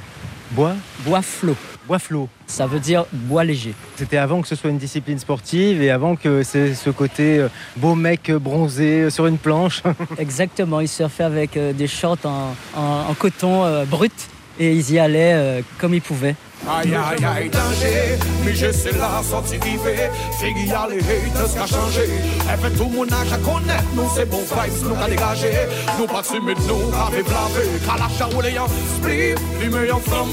Bois 0.52 0.74
Bois 1.04 1.22
flot. 1.22 1.56
Bois 1.86 1.98
flot. 1.98 2.28
Ça 2.46 2.66
veut 2.66 2.78
dire 2.78 3.04
bois 3.12 3.42
léger. 3.44 3.74
C'était 3.96 4.16
avant 4.16 4.40
que 4.40 4.48
ce 4.48 4.54
soit 4.54 4.70
une 4.70 4.78
discipline 4.78 5.18
sportive 5.18 5.82
et 5.82 5.90
avant 5.90 6.14
que 6.16 6.42
c'est 6.42 6.74
ce 6.74 6.90
côté 6.90 7.38
euh, 7.38 7.48
beau 7.76 7.94
mec 7.94 8.30
bronzé 8.30 9.02
euh, 9.02 9.10
sur 9.10 9.26
une 9.26 9.38
planche. 9.38 9.82
Exactement, 10.18 10.80
ils 10.80 10.88
surfaient 10.88 11.24
avec 11.24 11.56
euh, 11.56 11.72
des 11.72 11.88
shorts 11.88 12.18
en, 12.24 12.54
en- 12.76 13.10
en 13.10 13.14
coton 13.14 13.64
euh, 13.64 13.84
brut 13.84 14.12
et 14.60 14.72
ils 14.74 14.92
y 14.92 14.98
allaient 14.98 15.32
euh, 15.34 15.60
comme 15.80 15.94
ils 15.94 16.02
pouvaient. 16.02 16.36
Aïe 16.64 16.94
aïe 16.94 17.24
aïe 17.24 17.48
danger 17.50 18.16
Mais 18.44 18.54
je 18.54 18.70
sais 18.70 18.92
la 18.92 19.20
sortie 19.28 19.56
river 19.58 20.08
Figgy 20.38 20.68
y'a 20.68 20.86
les 20.88 20.98
haters 21.00 21.52
qu'a 21.54 21.66
changé 21.66 22.02
Elle 22.48 22.56
fait 22.60 22.78
tout 22.78 22.88
mon 22.88 23.02
âge 23.02 23.32
à 23.32 23.38
connaître 23.38 23.82
Nous 23.96 24.04
c'est 24.14 24.30
bon 24.30 24.38
vibes, 24.38 24.88
nous 24.88 24.94
qu'a 24.94 25.08
dégagé 25.08 25.50
Nous 25.98 26.06
pas 26.06 26.22
timide, 26.22 26.58
nous 26.68 26.92
qu'a 26.92 27.10
fait 27.10 27.24
blaver 27.24 27.68
Qu'a 27.84 27.98
la 27.98 28.08
charoule 28.16 28.46
et 28.46 28.56
en 28.60 28.68
split 28.68 29.34
Fumer 29.58 29.90
en 29.90 29.98
flamme 29.98 30.28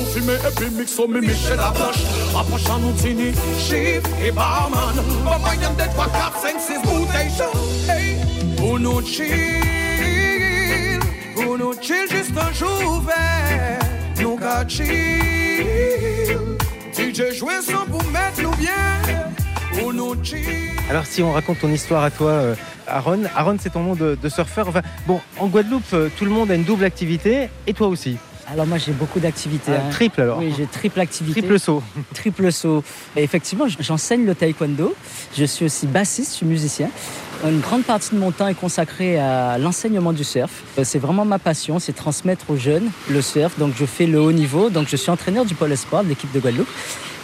Fumer 0.00 0.34
et 0.34 0.54
puis 0.56 0.70
mixer 0.70 1.06
mais 1.08 1.20
Michel 1.20 1.56
la 1.56 1.70
blanche 1.70 2.02
Approchant 2.38 2.78
nous 2.78 2.92
tini 2.92 3.32
Chief 3.58 4.02
et 4.24 4.32
barman. 4.32 4.94
Pas 5.24 5.38
moyen 5.38 5.70
d'être 5.72 5.92
3, 5.92 6.06
4, 6.06 6.38
5, 6.38 6.54
6 6.58 6.72
bouteilles 6.82 7.30
chaudes. 7.30 7.90
Hey 7.90 8.16
Pour 8.56 8.78
nous 8.78 9.04
chill. 9.04 9.28
Pour 11.34 11.58
nous 11.58 11.74
chill 11.80 12.08
juste 12.10 12.32
un 12.36 12.52
jour 12.52 12.98
ouvert. 12.98 13.78
Nous 14.20 14.36
qu'a 14.36 14.66
chill. 14.66 14.86
DJ 16.92 17.34
jouer 17.34 17.60
sans 17.62 17.86
pour 17.86 18.02
mettre 18.10 18.42
nous 18.42 18.56
bien. 18.56 19.00
Pour 19.78 19.92
nous 19.92 20.14
chill. 20.24 20.70
Alors 20.90 21.06
si 21.06 21.22
on 21.22 21.32
raconte 21.32 21.60
ton 21.60 21.70
histoire 21.70 22.02
à 22.02 22.10
toi, 22.10 22.30
euh, 22.30 22.54
Aaron, 22.86 23.24
Aaron 23.36 23.56
c'est 23.60 23.70
ton 23.70 23.82
nom 23.82 23.94
de, 23.94 24.18
de 24.20 24.28
surfeur. 24.28 24.68
Enfin, 24.68 24.82
bon, 25.06 25.20
en 25.38 25.48
Guadeloupe, 25.48 25.84
euh, 25.92 26.08
tout 26.16 26.24
le 26.24 26.30
monde 26.30 26.50
a 26.50 26.54
une 26.54 26.64
double 26.64 26.84
activité 26.84 27.48
et 27.66 27.74
toi 27.74 27.88
aussi. 27.88 28.16
Alors 28.52 28.66
moi 28.66 28.76
j'ai 28.76 28.92
beaucoup 28.92 29.18
d'activités. 29.18 29.72
Ah, 29.74 29.86
hein. 29.86 29.90
triple, 29.90 30.20
alors. 30.20 30.38
Oui, 30.38 30.52
j'ai 30.54 30.66
triple 30.66 31.00
activité. 31.00 31.40
Triple 31.40 31.58
saut. 31.58 31.82
Triple 32.14 32.52
saut. 32.52 32.84
Et 33.16 33.22
effectivement, 33.22 33.64
j'enseigne 33.80 34.26
le 34.26 34.34
taekwondo. 34.34 34.94
Je 35.34 35.44
suis 35.46 35.64
aussi 35.64 35.86
bassiste, 35.86 36.32
je 36.32 36.36
suis 36.36 36.46
musicien. 36.46 36.90
Une 37.44 37.60
grande 37.60 37.84
partie 37.84 38.14
de 38.14 38.20
mon 38.20 38.30
temps 38.30 38.46
est 38.46 38.54
consacrée 38.54 39.18
à 39.18 39.56
l'enseignement 39.56 40.12
du 40.12 40.22
surf. 40.22 40.62
C'est 40.82 40.98
vraiment 40.98 41.24
ma 41.24 41.38
passion, 41.38 41.78
c'est 41.78 41.94
transmettre 41.94 42.50
aux 42.50 42.56
jeunes 42.56 42.90
le 43.10 43.22
surf. 43.22 43.58
Donc 43.58 43.72
je 43.74 43.86
fais 43.86 44.06
le 44.06 44.20
haut 44.20 44.32
niveau. 44.32 44.68
Donc 44.68 44.86
je 44.88 44.96
suis 44.96 45.10
entraîneur 45.10 45.46
du 45.46 45.54
pôle 45.54 45.72
espoir 45.72 46.04
de 46.04 46.10
l'équipe 46.10 46.30
de 46.30 46.38
Guadeloupe. 46.38 46.68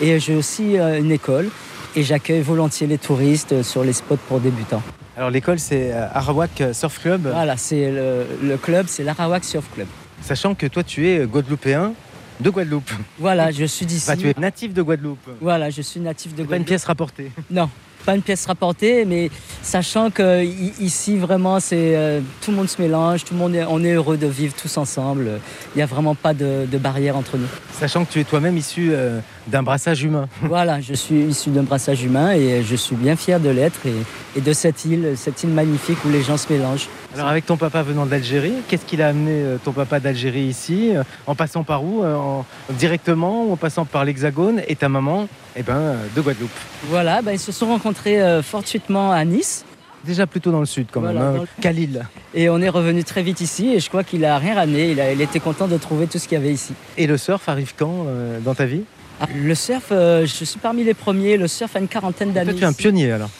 Et 0.00 0.18
j'ai 0.20 0.34
aussi 0.34 0.78
euh, 0.78 0.98
une 0.98 1.12
école. 1.12 1.50
Et 1.94 2.02
j'accueille 2.02 2.40
volontiers 2.40 2.86
les 2.86 2.98
touristes 2.98 3.52
euh, 3.52 3.62
sur 3.62 3.84
les 3.84 3.92
spots 3.92 4.16
pour 4.28 4.40
débutants. 4.40 4.82
Alors 5.16 5.30
l'école 5.30 5.58
c'est 5.58 5.92
euh, 5.92 6.06
Arawak 6.14 6.62
Surf 6.72 7.00
Club. 7.00 7.28
Voilà, 7.30 7.56
c'est 7.58 7.90
le, 7.90 8.24
le 8.42 8.56
club, 8.56 8.86
c'est 8.88 9.04
l'Arawak 9.04 9.44
Surf 9.44 9.66
Club. 9.74 9.88
Sachant 10.22 10.54
que 10.54 10.66
toi 10.66 10.82
tu 10.82 11.06
es 11.08 11.26
guadeloupéen 11.26 11.92
de 12.40 12.50
Guadeloupe. 12.50 12.90
Voilà, 13.18 13.50
je 13.50 13.64
suis 13.64 13.84
d'ici. 13.84 14.08
Enfin, 14.08 14.16
tu 14.16 14.28
es 14.28 14.34
natif 14.38 14.72
de 14.72 14.80
Guadeloupe. 14.80 15.18
Voilà, 15.40 15.70
je 15.70 15.82
suis 15.82 15.98
natif 15.98 16.32
de 16.32 16.36
Pas 16.36 16.42
une 16.42 16.46
Guadeloupe. 16.48 16.66
pièce 16.68 16.84
rapportée. 16.84 17.32
Non, 17.50 17.68
pas 18.06 18.14
une 18.14 18.22
pièce 18.22 18.46
rapportée, 18.46 19.04
mais 19.04 19.28
sachant 19.60 20.10
que 20.12 20.44
ici 20.80 21.16
vraiment 21.18 21.58
c'est 21.58 21.96
euh, 21.96 22.20
tout 22.40 22.52
le 22.52 22.56
monde 22.58 22.68
se 22.68 22.80
mélange, 22.80 23.24
tout 23.24 23.34
le 23.34 23.40
monde 23.40 23.56
est, 23.56 23.64
on 23.68 23.82
est 23.82 23.94
heureux 23.94 24.16
de 24.16 24.28
vivre 24.28 24.54
tous 24.54 24.76
ensemble. 24.76 25.40
Il 25.74 25.78
n'y 25.78 25.82
a 25.82 25.86
vraiment 25.86 26.14
pas 26.14 26.32
de, 26.32 26.64
de 26.70 26.78
barrière 26.78 27.16
entre 27.16 27.38
nous. 27.38 27.48
Sachant 27.72 28.04
que 28.04 28.12
tu 28.12 28.20
es 28.20 28.24
toi-même 28.24 28.56
issu 28.56 28.90
euh, 28.92 29.18
d'un 29.48 29.64
brassage 29.64 30.04
humain. 30.04 30.28
Voilà, 30.42 30.80
je 30.80 30.94
suis 30.94 31.16
issu 31.24 31.50
d'un 31.50 31.64
brassage 31.64 32.04
humain 32.04 32.32
et 32.34 32.62
je 32.62 32.76
suis 32.76 32.94
bien 32.94 33.16
fier 33.16 33.40
de 33.40 33.48
l'être 33.50 33.80
et, 33.84 34.38
et 34.38 34.40
de 34.40 34.52
cette 34.52 34.84
île, 34.84 35.14
cette 35.16 35.42
île 35.42 35.50
magnifique 35.50 35.98
où 36.04 36.08
les 36.08 36.22
gens 36.22 36.36
se 36.36 36.52
mélangent. 36.52 36.86
Alors 37.14 37.28
avec 37.28 37.46
ton 37.46 37.56
papa 37.56 37.82
venant 37.82 38.04
d'Algérie, 38.04 38.52
qu'est-ce 38.68 38.84
qu'il 38.84 39.00
a 39.00 39.08
amené 39.08 39.30
euh, 39.32 39.56
ton 39.64 39.72
papa 39.72 39.98
d'Algérie 39.98 40.42
ici 40.42 40.92
euh, 40.94 41.02
En 41.26 41.34
passant 41.34 41.64
par 41.64 41.82
où 41.82 42.04
euh, 42.04 42.14
en- 42.14 42.44
Directement 42.74 43.44
ou 43.46 43.52
en 43.52 43.56
passant 43.56 43.86
par 43.86 44.04
l'Hexagone 44.04 44.60
Et 44.68 44.76
ta 44.76 44.88
maman, 44.90 45.26
eh 45.56 45.62
ben, 45.62 45.94
de 46.14 46.20
Guadeloupe? 46.20 46.50
Voilà, 46.84 47.22
ben, 47.22 47.32
ils 47.32 47.38
se 47.38 47.50
sont 47.50 47.66
rencontrés 47.68 48.20
euh, 48.20 48.42
fortuitement 48.42 49.10
à 49.10 49.24
Nice. 49.24 49.64
Déjà 50.04 50.26
plutôt 50.26 50.50
dans 50.52 50.60
le 50.60 50.66
sud 50.66 50.88
quand 50.92 51.00
Voilà, 51.00 51.20
même, 51.20 51.32
dans 51.36 51.42
hein, 51.42 51.46
le- 51.56 51.62
qu'à 51.62 51.72
Lille. 51.72 52.06
Et 52.34 52.50
on 52.50 52.60
est 52.60 52.68
revenu 52.68 53.02
très 53.04 53.22
vite 53.22 53.40
ici 53.40 53.72
et 53.74 53.80
je 53.80 53.88
crois 53.88 54.04
qu'il 54.04 54.24
a 54.26 54.36
rien 54.38 54.54
rané. 54.56 54.90
Il, 54.90 55.00
a- 55.00 55.10
il 55.12 55.20
était 55.22 55.40
content 55.40 55.66
de 55.66 55.78
trouver 55.78 56.06
tout 56.08 56.18
ce 56.18 56.28
qu'il 56.28 56.36
y 56.36 56.40
avait 56.40 56.52
ici. 56.52 56.74
Et 56.98 57.06
le 57.06 57.16
surf 57.16 57.48
arrive 57.48 57.72
quand 57.76 58.04
euh, 58.06 58.38
dans 58.40 58.54
ta 58.54 58.66
vie? 58.66 58.82
Ah, 59.20 59.26
Le 59.34 59.54
surf, 59.54 59.86
euh, 59.92 60.26
je 60.26 60.44
suis 60.44 60.60
parmi 60.60 60.84
les 60.84 60.94
premiers. 60.94 61.36
Le 61.38 61.48
surf 61.48 61.74
a 61.74 61.78
une 61.80 61.88
quarantaine 61.88 62.32
d'années. 62.32 62.54
Tu 62.54 62.62
es 62.62 62.66
un 62.66 62.72
pionnier 62.74 63.10
alors. 63.12 63.30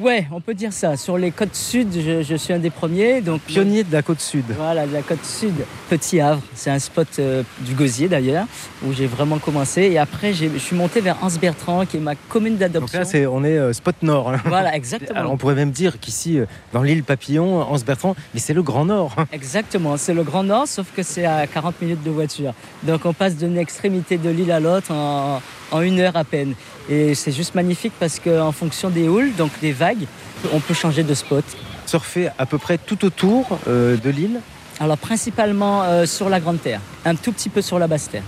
Ouais, 0.00 0.26
on 0.32 0.40
peut 0.40 0.54
dire 0.54 0.72
ça. 0.72 0.96
Sur 0.96 1.16
les 1.16 1.30
côtes 1.30 1.54
sud, 1.54 1.88
je, 1.94 2.22
je 2.22 2.34
suis 2.34 2.52
un 2.52 2.58
des 2.58 2.70
premiers. 2.70 3.20
Donc 3.20 3.40
Pionnier 3.42 3.84
de 3.84 3.92
la 3.92 4.02
côte 4.02 4.20
sud. 4.20 4.44
Voilà, 4.56 4.84
de 4.86 4.92
la 4.92 5.02
côte 5.02 5.24
sud. 5.24 5.54
Petit 5.88 6.20
Havre, 6.20 6.42
c'est 6.54 6.70
un 6.70 6.80
spot 6.80 7.06
euh, 7.20 7.44
du 7.60 7.74
Gosier 7.74 8.08
d'ailleurs, 8.08 8.46
où 8.84 8.92
j'ai 8.92 9.06
vraiment 9.06 9.38
commencé. 9.38 9.82
Et 9.82 9.98
après, 9.98 10.32
je 10.32 10.58
suis 10.58 10.74
monté 10.74 11.00
vers 11.00 11.22
Anse 11.22 11.38
Bertrand, 11.38 11.86
qui 11.86 11.98
est 11.98 12.00
ma 12.00 12.16
commune 12.16 12.54
Donc 12.54 12.60
d'adoption. 12.60 12.98
là, 12.98 13.04
c'est, 13.04 13.26
on 13.26 13.44
est 13.44 13.56
euh, 13.56 13.72
spot 13.72 13.94
nord. 14.02 14.30
hein. 14.32 14.40
Voilà, 14.46 14.74
exactement. 14.76 15.20
Alors 15.20 15.32
on 15.32 15.36
pourrait 15.36 15.54
même 15.54 15.70
dire 15.70 16.00
qu'ici, 16.00 16.38
euh, 16.40 16.46
dans 16.72 16.82
l'île 16.82 17.04
Papillon, 17.04 17.60
Anse 17.62 17.84
Bertrand, 17.84 18.16
mais 18.34 18.40
c'est 18.40 18.54
le 18.54 18.62
Grand 18.64 18.86
Nord. 18.86 19.14
Exactement, 19.32 19.96
c'est 19.96 20.14
le 20.14 20.24
Grand 20.24 20.42
Nord, 20.42 20.66
sauf 20.66 20.86
que 20.96 21.02
c'est 21.04 21.24
à 21.26 21.46
40 21.46 21.80
minutes 21.80 22.02
de 22.02 22.10
voiture. 22.10 22.54
Donc 22.82 23.04
on 23.04 23.12
passe 23.12 23.36
d'une 23.36 23.56
extrémité 23.56 24.18
de 24.18 24.30
l'île 24.30 24.50
à 24.50 24.58
l'autre 24.58 24.90
en, 24.92 25.40
en 25.70 25.80
une 25.80 26.00
heure 26.00 26.16
à 26.16 26.24
peine. 26.24 26.54
Et 26.88 27.14
c'est 27.14 27.32
juste 27.32 27.54
magnifique 27.54 27.92
parce 27.98 28.20
qu'en 28.20 28.52
fonction 28.52 28.90
des 28.90 29.08
houles, 29.08 29.34
donc 29.36 29.50
des 29.60 29.72
vagues, 29.72 30.06
on 30.52 30.60
peut 30.60 30.74
changer 30.74 31.02
de 31.02 31.14
spot. 31.14 31.44
Surfer 31.86 32.30
à 32.38 32.46
peu 32.46 32.58
près 32.58 32.78
tout 32.78 33.04
autour 33.04 33.58
euh, 33.68 33.96
de 33.96 34.10
l'île, 34.10 34.40
Alors 34.80 34.98
principalement 34.98 35.82
euh, 35.82 36.06
sur 36.06 36.28
la 36.28 36.40
Grande 36.40 36.60
Terre, 36.60 36.80
un 37.04 37.14
tout 37.14 37.32
petit 37.32 37.48
peu 37.48 37.62
sur 37.62 37.78
la 37.78 37.86
Basse 37.86 38.08
Terre. 38.10 38.24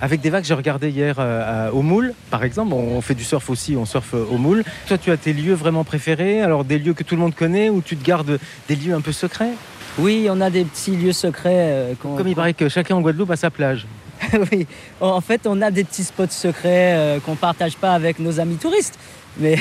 avec 0.00 0.20
des 0.20 0.30
vagues. 0.30 0.44
J'ai 0.44 0.54
regardé 0.54 0.90
hier 0.90 1.16
euh, 1.18 1.70
au 1.70 1.82
Moule, 1.82 2.14
par 2.30 2.42
exemple. 2.44 2.72
On 2.72 3.00
fait 3.00 3.14
du 3.14 3.24
surf 3.24 3.50
aussi, 3.50 3.76
on 3.76 3.84
surfe 3.84 4.14
au 4.14 4.38
Moule. 4.38 4.64
Toi, 4.88 4.98
tu 4.98 5.10
as 5.10 5.16
tes 5.16 5.32
lieux 5.32 5.54
vraiment 5.54 5.84
préférés? 5.84 6.40
Alors 6.40 6.64
des 6.64 6.78
lieux 6.78 6.94
que 6.94 7.02
tout 7.02 7.14
le 7.14 7.20
monde 7.20 7.34
connaît 7.34 7.68
ou 7.68 7.82
tu 7.82 7.96
te 7.96 8.04
gardes 8.04 8.38
des 8.68 8.76
lieux 8.76 8.94
un 8.94 9.00
peu 9.00 9.12
secrets? 9.12 9.52
Oui, 9.98 10.28
on 10.30 10.40
a 10.40 10.50
des 10.50 10.64
petits 10.64 10.96
lieux 10.96 11.12
secrets. 11.12 11.94
Comme 12.00 12.28
il 12.28 12.34
paraît 12.34 12.54
que 12.54 12.68
chacun 12.68 12.94
en 12.96 13.00
Guadeloupe 13.00 13.30
a 13.32 13.36
sa 13.36 13.50
plage. 13.50 13.86
oui, 14.52 14.66
en 15.00 15.20
fait, 15.20 15.42
on 15.46 15.60
a 15.62 15.70
des 15.70 15.84
petits 15.84 16.04
spots 16.04 16.26
secrets 16.30 16.94
euh, 16.96 17.20
qu'on 17.20 17.36
partage 17.36 17.76
pas 17.76 17.92
avec 17.92 18.18
nos 18.18 18.38
amis 18.40 18.56
touristes, 18.56 18.98
mais 19.38 19.56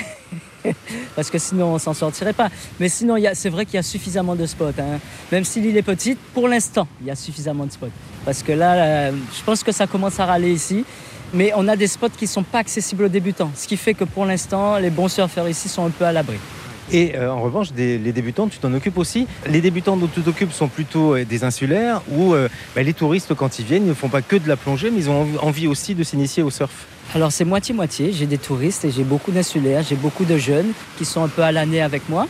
parce 1.16 1.30
que 1.30 1.38
sinon 1.38 1.74
on 1.74 1.80
s'en 1.80 1.94
sortirait 1.94 2.34
pas. 2.34 2.50
Mais 2.80 2.90
sinon, 2.90 3.16
c'est 3.34 3.50
vrai 3.50 3.66
qu'il 3.66 3.76
y 3.76 3.80
a 3.80 3.84
suffisamment 3.84 4.36
de 4.36 4.46
spots. 4.46 4.72
hein. 4.80 5.00
Même 5.32 5.44
si 5.44 5.62
l'île 5.62 5.78
est 5.78 5.82
petite, 5.82 6.20
pour 6.34 6.48
l'instant, 6.48 6.88
il 7.02 7.08
y 7.08 7.12
a 7.12 7.16
suffisamment 7.16 7.66
de 7.66 7.72
spots. 7.72 7.88
Parce 8.26 8.44
que 8.44 8.52
là, 8.52 8.74
euh, 8.76 9.12
je 9.38 9.44
pense 9.44 9.64
que 9.64 9.72
ça 9.72 9.88
commence 9.88 10.20
à 10.20 10.26
râler 10.26 10.52
ici. 10.52 10.86
Mais 11.32 11.52
on 11.56 11.68
a 11.68 11.76
des 11.76 11.86
spots 11.86 12.10
qui 12.18 12.26
sont 12.26 12.42
pas 12.42 12.60
accessibles 12.60 13.04
aux 13.04 13.10
débutants, 13.10 13.52
ce 13.56 13.68
qui 13.68 13.78
fait 13.78 13.94
que 13.94 14.04
pour 14.04 14.26
l'instant, 14.26 14.80
les 14.80 14.90
bons 14.90 15.10
surfeurs 15.10 15.48
ici 15.48 15.70
sont 15.70 15.86
un 15.86 15.92
peu 15.92 16.04
à 16.04 16.12
l'abri. 16.12 16.38
Et 16.92 17.16
euh, 17.16 17.32
en 17.32 17.42
revanche, 17.42 17.68
les 17.76 17.98
débutants, 18.12 18.48
tu 18.48 18.58
t'en 18.58 18.74
occupes 18.74 18.98
aussi. 18.98 19.28
Les 19.48 19.62
débutants 19.62 19.96
dont 19.98 20.08
tu 20.08 20.22
t'occupes 20.22 20.52
sont 20.52 20.68
plutôt 20.68 21.16
euh, 21.16 21.26
des 21.26 21.44
insulaires 21.44 22.02
où 22.10 22.34
euh, 22.34 22.50
bah, 22.76 22.82
les 22.82 22.94
touristes, 22.94 23.34
quand 23.36 23.60
ils 23.60 23.66
viennent, 23.66 23.86
ne 23.86 23.94
font 23.94 24.10
pas 24.10 24.22
que 24.22 24.36
de 24.36 24.48
la 24.48 24.56
plongée, 24.56 24.90
mais 24.90 25.00
ils 25.00 25.10
ont 25.10 25.28
envie 25.42 25.68
aussi 25.68 25.94
de 25.94 26.04
s'initier 26.04 26.42
au 26.42 26.50
surf. 26.50 26.88
Alors 27.16 27.32
c'est 27.32 27.46
moitié-moitié. 27.46 28.12
J'ai 28.12 28.28
des 28.28 28.38
touristes 28.38 28.86
et 28.86 28.92
j'ai 28.92 29.04
beaucoup 29.04 29.32
d'insulaires. 29.32 29.84
J'ai 29.88 29.96
beaucoup 29.96 30.26
de 30.26 30.38
jeunes 30.38 30.72
qui 30.98 31.06
sont 31.06 31.24
un 31.24 31.28
peu 31.28 31.42
à 31.42 31.52
l'année 31.52 31.82
avec 31.82 32.08
moi. 32.08 32.28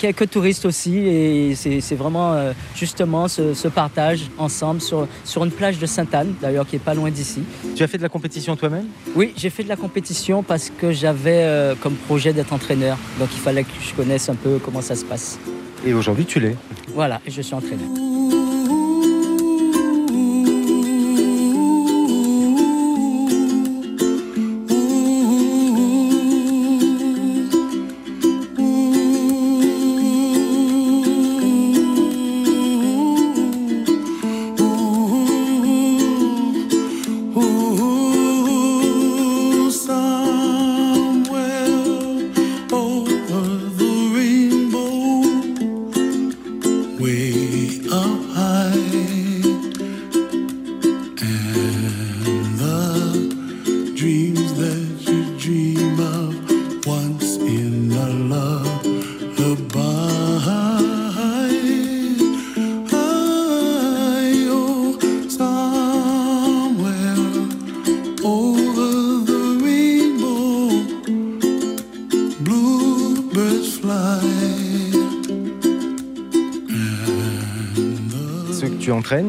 Quelques 0.00 0.30
touristes 0.30 0.64
aussi. 0.64 0.96
Et 0.96 1.54
c'est 1.54 1.94
vraiment 1.94 2.32
euh, 2.32 2.52
justement 2.74 3.28
ce, 3.28 3.52
ce 3.52 3.68
partage 3.68 4.22
ensemble 4.38 4.80
sur, 4.80 5.06
sur 5.24 5.44
une 5.44 5.50
plage 5.50 5.78
de 5.78 5.84
Sainte-Anne, 5.84 6.34
d'ailleurs 6.40 6.66
qui 6.66 6.76
est 6.76 6.78
pas 6.90 6.94
loin 6.94 7.10
d'ici. 7.10 7.42
Tu 7.76 7.82
as 7.82 7.86
fait 7.86 7.98
de 7.98 8.02
la 8.02 8.08
compétition 8.08 8.56
toi-même? 8.56 8.86
Oui, 9.14 9.34
j'ai 9.36 9.50
fait 9.50 9.62
de 9.62 9.68
la 9.68 9.76
compétition 9.76 10.42
parce 10.42 10.70
que 10.70 10.90
j'avais 10.90 11.42
euh, 11.42 11.74
comme 11.78 11.94
projet 11.94 12.32
d'être 12.32 12.54
entraîneur. 12.54 12.96
Donc 13.18 13.28
il 13.32 13.40
fallait 13.40 13.64
que 13.64 13.70
je 13.86 13.94
connaisse 13.94 14.30
un 14.30 14.36
peu 14.36 14.58
comment 14.64 14.80
ça 14.80 14.96
se 14.96 15.04
passe. 15.04 15.38
Et 15.86 15.92
aujourd'hui, 15.92 16.24
tu 16.24 16.40
l'es? 16.40 16.56
Voilà, 16.94 17.20
et 17.26 17.30
je 17.30 17.42
suis 17.42 17.54
entraîneur. 17.54 17.88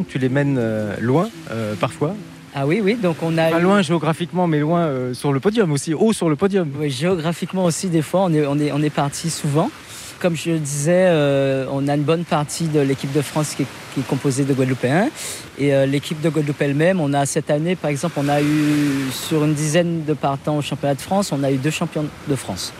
Tu 0.07 0.19
les 0.19 0.29
mènes 0.29 0.57
euh, 0.59 0.95
loin 0.99 1.29
euh, 1.51 1.73
parfois. 1.75 2.15
Ah 2.53 2.67
oui, 2.67 2.81
oui, 2.83 2.95
donc 3.01 3.17
on 3.23 3.37
a 3.37 3.49
Pas 3.49 3.59
eu- 3.59 3.63
loin 3.63 3.81
géographiquement, 3.81 4.45
mais 4.45 4.59
loin 4.59 4.81
euh, 4.81 5.13
sur 5.13 5.31
le 5.33 5.39
podium 5.39 5.71
aussi, 5.71 5.93
haut 5.93 6.13
sur 6.13 6.29
le 6.29 6.35
podium. 6.35 6.69
Oui, 6.77 6.89
géographiquement 6.91 7.63
aussi, 7.65 7.87
des 7.87 8.01
fois, 8.01 8.21
on 8.25 8.33
est, 8.33 8.45
on 8.45 8.59
est, 8.59 8.71
on 8.71 8.81
est 8.81 8.89
parti 8.89 9.29
souvent. 9.29 9.71
Comme 10.19 10.35
je 10.35 10.51
disais, 10.51 11.05
euh, 11.07 11.65
on 11.71 11.87
a 11.87 11.95
une 11.95 12.03
bonne 12.03 12.25
partie 12.25 12.65
de 12.67 12.79
l'équipe 12.79 13.11
de 13.11 13.21
France 13.23 13.53
qui 13.55 13.63
est, 13.63 13.67
qui 13.95 14.01
est 14.01 14.07
composée 14.07 14.43
de 14.43 14.53
Guadeloupéens. 14.53 15.09
Et 15.57 15.73
euh, 15.73 15.87
l'équipe 15.87 16.21
de 16.21 16.29
Guadeloupe 16.29 16.61
elle-même, 16.61 16.99
on 17.01 17.13
a 17.13 17.25
cette 17.25 17.49
année, 17.49 17.75
par 17.75 17.89
exemple, 17.89 18.15
on 18.17 18.29
a 18.29 18.39
eu 18.41 19.09
sur 19.11 19.43
une 19.45 19.53
dizaine 19.55 20.03
de 20.05 20.13
partants 20.13 20.57
au 20.57 20.61
championnat 20.61 20.93
de 20.95 21.01
France, 21.01 21.31
on 21.31 21.43
a 21.43 21.51
eu 21.51 21.55
deux 21.57 21.71
champions 21.71 22.05
de 22.27 22.35
France. 22.35 22.71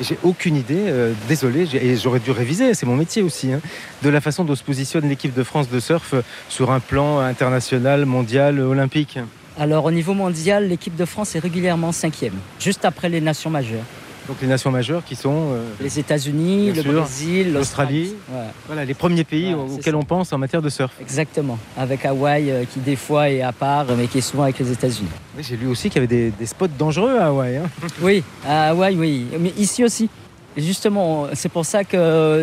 J'ai 0.00 0.18
aucune 0.22 0.56
idée, 0.56 0.84
euh, 0.86 1.12
désolé, 1.26 1.66
et 1.74 1.96
j'aurais 1.96 2.20
dû 2.20 2.30
réviser, 2.30 2.74
c'est 2.74 2.86
mon 2.86 2.96
métier 2.96 3.22
aussi, 3.22 3.52
hein, 3.52 3.60
de 4.02 4.08
la 4.08 4.20
façon 4.20 4.44
dont 4.44 4.54
se 4.54 4.62
positionne 4.62 5.08
l'équipe 5.08 5.34
de 5.34 5.42
France 5.42 5.68
de 5.68 5.80
surf 5.80 6.14
euh, 6.14 6.22
sur 6.48 6.70
un 6.70 6.78
plan 6.78 7.18
international, 7.18 8.06
mondial, 8.06 8.60
olympique. 8.60 9.18
Alors 9.58 9.84
au 9.86 9.90
niveau 9.90 10.14
mondial, 10.14 10.68
l'équipe 10.68 10.94
de 10.94 11.04
France 11.04 11.34
est 11.34 11.40
régulièrement 11.40 11.90
cinquième, 11.90 12.34
juste 12.60 12.84
après 12.84 13.08
les 13.08 13.20
nations 13.20 13.50
majeures. 13.50 13.84
Donc 14.28 14.36
les 14.42 14.46
nations 14.46 14.70
majeures 14.70 15.02
qui 15.04 15.16
sont 15.16 15.52
euh, 15.54 15.62
Les 15.80 15.98
États-Unis, 15.98 16.72
le 16.72 16.82
sûr. 16.82 16.92
Brésil, 16.92 17.52
l'Australie, 17.54 18.14
Ouais. 18.30 18.44
voilà, 18.66 18.84
les 18.84 18.92
premiers 18.92 19.24
pays 19.24 19.54
Voilà, 19.54 19.72
auxquels 19.72 19.92
ça. 19.94 19.98
on 19.98 20.02
pense 20.02 20.32
en 20.34 20.38
matière 20.38 20.60
de 20.60 20.68
surf. 20.68 20.92
Exactement, 21.00 21.58
avec 21.78 22.04
Hawaï 22.04 22.50
euh, 22.50 22.64
qui 22.70 22.80
des 22.80 22.96
fois 22.96 23.30
est 23.30 23.40
à 23.40 23.52
part, 23.52 23.86
mais 23.96 24.06
qui 24.06 24.18
est 24.18 24.22
souvent 24.22 24.42
avec 24.42 24.58
les 24.58 24.70
États-Unis. 24.70 25.08
Oui, 25.36 25.42
J'ai 25.42 25.56
lu 25.56 25.66
aussi 25.66 25.88
qu'il 25.88 25.96
y 26.02 26.04
avait 26.04 26.06
des, 26.14 26.30
des 26.30 26.44
spots 26.46 26.68
dangereux 26.78 27.16
à 27.18 27.26
Hawaï. 27.28 27.56
hein. 27.56 27.70
Oui, 28.02 28.22
à 28.46 28.68
Hawaï, 28.70 28.96
oui. 28.96 29.26
Mais 29.40 29.52
ici 29.56 29.82
aussi. 29.82 30.10
Et 30.56 30.60
justement, 30.62 31.28
c'est 31.32 31.48
pour 31.48 31.64
ça 31.64 31.84
qu'il 31.84 31.98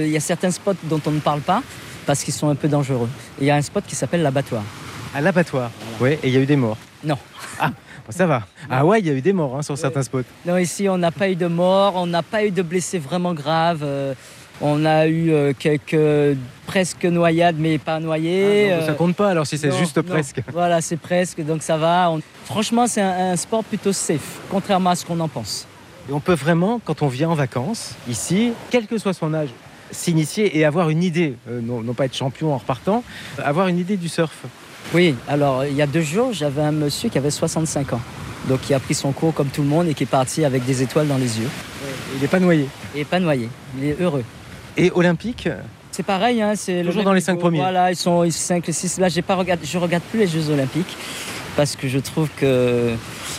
y 0.09 0.17
a 0.17 0.19
certains 0.19 0.49
spots 0.51 0.73
dont 0.85 1.01
on 1.05 1.11
ne 1.11 1.19
parle 1.19 1.41
pas, 1.41 1.61
parce 2.07 2.23
qu'ils 2.23 2.33
sont 2.33 2.49
un 2.49 2.55
peu 2.55 2.67
dangereux. 2.67 3.09
Il 3.39 3.45
y 3.45 3.51
a 3.51 3.55
un 3.55 3.61
spot 3.61 3.83
qui 3.85 3.93
s'appelle 3.95 4.23
l'abattoir. 4.23 4.63
À 5.13 5.21
l'abattoir, 5.21 5.69
oui, 6.01 6.13
et 6.13 6.19
il 6.29 6.33
y 6.33 6.37
a 6.37 6.39
eu 6.39 6.45
des 6.47 6.55
morts. 6.55 6.77
Non. 7.03 7.17
Ah, 7.59 7.69
ça 8.09 8.25
va. 8.25 8.43
À 8.69 8.79
Hawaï, 8.79 9.01
il 9.01 9.07
y 9.07 9.09
a 9.09 9.13
eu 9.13 9.21
des 9.21 9.33
morts 9.33 9.55
hein, 9.57 9.61
sur 9.61 9.77
certains 9.77 10.03
spots. 10.03 10.21
Non, 10.45 10.57
ici, 10.57 10.87
on 10.89 10.97
n'a 10.97 11.11
pas 11.11 11.29
eu 11.29 11.35
de 11.35 11.47
morts, 11.47 11.93
on 11.95 12.05
n'a 12.07 12.23
pas 12.23 12.45
eu 12.45 12.51
de 12.51 12.61
blessés 12.61 12.99
vraiment 12.99 13.33
graves. 13.33 13.81
euh, 13.83 14.13
on 14.61 14.85
a 14.85 15.05
eu 15.07 15.31
euh, 15.31 15.51
quelques 15.57 16.37
presque 16.65 17.03
noyades, 17.03 17.57
mais 17.59 17.77
pas 17.77 17.99
noyées. 17.99 18.71
Ah, 18.71 18.77
non, 18.79 18.85
ça 18.85 18.91
euh, 18.91 18.95
compte 18.95 19.15
pas 19.15 19.29
alors 19.29 19.45
si 19.45 19.57
c'est 19.57 19.71
juste 19.77 19.97
non. 19.97 20.03
presque. 20.03 20.41
Voilà, 20.53 20.79
c'est 20.81 20.95
presque, 20.97 21.41
donc 21.43 21.61
ça 21.61 21.75
va. 21.77 22.09
On- 22.09 22.21
Franchement, 22.45 22.87
c'est 22.87 23.01
un, 23.01 23.31
un 23.31 23.35
sport 23.35 23.63
plutôt 23.65 23.91
safe, 23.91 24.39
contrairement 24.49 24.91
à 24.91 24.95
ce 24.95 25.05
qu'on 25.05 25.19
en 25.19 25.27
pense. 25.27 25.67
Et 26.09 26.13
on 26.13 26.19
peut 26.21 26.35
vraiment, 26.35 26.79
quand 26.83 27.01
on 27.01 27.07
vient 27.07 27.29
en 27.29 27.33
vacances, 27.33 27.95
ici, 28.07 28.53
quel 28.69 28.87
que 28.87 28.97
soit 28.97 29.13
son 29.13 29.33
âge, 29.33 29.49
s'initier 29.91 30.57
et 30.57 30.63
avoir 30.63 30.89
une 30.89 31.03
idée, 31.03 31.35
euh, 31.49 31.59
non, 31.61 31.81
non 31.81 31.93
pas 31.93 32.05
être 32.05 32.15
champion 32.15 32.53
en 32.53 32.57
repartant, 32.57 33.03
avoir 33.43 33.67
une 33.67 33.77
idée 33.77 33.97
du 33.97 34.07
surf. 34.09 34.35
Oui, 34.93 35.15
alors 35.27 35.65
il 35.65 35.75
y 35.75 35.81
a 35.81 35.87
deux 35.87 36.01
jours, 36.01 36.31
j'avais 36.31 36.61
un 36.61 36.71
monsieur 36.71 37.09
qui 37.09 37.17
avait 37.17 37.31
65 37.31 37.93
ans. 37.93 38.01
Donc 38.47 38.61
qui 38.61 38.73
a 38.73 38.79
pris 38.79 38.93
son 38.93 39.11
cours 39.11 39.33
comme 39.33 39.47
tout 39.47 39.63
le 39.63 39.67
monde 39.67 39.87
et 39.87 39.93
qui 39.93 40.03
est 40.03 40.07
parti 40.07 40.45
avec 40.45 40.65
des 40.65 40.83
étoiles 40.83 41.07
dans 41.07 41.17
les 41.17 41.39
yeux. 41.39 41.49
Il 42.15 42.21
n'est 42.21 42.27
pas 42.27 42.39
noyé. 42.39 42.67
Il 42.93 42.99
n'est 42.99 43.05
pas 43.05 43.19
noyé, 43.19 43.49
il 43.77 43.85
est 43.85 43.99
heureux. 43.99 44.23
Et 44.77 44.91
olympique, 44.93 45.49
C'est 45.91 46.03
pareil, 46.03 46.41
hein, 46.41 46.53
c'est 46.55 46.79
le 46.83 46.87
Toujours 46.87 46.97
même 46.97 47.05
dans 47.05 47.13
les 47.13 47.21
cinq 47.21 47.39
premiers. 47.39 47.59
Voilà, 47.59 47.91
ils 47.91 47.95
sont 47.95 48.29
5, 48.29 48.65
6. 48.69 48.99
Là, 48.99 49.07
j'ai 49.07 49.21
pas 49.21 49.35
regardé, 49.35 49.65
je 49.65 49.77
regarde 49.77 50.03
plus 50.03 50.19
les 50.19 50.27
Jeux 50.27 50.49
Olympiques. 50.49 50.97
Parce 51.55 51.75
que 51.75 51.87
je 51.87 51.99
trouve 51.99 52.27
que, 52.37 52.93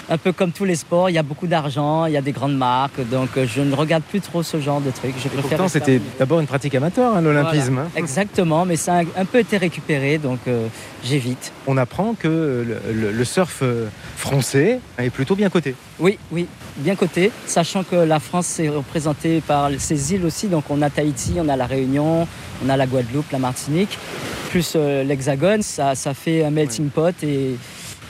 un 0.09 0.19
peu 0.19 0.33
comme 0.33 0.53
tous 0.53 0.65
les 0.65 0.77
sports, 0.77 1.11
il 1.11 1.15
y 1.15 1.19
a 1.19 1.23
beaucoup 1.23 1.47
d'argent, 1.47 2.07
il 2.07 2.13
y 2.13 2.17
a 2.17 2.23
des 2.23 2.33
grandes 2.33 2.57
marques, 2.57 3.01
donc 3.11 3.31
euh, 3.37 3.47
je 3.47 3.61
ne 3.61 3.75
regarde 3.75 4.03
plus 4.03 4.21
trop 4.21 4.43
ce 4.43 4.61
genre 4.61 4.81
de 4.81 4.91
trucs. 4.91 5.15
Je 5.23 5.27
Et 5.29 5.41
pourtant, 5.43 5.69
c'était 5.69 6.01
d'abord 6.19 6.41
une 6.41 6.47
pratique 6.47 6.75
amateur, 6.75 7.17
hein, 7.17 7.21
l'olympisme. 7.21 7.75
Voilà, 7.75 7.89
hein. 7.89 7.91
Exactement, 7.99 8.65
mais 8.65 8.77
ça 8.77 8.99
a 8.99 9.21
un 9.21 9.25
peu 9.25 9.39
été 9.39 9.57
récupéré, 9.57 10.19
donc 10.19 10.39
euh, 10.49 10.69
j'évite. 11.05 11.53
On 11.67 11.77
apprend 11.77 12.15
que 12.15 12.29
le, 12.29 12.93
le- 12.93 13.13
le 13.13 13.25
surf 13.25 13.61
euh, 13.63 13.87
français 14.17 14.81
est 14.99 15.11
plutôt 15.11 15.37
bien 15.37 15.51
coté. 15.51 15.75
Oui, 15.99 16.19
oui, 16.31 16.47
bien 16.79 16.95
coté, 16.97 17.31
sachant 17.47 17.83
que 17.85 17.97
la 17.97 18.21
France 18.21 18.59
est 18.61 18.69
représentée 18.69 19.41
par 19.47 19.71
ses 19.79 20.15
îles 20.15 20.25
aussi, 20.25 20.47
donc 20.49 20.65
on 20.71 20.81
a 20.83 20.91
Tahiti, 20.91 21.35
on 21.39 21.49
a 21.49 21.57
la 21.57 21.67
Réunion, 21.67 22.27
on 22.65 22.69
a 22.69 22.77
la 22.77 22.87
Guadeloupe, 22.87 23.31
la 23.33 23.39
Martinique, 23.39 23.99
plus 24.51 24.73
euh, 24.77 25.03
l'Hexagone, 25.05 25.63
ça, 25.63 25.95
ça 25.95 26.15
fait 26.15 26.45
un 26.45 26.51
melting 26.51 26.89
pot 26.89 27.15
et, 27.23 27.57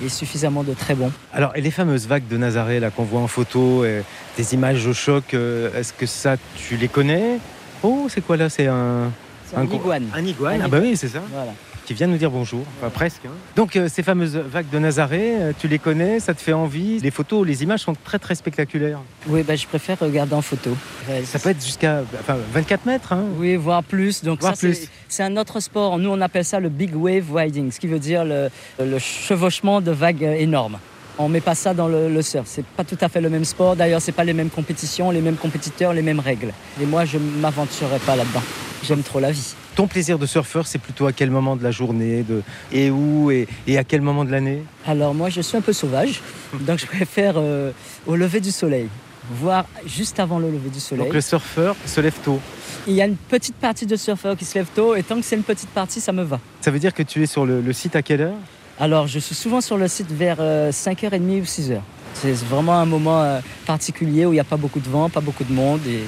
et 0.05 0.09
suffisamment 0.09 0.63
de 0.63 0.75
très 0.75 0.95
bon. 0.95 1.11
Alors, 1.33 1.53
et 1.57 1.61
les 1.61 1.71
fameuses 1.71 2.07
vagues 2.07 2.27
de 2.29 2.37
Nazaré 2.37 2.81
là 2.81 2.91
qu'on 2.91 3.05
voit 3.05 3.21
en 3.21 3.27
photo, 3.29 3.85
et 3.85 4.03
des 4.37 4.55
images 4.55 4.87
au 4.87 4.93
choc, 4.93 5.35
euh, 5.35 5.71
est-ce 5.79 5.93
que 5.93 6.07
ça, 6.07 6.37
tu 6.57 6.77
les 6.77 6.89
connais? 6.89 7.39
Oh, 7.83 8.07
c'est 8.09 8.21
quoi 8.21 8.37
là? 8.37 8.49
C'est 8.49 8.67
un... 8.67 9.11
Un 9.57 9.65
gros- 9.65 9.77
iguane. 9.77 10.07
Un 10.15 10.25
iguane, 10.25 10.61
Un 10.61 10.65
ah 10.65 10.69
bah 10.69 10.79
oui, 10.83 10.97
c'est 10.97 11.09
ça. 11.09 11.21
Voilà. 11.33 11.53
Qui 11.87 11.95
vient 11.95 12.09
nous 12.09 12.17
dire 12.17 12.33
bonjour, 12.33 12.65
enfin 12.81 12.91
presque. 12.91 13.21
hein. 13.27 13.31
Donc, 13.55 13.77
euh, 13.77 13.89
ces 13.89 14.03
fameuses 14.03 14.37
vagues 14.37 14.69
de 14.73 14.79
Nazaré, 14.81 15.35
euh, 15.41 15.53
tu 15.57 15.69
les 15.69 15.79
connais, 15.79 16.19
ça 16.19 16.35
te 16.35 16.41
fait 16.41 16.53
envie 16.53 16.99
Les 16.99 17.13
photos, 17.13 17.47
les 17.47 17.63
images 17.63 17.81
sont 17.81 17.95
très 18.05 18.19
très 18.19 18.35
spectaculaires. 18.35 18.99
Oui, 19.29 19.45
bah, 19.45 19.55
je 19.55 19.67
préfère 19.69 19.97
regarder 20.01 20.35
en 20.35 20.43
photo. 20.43 20.77
Ça 21.25 21.39
peut 21.39 21.51
être 21.51 21.65
jusqu'à 21.65 22.03
enfin, 22.21 22.37
24 22.53 22.87
mètres. 22.87 23.13
Hein. 23.13 23.23
Oui, 23.39 23.55
voire 23.55 23.85
plus. 23.85 24.25
Donc 24.25 24.41
Voire 24.41 24.55
ça, 24.57 24.61
c'est- 24.63 24.67
plus. 24.81 24.91
c'est 25.09 25.23
un 25.23 25.37
autre 25.37 25.61
sport. 25.61 25.97
Nous, 25.99 26.11
on 26.11 26.21
appelle 26.21 26.45
ça 26.45 26.59
le 26.59 26.71
big 26.71 26.93
wave 26.97 27.33
riding, 27.33 27.71
ce 27.71 27.79
qui 27.79 27.87
veut 27.87 28.01
dire 28.01 28.25
le, 28.25 28.49
le 28.81 28.99
chevauchement 28.99 29.81
de 29.81 29.93
vagues 29.93 30.23
énormes. 30.39 30.79
On 31.19 31.29
met 31.29 31.41
pas 31.41 31.55
ça 31.55 31.73
dans 31.73 31.87
le, 31.87 32.09
le 32.13 32.21
surf. 32.23 32.47
C'est 32.47 32.65
pas 32.67 32.83
tout 32.85 32.99
à 33.01 33.09
fait 33.09 33.21
le 33.21 33.31
même 33.31 33.45
sport. 33.45 33.77
D'ailleurs, 33.77 34.03
c'est 34.03 34.11
pas 34.13 34.25
les 34.25 34.35
mêmes 34.35 34.51
compétitions, 34.51 35.13
les 35.13 35.21
mêmes 35.23 35.37
compétiteurs, 35.37 35.93
les 35.93 36.03
mêmes 36.03 36.21
règles. 36.21 36.53
Et 36.83 36.85
moi, 36.85 37.05
je 37.05 37.17
m'aventurerai 37.19 38.01
pas 38.01 38.17
là-dedans. 38.17 38.43
J'aime 38.83 39.03
trop 39.03 39.21
la 39.21 39.31
vie. 39.31 39.55
Ton 39.77 39.87
plaisir 39.87 40.19
de 40.19 40.25
surfeur, 40.25 40.67
c'est 40.67 40.79
plutôt 40.79 41.07
à 41.07 41.13
quel 41.13 41.31
moment 41.31 41.55
de 41.55 41.63
la 41.63 41.71
journée 41.71 42.23
de... 42.23 42.43
Et 42.73 42.91
où 42.91 43.31
et, 43.31 43.47
et 43.67 43.77
à 43.77 43.85
quel 43.85 44.01
moment 44.01 44.25
de 44.25 44.31
l'année? 44.33 44.63
Alors 44.87 45.15
moi, 45.15 45.29
je 45.29 45.43
suis 45.43 45.55
un 45.55 45.61
peu 45.61 45.75
sauvage, 45.75 46.23
donc 46.61 46.79
je 46.79 46.87
préfère 46.87 47.35
euh, 47.37 47.73
au 48.07 48.17
lever 48.17 48.41
du 48.41 48.51
soleil, 48.51 48.89
voire 49.31 49.67
juste 49.87 50.19
avant 50.19 50.39
le 50.39 50.51
lever 50.51 50.71
du 50.71 50.81
soleil. 50.81 51.05
Donc 51.05 51.13
le 51.13 51.21
surfeur 51.21 51.77
se 51.85 52.01
lève 52.01 52.17
tôt. 52.25 52.41
Il 52.87 52.95
y 52.95 53.03
a 53.03 53.05
une 53.05 53.17
petite 53.17 53.57
partie 53.57 53.85
de 53.85 53.97
surfeurs 53.97 54.35
qui 54.35 54.47
se 54.47 54.55
lèvent 54.55 54.73
tôt, 54.75 54.97
et 54.97 55.03
tant 55.03 55.17
que 55.17 55.27
c'est 55.27 55.37
une 55.37 55.43
petite 55.43 55.69
partie, 55.69 56.01
ça 56.01 56.13
me 56.13 56.23
va. 56.23 56.41
Ça 56.63 56.71
veut 56.71 56.79
dire 56.79 56.95
que 56.95 57.03
tu 57.03 57.23
es 57.23 57.27
sur 57.27 57.45
le, 57.45 57.61
le 57.61 57.73
site 57.75 57.97
à 57.97 58.01
quelle 58.01 58.23
heure? 58.23 58.39
Alors, 58.81 59.07
je 59.07 59.19
suis 59.19 59.35
souvent 59.35 59.61
sur 59.61 59.77
le 59.77 59.89
site 59.89 60.11
vers 60.11 60.39
euh, 60.41 60.71
5h30 60.71 61.41
ou 61.41 61.45
6h. 61.45 61.81
C'est 62.15 62.33
vraiment 62.33 62.79
un 62.79 62.87
moment 62.87 63.23
euh, 63.23 63.41
particulier 63.67 64.25
où 64.25 64.31
il 64.33 64.37
n'y 64.37 64.41
a 64.41 64.45
pas 64.45 64.57
beaucoup 64.57 64.81
de 64.81 64.89
vent, 64.89 65.11
pas 65.11 65.21
beaucoup 65.21 65.45
de 65.45 65.53
monde, 65.53 65.81
et, 65.87 66.01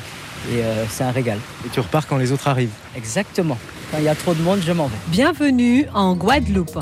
et, 0.53 0.63
euh, 0.63 0.85
c'est 0.89 1.05
un 1.05 1.11
régal. 1.11 1.39
Et 1.67 1.69
tu 1.69 1.81
repars 1.81 2.07
quand 2.07 2.17
les 2.17 2.33
autres 2.33 2.49
arrivent. 2.49 2.71
Exactement. 2.97 3.59
Quand 3.91 3.99
il 3.99 4.05
y 4.05 4.09
a 4.09 4.15
trop 4.15 4.35
de 4.35 4.43
monde, 4.43 4.61
je 4.65 4.73
m'en 4.73 4.87
vais. 4.87 4.97
Bienvenue 5.09 5.87
en 5.95 6.15
Guadeloupe. 6.15 6.79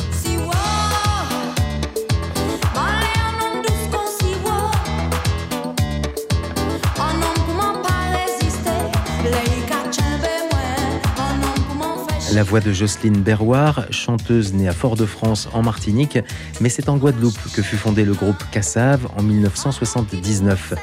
La 12.36 12.42
voix 12.42 12.60
de 12.60 12.70
Jocelyne 12.70 13.22
Berroir, 13.22 13.86
chanteuse 13.90 14.52
née 14.52 14.68
à 14.68 14.74
Fort-de-France 14.74 15.48
en 15.54 15.62
Martinique, 15.62 16.18
mais 16.60 16.68
c'est 16.68 16.90
en 16.90 16.98
Guadeloupe 16.98 17.38
que 17.54 17.62
fut 17.62 17.78
fondé 17.78 18.04
le 18.04 18.12
groupe 18.12 18.44
Cassave 18.52 19.08
en 19.16 19.22
1979. 19.22 20.74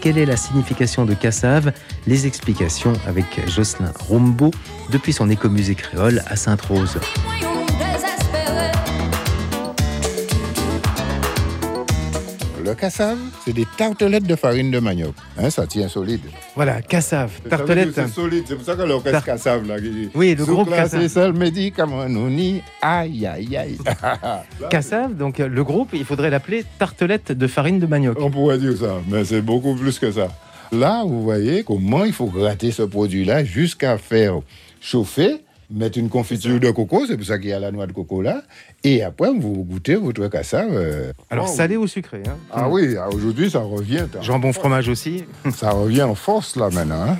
Quelle 0.00 0.16
est 0.16 0.24
la 0.24 0.38
signification 0.38 1.04
de 1.04 1.12
Cassave? 1.12 1.74
Les 2.06 2.26
explications 2.26 2.94
avec 3.06 3.46
Jocelyn 3.46 3.92
Rombo 4.08 4.52
depuis 4.90 5.12
son 5.12 5.28
écomusée 5.28 5.74
créole 5.74 6.22
à 6.28 6.36
Sainte-Rose. 6.36 6.98
Le 12.72 12.76
cassave, 12.80 13.18
c'est 13.44 13.52
des 13.52 13.66
tartelettes 13.76 14.24
de 14.26 14.34
farine 14.34 14.70
de 14.70 14.78
manioc. 14.78 15.14
Hein, 15.36 15.50
ça 15.50 15.66
tient 15.66 15.88
solide. 15.88 16.22
Voilà, 16.56 16.80
Cassave, 16.80 17.30
tartelette. 17.50 17.90
C'est 17.94 18.08
solide, 18.08 18.44
c'est 18.48 18.54
pour 18.56 18.64
ça 18.64 18.74
que 18.76 18.80
l'orchestre 18.82 19.10
Tar- 19.18 19.24
cassave 19.26 19.68
là. 19.68 19.78
qui- 19.78 20.08
Oui, 20.14 20.34
le 20.34 20.42
Sous 20.42 20.54
groupe 20.54 20.70
Cassave. 20.70 21.02
C'est 21.02 21.08
ça 21.10 21.26
le 21.26 21.34
médicament, 21.34 22.00
aïe 22.80 23.26
aïe 23.26 23.56
aïe. 23.58 23.76
Cassave, 24.70 25.14
donc 25.14 25.38
euh, 25.40 25.48
le 25.48 25.64
groupe, 25.64 25.90
il 25.92 26.06
faudrait 26.06 26.30
l'appeler 26.30 26.64
tartelette 26.78 27.32
de 27.32 27.46
farine 27.46 27.78
de 27.78 27.84
manioc. 27.86 28.16
On 28.20 28.30
pourrait 28.30 28.56
dire 28.56 28.74
ça, 28.78 29.02
mais 29.06 29.22
c'est 29.26 29.42
beaucoup 29.42 29.74
plus 29.74 29.98
que 29.98 30.10
ça. 30.10 30.28
Là, 30.72 31.02
vous 31.06 31.22
voyez 31.22 31.64
comment 31.64 32.04
il 32.06 32.14
faut 32.14 32.28
gratter 32.28 32.70
ce 32.70 32.82
produit-là 32.82 33.44
jusqu'à 33.44 33.98
faire 33.98 34.40
chauffer, 34.80 35.42
mettre 35.72 35.98
une 35.98 36.08
confiture 36.08 36.60
de 36.60 36.70
coco, 36.70 37.06
c'est 37.06 37.16
pour 37.16 37.26
ça 37.26 37.38
qu'il 37.38 37.50
y 37.50 37.52
a 37.52 37.58
la 37.60 37.70
noix 37.72 37.86
de 37.86 37.92
coco 37.92 38.22
là, 38.22 38.42
et 38.84 39.02
après 39.02 39.30
vous 39.32 39.64
goûtez 39.64 39.94
votre 39.96 40.28
cassave. 40.28 40.70
euh, 40.72 41.12
Alors 41.30 41.48
wow. 41.50 41.56
salé 41.56 41.76
ou 41.76 41.86
sucré 41.86 42.22
hein 42.26 42.36
Ah 42.52 42.68
oui, 42.68 42.96
ah, 42.98 43.08
aujourd'hui 43.08 43.50
ça 43.50 43.60
revient. 43.60 44.06
hein. 44.14 44.20
Jambon 44.22 44.52
fromage 44.52 44.88
aussi. 44.88 45.24
Ça 45.54 45.70
revient 45.70 46.02
en 46.02 46.14
force 46.14 46.56
là 46.56 46.70
maintenant. 46.70 47.02
hein. 47.02 47.18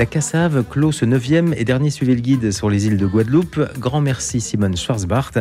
La 0.00 0.06
Cassave 0.06 0.64
clôt 0.64 0.92
ce 0.92 1.04
neuvième 1.04 1.52
et 1.58 1.64
dernier 1.66 1.90
Suivez 1.90 2.14
le 2.14 2.22
guide 2.22 2.52
sur 2.52 2.70
les 2.70 2.86
îles 2.86 2.96
de 2.96 3.04
Guadeloupe. 3.04 3.60
Grand 3.78 4.00
merci 4.00 4.40
Simone 4.40 4.74
Schwarzbart, 4.74 5.32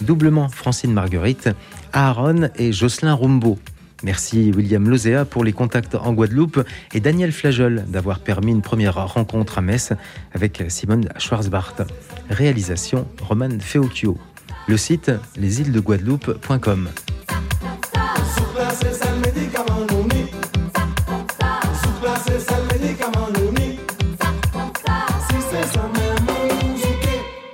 doublement 0.00 0.48
Francine 0.48 0.92
Marguerite, 0.92 1.50
Aaron 1.92 2.48
et 2.56 2.72
Jocelyn 2.72 3.14
Rumbo. 3.14 3.60
Merci 4.02 4.50
William 4.50 4.90
Lozea 4.90 5.24
pour 5.24 5.44
les 5.44 5.52
contacts 5.52 5.94
en 5.94 6.12
Guadeloupe 6.14 6.64
et 6.94 6.98
Daniel 6.98 7.30
Flajol 7.30 7.84
d'avoir 7.86 8.18
permis 8.18 8.50
une 8.50 8.60
première 8.60 9.06
rencontre 9.06 9.58
à 9.58 9.60
Metz 9.60 9.92
avec 10.34 10.64
Simone 10.66 11.08
Schwarzbart. 11.18 11.76
Réalisation 12.28 13.06
Roman 13.22 13.60
Feocchio. 13.60 14.18
Le 14.66 14.76
site 14.76 15.12
lesilesdeguadeloupe.com. 15.36 16.88